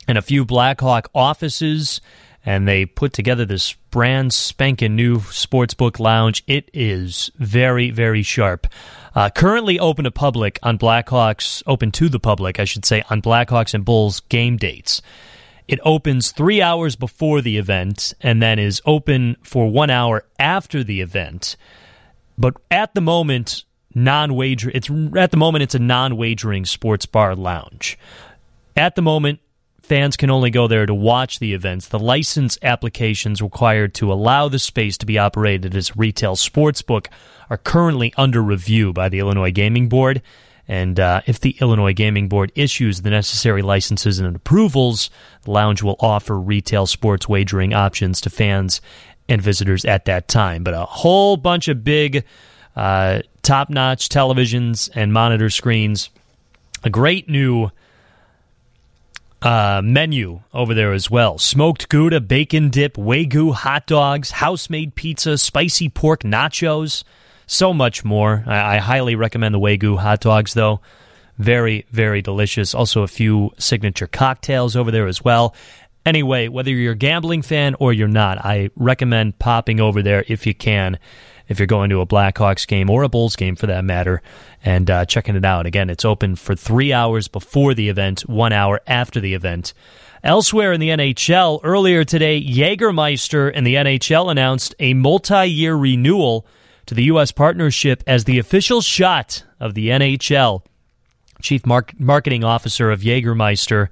and 0.07 0.18
a 0.18 0.23
few 0.23 0.44
Blackhawk 0.44 1.09
offices, 1.14 2.03
and 2.48 2.66
they 2.66 2.87
put 2.87 3.12
together 3.12 3.44
this 3.44 3.74
brand 3.90 4.32
spanking 4.32 4.96
new 4.96 5.18
sportsbook 5.18 6.00
lounge. 6.00 6.42
It 6.46 6.70
is 6.72 7.30
very, 7.37 7.90
very 7.90 8.22
sharp. 8.22 8.66
Uh, 9.14 9.28
currently 9.28 9.78
open 9.78 10.04
to 10.04 10.11
public 10.11 10.58
on 10.62 10.78
Blackhawks, 10.78 11.62
open 11.66 11.92
to 11.92 12.08
the 12.08 12.18
public, 12.18 12.58
I 12.58 12.64
should 12.64 12.87
say, 12.87 13.04
on 13.11 13.20
Blackhawks 13.20 13.74
and 13.74 13.84
Bulls 13.84 14.20
game 14.30 14.56
dates. 14.56 15.02
It 15.68 15.78
opens 15.84 16.30
three 16.30 16.62
hours 16.62 16.96
before 16.96 17.42
the 17.42 17.58
event 17.58 18.14
and 18.22 18.40
then 18.40 18.58
is 18.58 18.80
open 18.87 19.37
for 19.42 19.70
one 19.70 19.90
hour 19.90 20.24
after 20.38 20.82
the 20.82 21.02
event. 21.02 21.54
But 22.38 22.54
at 22.70 22.94
the 22.94 23.02
moment, 23.02 23.64
non-wager. 23.94 24.70
It's 24.72 24.88
at 25.18 25.32
the 25.32 25.37
moment 25.37 25.64
it's 25.64 25.74
a 25.74 25.78
non-wagering 25.78 26.64
sports 26.64 27.04
bar 27.04 27.37
lounge. 27.37 27.98
At 28.74 28.94
the 28.94 29.02
moment, 29.02 29.40
Fans 29.88 30.18
can 30.18 30.29
only 30.29 30.51
go 30.51 30.66
there 30.66 30.85
to 30.85 30.92
watch 30.92 31.38
the 31.38 31.55
events. 31.55 31.88
The 31.88 31.98
license 31.98 32.59
applications 32.62 33.40
required 33.40 33.94
to 33.94 34.12
allow 34.12 34.46
the 34.46 34.59
space 34.59 34.98
to 34.98 35.07
be 35.07 35.18
operated 35.18 35.74
as 35.74 35.88
a 35.88 35.94
retail 35.96 36.37
sportsbook 36.37 37.07
are 37.48 37.57
currently 37.57 38.12
under 38.18 38.42
review 38.42 38.92
by 38.92 39.09
the 39.09 39.18
Illinois 39.20 39.51
Gaming 39.51 39.88
Board. 39.88 40.20
And 40.68 41.01
uh, 41.01 41.22
if 41.24 41.40
the 41.40 41.57
Illinois 41.62 41.94
Gaming 41.94 42.29
Board 42.29 42.53
issues 42.55 43.01
the 43.01 43.09
necessary 43.09 43.62
licenses 43.62 44.18
and 44.18 44.37
approvals, 44.37 45.09
the 45.44 45.53
lounge 45.53 45.83
will 45.83 45.96
offer 46.01 46.38
retail 46.38 46.87
sports 46.87 47.27
wagering 47.27 47.72
options 47.72 48.20
to 48.20 48.29
fans 48.29 48.83
and 49.27 49.40
visitors 49.40 49.87
at 49.87 50.05
that 50.05 50.29
time. 50.29 50.64
But 50.64 50.74
a 50.74 50.85
whole 50.85 51.38
bunch 51.38 51.66
of 51.66 51.83
big, 51.83 52.27
uh, 52.77 53.20
top 53.40 53.70
notch 53.70 54.11
televisions 54.11 54.90
and 54.94 55.14
monitor 55.14 55.48
screens. 55.48 56.11
A 56.85 56.90
great 56.90 57.27
new 57.27 57.70
uh, 59.42 59.81
menu 59.85 60.40
over 60.53 60.74
there 60.74 60.92
as 60.92 61.11
well 61.11 61.38
smoked 61.38 61.88
Gouda, 61.88 62.20
bacon 62.20 62.70
dip, 62.70 62.96
Wagyu 62.96 63.55
hot 63.55 63.87
dogs, 63.87 64.33
house 64.33 64.68
made 64.68 64.94
pizza, 64.94 65.38
spicy 65.38 65.88
pork 65.88 66.22
nachos, 66.22 67.05
so 67.46 67.72
much 67.72 68.05
more. 68.05 68.44
I, 68.46 68.77
I 68.77 68.79
highly 68.79 69.14
recommend 69.14 69.55
the 69.55 69.61
Wagyu 69.61 69.98
hot 69.98 70.20
dogs, 70.20 70.55
though. 70.55 70.81
Very, 71.38 71.87
very 71.92 72.20
delicious. 72.20 72.74
Also, 72.74 73.03
a 73.03 73.09
few 73.09 73.53
signature 73.59 74.09
cocktails 74.09 74.74
over 74.74 74.90
there 74.90 75.07
as 75.07 75.24
well. 75.24 75.55
Anyway, 76.05 76.48
whether 76.48 76.70
you're 76.70 76.92
a 76.92 76.96
gambling 76.96 77.42
fan 77.42 77.77
or 77.79 77.92
you're 77.92 78.09
not, 78.09 78.38
I 78.44 78.70
recommend 78.77 79.38
popping 79.38 79.79
over 79.79 80.03
there 80.03 80.24
if 80.27 80.46
you 80.46 80.55
can, 80.55 80.98
if 81.48 81.58
you're 81.58 81.66
going 81.66 81.90
to 81.90 82.00
a 82.00 82.06
Blackhawks 82.06 82.66
game 82.66 82.90
or 82.90 83.02
a 83.02 83.08
Bulls 83.08 83.37
game 83.37 83.56
for 83.56 83.66
that 83.66 83.84
matter, 83.84 84.22
and 84.64 84.90
uh, 84.90 85.04
checking 85.06 85.37
it 85.37 85.44
out. 85.44 85.66
Again, 85.66 85.90
it's 85.90 86.04
open 86.04 86.37
for 86.37 86.54
three 86.54 86.92
hours 86.92 87.28
before 87.28 87.74
the 87.74 87.88
event, 87.88 88.20
one 88.22 88.52
hour 88.52 88.80
after 88.87 89.20
the 89.20 89.34
event. 89.34 89.72
Elsewhere 90.22 90.72
in 90.72 90.80
the 90.80 90.88
NHL, 90.90 91.61
earlier 91.62 92.04
today, 92.04 92.42
Jagermeister 92.42 93.50
and 93.54 93.66
the 93.66 93.76
NHL 93.76 94.30
announced 94.30 94.74
a 94.78 94.94
multi 94.94 95.46
year 95.46 95.74
renewal 95.74 96.46
to 96.87 96.94
the 96.94 97.04
U.S. 97.04 97.32
partnership 97.32 98.02
as 98.06 98.24
the 98.24 98.38
official 98.38 98.80
shot 98.80 99.44
of 99.61 99.74
the 99.74 99.88
NHL. 99.88 100.62
Chief 101.40 101.62
Marketing 101.64 102.42
Officer 102.42 102.90
of 102.90 103.00
Jagermeister 103.00 103.88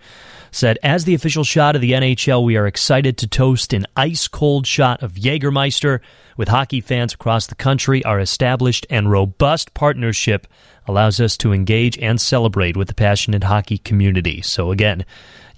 said, 0.51 0.79
As 0.83 1.05
the 1.05 1.15
official 1.15 1.45
shot 1.45 1.75
of 1.75 1.83
the 1.83 1.93
NHL, 1.93 2.45
we 2.45 2.57
are 2.57 2.67
excited 2.67 3.19
to 3.19 3.27
toast 3.27 3.73
an 3.73 3.87
ice 3.97 4.29
cold 4.29 4.67
shot 4.67 5.03
of 5.03 5.15
Jagermeister 5.15 6.01
with 6.37 6.49
hockey 6.49 6.81
fans 6.81 7.15
across 7.15 7.47
the 7.47 7.55
country. 7.55 8.05
Our 8.05 8.21
established 8.21 8.87
and 8.91 9.11
robust 9.11 9.75
partnership 9.75 10.47
allows 10.87 11.21
us 11.21 11.37
to 11.39 11.53
engage 11.53 11.99
and 11.99 12.21
celebrate 12.21 12.77
with 12.77 12.89
the 12.89 12.95
passionate 12.95 13.45
hockey 13.45 13.79
community. 13.79 14.43
So, 14.43 14.71
again, 14.71 15.05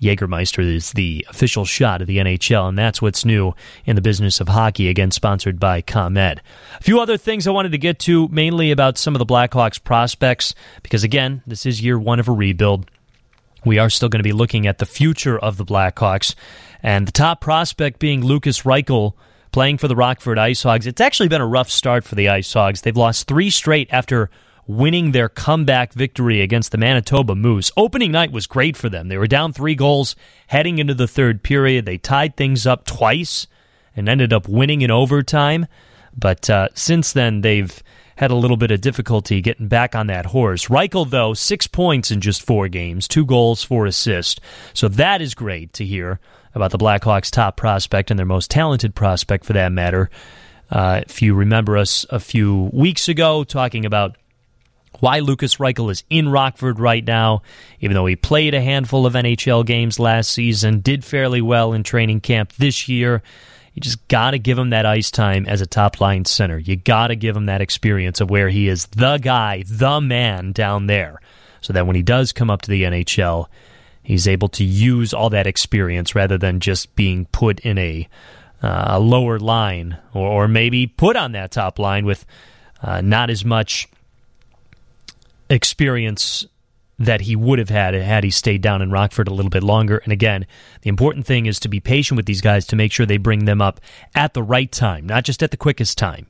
Jagermeister 0.01 0.65
is 0.65 0.93
the 0.93 1.27
official 1.29 1.65
shot 1.65 2.01
of 2.01 2.07
the 2.07 2.19
NHL, 2.19 2.69
and 2.69 2.79
that's 2.79 3.03
what's 3.03 3.25
new 3.25 3.55
in 3.85 3.97
the 3.97 4.03
business 4.03 4.41
of 4.41 4.49
hockey, 4.49 4.89
again, 4.89 5.11
sponsored 5.11 5.59
by 5.59 5.81
ComEd. 5.81 6.41
A 6.79 6.83
few 6.83 7.01
other 7.01 7.17
things 7.17 7.47
I 7.47 7.51
wanted 7.51 7.73
to 7.73 7.79
get 7.79 7.99
to, 8.01 8.29
mainly 8.29 8.71
about 8.71 8.97
some 8.97 9.15
of 9.15 9.19
the 9.19 9.27
Blackhawks 9.27 9.83
prospects, 9.83 10.55
because, 10.83 11.05
again, 11.05 11.43
this 11.47 11.67
is 11.67 11.83
year 11.83 11.99
one 11.99 12.21
of 12.21 12.29
a 12.29 12.33
rebuild. 12.33 12.89
We 13.65 13.79
are 13.79 13.91
still 13.91 14.09
going 14.09 14.21
to 14.21 14.25
be 14.25 14.33
looking 14.33 14.67
at 14.67 14.79
the 14.79 14.87
future 14.87 15.39
of 15.39 15.57
the 15.57 15.65
Blackhawks, 15.65 16.35
and 16.83 17.07
the 17.07 17.13
top 17.13 17.41
prospect 17.41 17.99
being 17.99 18.25
Lukas 18.25 18.63
Reichel 18.63 19.15
playing 19.51 19.79
for 19.79 19.89
the 19.89 19.97
Rockford 19.97 20.39
Ice 20.39 20.63
Hogs. 20.63 20.87
It's 20.87 21.01
actually 21.01 21.29
been 21.29 21.41
a 21.41 21.47
rough 21.47 21.71
start 21.71 22.05
for 22.05 22.15
the 22.15 22.29
Ice 22.29 22.53
Hogs. 22.53 22.83
They've 22.83 22.97
lost 22.97 23.27
three 23.27 23.51
straight 23.51 23.89
after 23.91 24.31
winning 24.67 25.13
their 25.13 25.29
comeback 25.29 25.95
victory 25.95 26.43
against 26.43 26.71
the 26.71 26.79
Manitoba 26.79 27.35
Moose. 27.35 27.73
Opening 27.77 28.13
night 28.13 28.31
was 28.31 28.47
great 28.47 28.77
for 28.77 28.89
them. 28.89 29.09
They 29.09 29.17
were 29.17 29.27
down 29.27 29.53
three 29.53 29.75
goals 29.75 30.15
heading 30.49 30.79
into 30.79 30.95
the 30.95 31.09
third 31.09 31.43
period. 31.43 31.87
They 31.87 31.97
tied 31.97 32.37
things 32.37 32.67
up 32.67 32.85
twice 32.85 33.47
and 33.97 34.09
ended 34.09 34.33
up 34.33 34.47
winning 34.47 34.83
in 34.83 34.91
overtime. 34.91 35.67
But 36.15 36.51
uh, 36.51 36.69
since 36.75 37.13
then, 37.13 37.41
they've 37.41 37.83
had 38.19 38.33
a 38.33 38.35
little 38.35 38.57
bit 38.57 38.73
of 38.73 38.81
difficulty 38.81 39.41
getting 39.41 39.69
back 39.69 39.95
on 39.95 40.09
that 40.09 40.27
horse. 40.27 40.67
Reichel, 40.67 41.09
though, 41.09 41.35
six 41.35 41.69
points 41.69 42.11
in 42.11 42.21
just 42.21 42.43
four 42.43 42.67
games, 42.67 43.07
two 43.07 43.25
goals, 43.25 43.63
four 43.63 43.87
assists. 43.87 44.41
So 44.75 44.89
that 44.89 45.23
is 45.23 45.37
great 45.37 45.73
to 45.75 45.85
hear 45.85 46.19
about 46.53 46.73
the 46.73 46.79
Blackhawks' 46.79 47.31
top 47.31 47.57
prospect 47.57 48.11
and 48.11 48.19
their 48.19 48.27
most 48.27 48.51
talented 48.51 48.97
prospect, 48.97 49.45
for 49.45 49.53
that 49.53 49.71
matter. 49.71 50.11
Uh, 50.69 51.03
if 51.07 51.23
you 51.23 51.33
remember 51.33 51.79
us 51.79 52.05
a 52.11 52.19
few 52.19 52.69
weeks 52.73 53.09
ago 53.09 53.45
talking 53.45 53.87
about 53.87 54.17
why 54.99 55.21
Lukas 55.21 55.57
Reichel 55.57 55.89
is 55.89 56.03
in 56.11 56.29
Rockford 56.29 56.81
right 56.81 57.07
now, 57.07 57.43
even 57.79 57.95
though 57.95 58.07
he 58.07 58.17
played 58.17 58.53
a 58.53 58.61
handful 58.61 59.07
of 59.07 59.13
NHL 59.13 59.65
games 59.65 60.01
last 60.01 60.33
season, 60.33 60.81
did 60.81 61.05
fairly 61.05 61.41
well 61.41 61.73
in 61.73 61.85
training 61.85 62.21
camp 62.21 62.53
this 62.55 62.89
year. 62.89 63.23
You 63.79 63.81
just 63.81 64.09
got 64.09 64.33
to 64.33 64.41
give 64.41 64.59
him 64.59 64.71
that 64.71 64.87
ice 64.87 65.09
time 65.09 65.47
as 65.47 65.61
a 65.61 65.67
top 65.67 66.01
line 66.01 66.25
center. 66.25 66.59
You 66.59 66.75
got 66.75 67.09
to 67.09 67.15
give 67.15 67.37
him 67.37 67.47
that 67.47 67.61
experience 67.61 68.21
of 68.21 68.29
where 68.29 68.49
he 68.49 68.67
is 68.67 68.87
the 68.87 69.19
guy, 69.19 69.63
the 69.69 70.01
man 70.01 70.51
down 70.51 70.89
there, 70.89 71.21
so 71.61 71.73
that 71.73 71.87
when 71.87 71.95
he 71.95 72.03
does 72.03 72.33
come 72.33 72.51
up 72.51 72.63
to 72.63 72.73
the 72.73 72.83
NHL, 72.83 73.47
he's 74.03 74.27
able 74.27 74.49
to 74.49 74.65
use 74.65 75.15
all 75.15 75.31
that 75.31 75.47
experience 75.47 76.17
rather 76.17 76.37
than 76.37 76.59
just 76.59 76.97
being 76.97 77.27
put 77.27 77.61
in 77.61 77.79
a, 77.79 78.09
uh, 78.65 78.99
lower 78.99 79.39
line 79.39 79.97
or, 80.13 80.27
or, 80.27 80.49
maybe 80.49 80.89
put 80.89 81.15
on 81.15 81.31
that 81.31 81.53
top 81.53 81.79
line 81.79 82.05
with 82.05 82.27
uh, 82.83 83.01
not 83.01 83.31
as 83.31 83.45
much 83.45 83.87
experience 85.49 86.49
that 86.99 87.23
he 87.23 87.37
would 87.37 87.59
have 87.59 87.69
had 87.69 87.95
had 87.95 88.25
he 88.25 88.31
stayed 88.31 88.61
down 88.61 88.83
in 88.83 88.91
Rockford 88.91 89.29
a 89.29 89.35
little 89.35 89.51
bit 89.51 89.63
longer. 89.63 89.99
And 89.99 90.13
again, 90.13 90.47
the 90.83 90.89
important 90.89 91.27
thing 91.27 91.47
is 91.47 91.61
to 91.61 91.69
be 91.69 91.81
patient 91.81 92.17
with 92.17 92.27
these 92.27 92.41
guys 92.41 92.67
to 92.67 92.77
make 92.77 92.93
sure 92.93 93.07
they 93.07 93.19
bring 93.19 93.45
them 93.45 93.63
up 93.63 93.81
at 94.15 94.35
the 94.35 94.43
right 94.43 94.71
time, 94.71 95.07
not 95.07 95.25
just 95.25 95.43
at 95.43 95.51
the 95.51 95.57
quickest 95.57 95.97
time. 95.97 96.27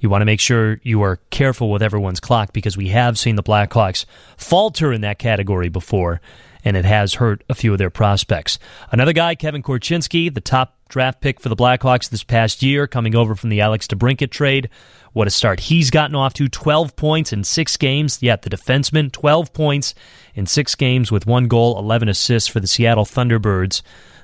You 0.00 0.10
want 0.10 0.22
to 0.22 0.26
make 0.26 0.40
sure 0.40 0.80
you 0.82 1.02
are 1.02 1.18
careful 1.30 1.70
with 1.70 1.82
everyone's 1.82 2.20
clock 2.20 2.52
because 2.52 2.76
we 2.76 2.88
have 2.88 3.18
seen 3.18 3.36
the 3.36 3.42
Blackhawks 3.42 4.06
falter 4.36 4.92
in 4.92 5.00
that 5.00 5.18
category 5.18 5.68
before, 5.68 6.20
and 6.64 6.76
it 6.76 6.84
has 6.84 7.14
hurt 7.14 7.44
a 7.48 7.54
few 7.54 7.72
of 7.72 7.78
their 7.78 7.90
prospects. 7.90 8.58
Another 8.90 9.12
guy, 9.12 9.34
Kevin 9.34 9.62
Korchinski, 9.62 10.32
the 10.32 10.40
top 10.40 10.76
draft 10.88 11.20
pick 11.20 11.40
for 11.40 11.48
the 11.48 11.56
Blackhawks 11.56 12.08
this 12.08 12.24
past 12.24 12.62
year, 12.62 12.86
coming 12.86 13.14
over 13.14 13.34
from 13.34 13.50
the 13.50 13.60
Alex 13.60 13.86
DeBrincat 13.86 14.30
trade. 14.30 14.68
What 15.12 15.26
a 15.26 15.30
start 15.30 15.60
he's 15.60 15.90
gotten 15.90 16.14
off 16.14 16.34
to 16.34 16.48
12 16.48 16.96
points 16.96 17.32
in 17.32 17.44
six 17.44 17.76
games. 17.76 18.22
Yet 18.22 18.42
the 18.42 18.50
defenseman, 18.50 19.12
12 19.12 19.52
points 19.52 19.94
in 20.34 20.46
six 20.46 20.74
games 20.74 21.10
with 21.10 21.26
one 21.26 21.48
goal, 21.48 21.78
11 21.78 22.08
assists 22.08 22.48
for 22.48 22.60
the 22.60 22.66
Seattle 22.66 23.04
Thunderbirds 23.04 23.82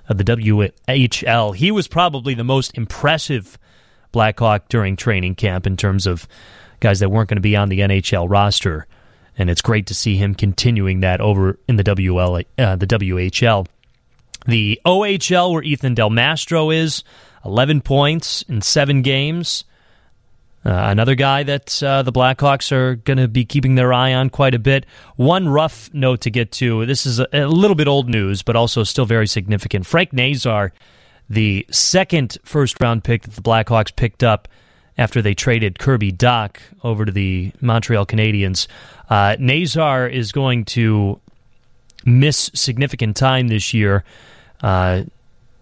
of 0.09 0.19
the 0.19 0.25
WHL. 0.25 1.55
He 1.55 1.71
was 1.71 1.89
probably 1.89 2.35
the 2.35 2.45
most 2.45 2.77
impressive 2.77 3.59
Blackhawk 4.13 4.69
during 4.69 4.97
training 4.97 5.35
camp 5.35 5.67
in 5.67 5.77
terms 5.77 6.07
of 6.07 6.29
guys 6.81 7.01
that 7.01 7.11
weren't 7.11 7.29
going 7.29 7.37
to 7.37 7.43
be 7.43 7.57
on 7.57 7.69
the 7.69 7.81
NHL 7.81 8.31
roster. 8.31 8.87
And 9.37 9.51
it's 9.51 9.63
great 9.63 9.87
to 9.87 9.95
see 9.95 10.17
him 10.17 10.35
continuing 10.35 11.01
that 11.01 11.21
over 11.21 11.59
in 11.69 11.77
the 11.77 11.85
WL, 11.85 12.45
uh, 12.59 12.77
the 12.77 12.87
WHL. 12.87 13.67
The 14.47 14.81
OHL, 14.85 15.53
where 15.53 15.63
Ethan 15.63 15.95
Del 15.95 16.11
Mastro 16.11 16.71
is, 16.71 17.03
11 17.45 17.81
points 17.81 18.43
in 18.43 18.63
seven 18.63 19.03
games. 19.03 19.65
Uh, 20.65 20.71
another 20.71 21.15
guy 21.15 21.43
that 21.43 21.83
uh, 21.83 22.03
the 22.03 22.13
Blackhawks 22.13 22.73
are 22.73 22.95
going 22.95 23.19
to 23.19 23.29
be 23.29 23.45
keeping 23.45 23.75
their 23.75 23.93
eye 23.93 24.15
on 24.15 24.31
quite 24.31 24.55
a 24.55 24.59
bit. 24.59 24.87
One 25.17 25.49
rough 25.49 25.93
note 25.93 26.23
to 26.23 26.31
get 26.31 26.53
to 26.53 26.87
this 26.87 27.05
is 27.05 27.21
a, 27.21 27.29
a 27.33 27.47
little 27.47 27.75
bit 27.75 27.87
old 27.87 28.09
news, 28.09 28.43
but 28.43 28.57
also 28.57 28.83
still 28.83 29.05
very 29.05 29.27
significant. 29.27 29.85
Frank 29.85 30.15
Nazar, 30.15 30.73
the 31.29 31.67
second 31.71 32.39
first 32.45 32.81
round 32.81 33.05
pick 33.05 33.23
that 33.23 33.35
the 33.35 33.43
Blackhawks 33.43 33.95
picked 33.95 34.23
up 34.23 34.49
after 34.97 35.21
they 35.21 35.35
traded 35.35 35.79
Kirby 35.79 36.13
Dach 36.13 36.57
over 36.83 37.05
to 37.05 37.13
the 37.13 37.53
Montreal 37.61 38.07
Canadiens, 38.07 38.67
uh, 39.11 39.37
Nazar 39.39 40.07
is 40.07 40.33
going 40.33 40.65
to 40.67 41.21
miss 42.05 42.51
significant 42.55 43.17
time 43.17 43.49
this 43.49 43.75
year. 43.75 44.05
Uh, 44.63 45.05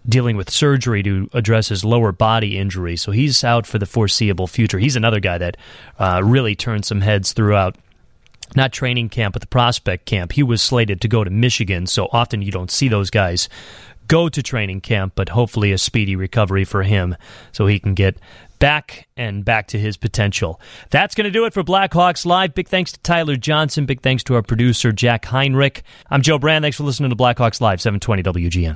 dealing 0.07 0.35
with 0.35 0.49
surgery 0.49 1.01
to 1.01 1.29
address 1.33 1.69
his 1.69 1.85
lower 1.85 2.11
body 2.11 2.57
injury. 2.57 2.97
So 2.97 3.11
he's 3.11 3.43
out 3.43 3.65
for 3.65 3.79
the 3.79 3.85
foreseeable 3.85 4.47
future. 4.47 4.79
He's 4.79 4.95
another 4.95 5.19
guy 5.19 5.37
that 5.37 5.57
uh, 5.97 6.21
really 6.23 6.55
turned 6.55 6.85
some 6.85 7.01
heads 7.01 7.31
throughout. 7.31 7.77
Not 8.55 8.73
training 8.73 9.09
camp, 9.09 9.33
but 9.33 9.41
the 9.41 9.47
prospect 9.47 10.05
camp. 10.05 10.33
He 10.33 10.43
was 10.43 10.61
slated 10.61 11.01
to 11.01 11.07
go 11.07 11.23
to 11.23 11.29
Michigan, 11.29 11.87
so 11.87 12.07
often 12.11 12.41
you 12.41 12.51
don't 12.51 12.69
see 12.69 12.87
those 12.87 13.09
guys 13.09 13.49
go 14.07 14.29
to 14.29 14.43
training 14.43 14.81
camp, 14.81 15.13
but 15.15 15.29
hopefully 15.29 15.71
a 15.71 15.77
speedy 15.77 16.15
recovery 16.15 16.65
for 16.65 16.83
him 16.83 17.15
so 17.51 17.67
he 17.67 17.79
can 17.79 17.93
get 17.93 18.17
back 18.63 19.09
and 19.17 19.43
back 19.43 19.67
to 19.67 19.77
his 19.77 19.97
potential. 19.97 20.57
That's 20.89 21.15
going 21.15 21.25
to 21.25 21.31
do 21.31 21.43
it 21.43 21.53
for 21.53 21.65
Blackhawks 21.65 22.25
Live. 22.25 22.53
Big 22.53 22.69
thanks 22.69 22.93
to 22.93 22.99
Tyler 23.01 23.35
Johnson. 23.35 23.85
Big 23.85 23.99
thanks 23.99 24.23
to 24.23 24.35
our 24.35 24.41
producer, 24.41 24.93
Jack 24.93 25.25
Heinrich. 25.25 25.83
I'm 26.09 26.21
Joe 26.21 26.39
Brand. 26.39 26.63
Thanks 26.63 26.77
for 26.77 26.83
listening 26.83 27.09
to 27.09 27.15
Blackhawks 27.17 27.59
Live, 27.59 27.81
720 27.81 28.23
WGN. 28.23 28.71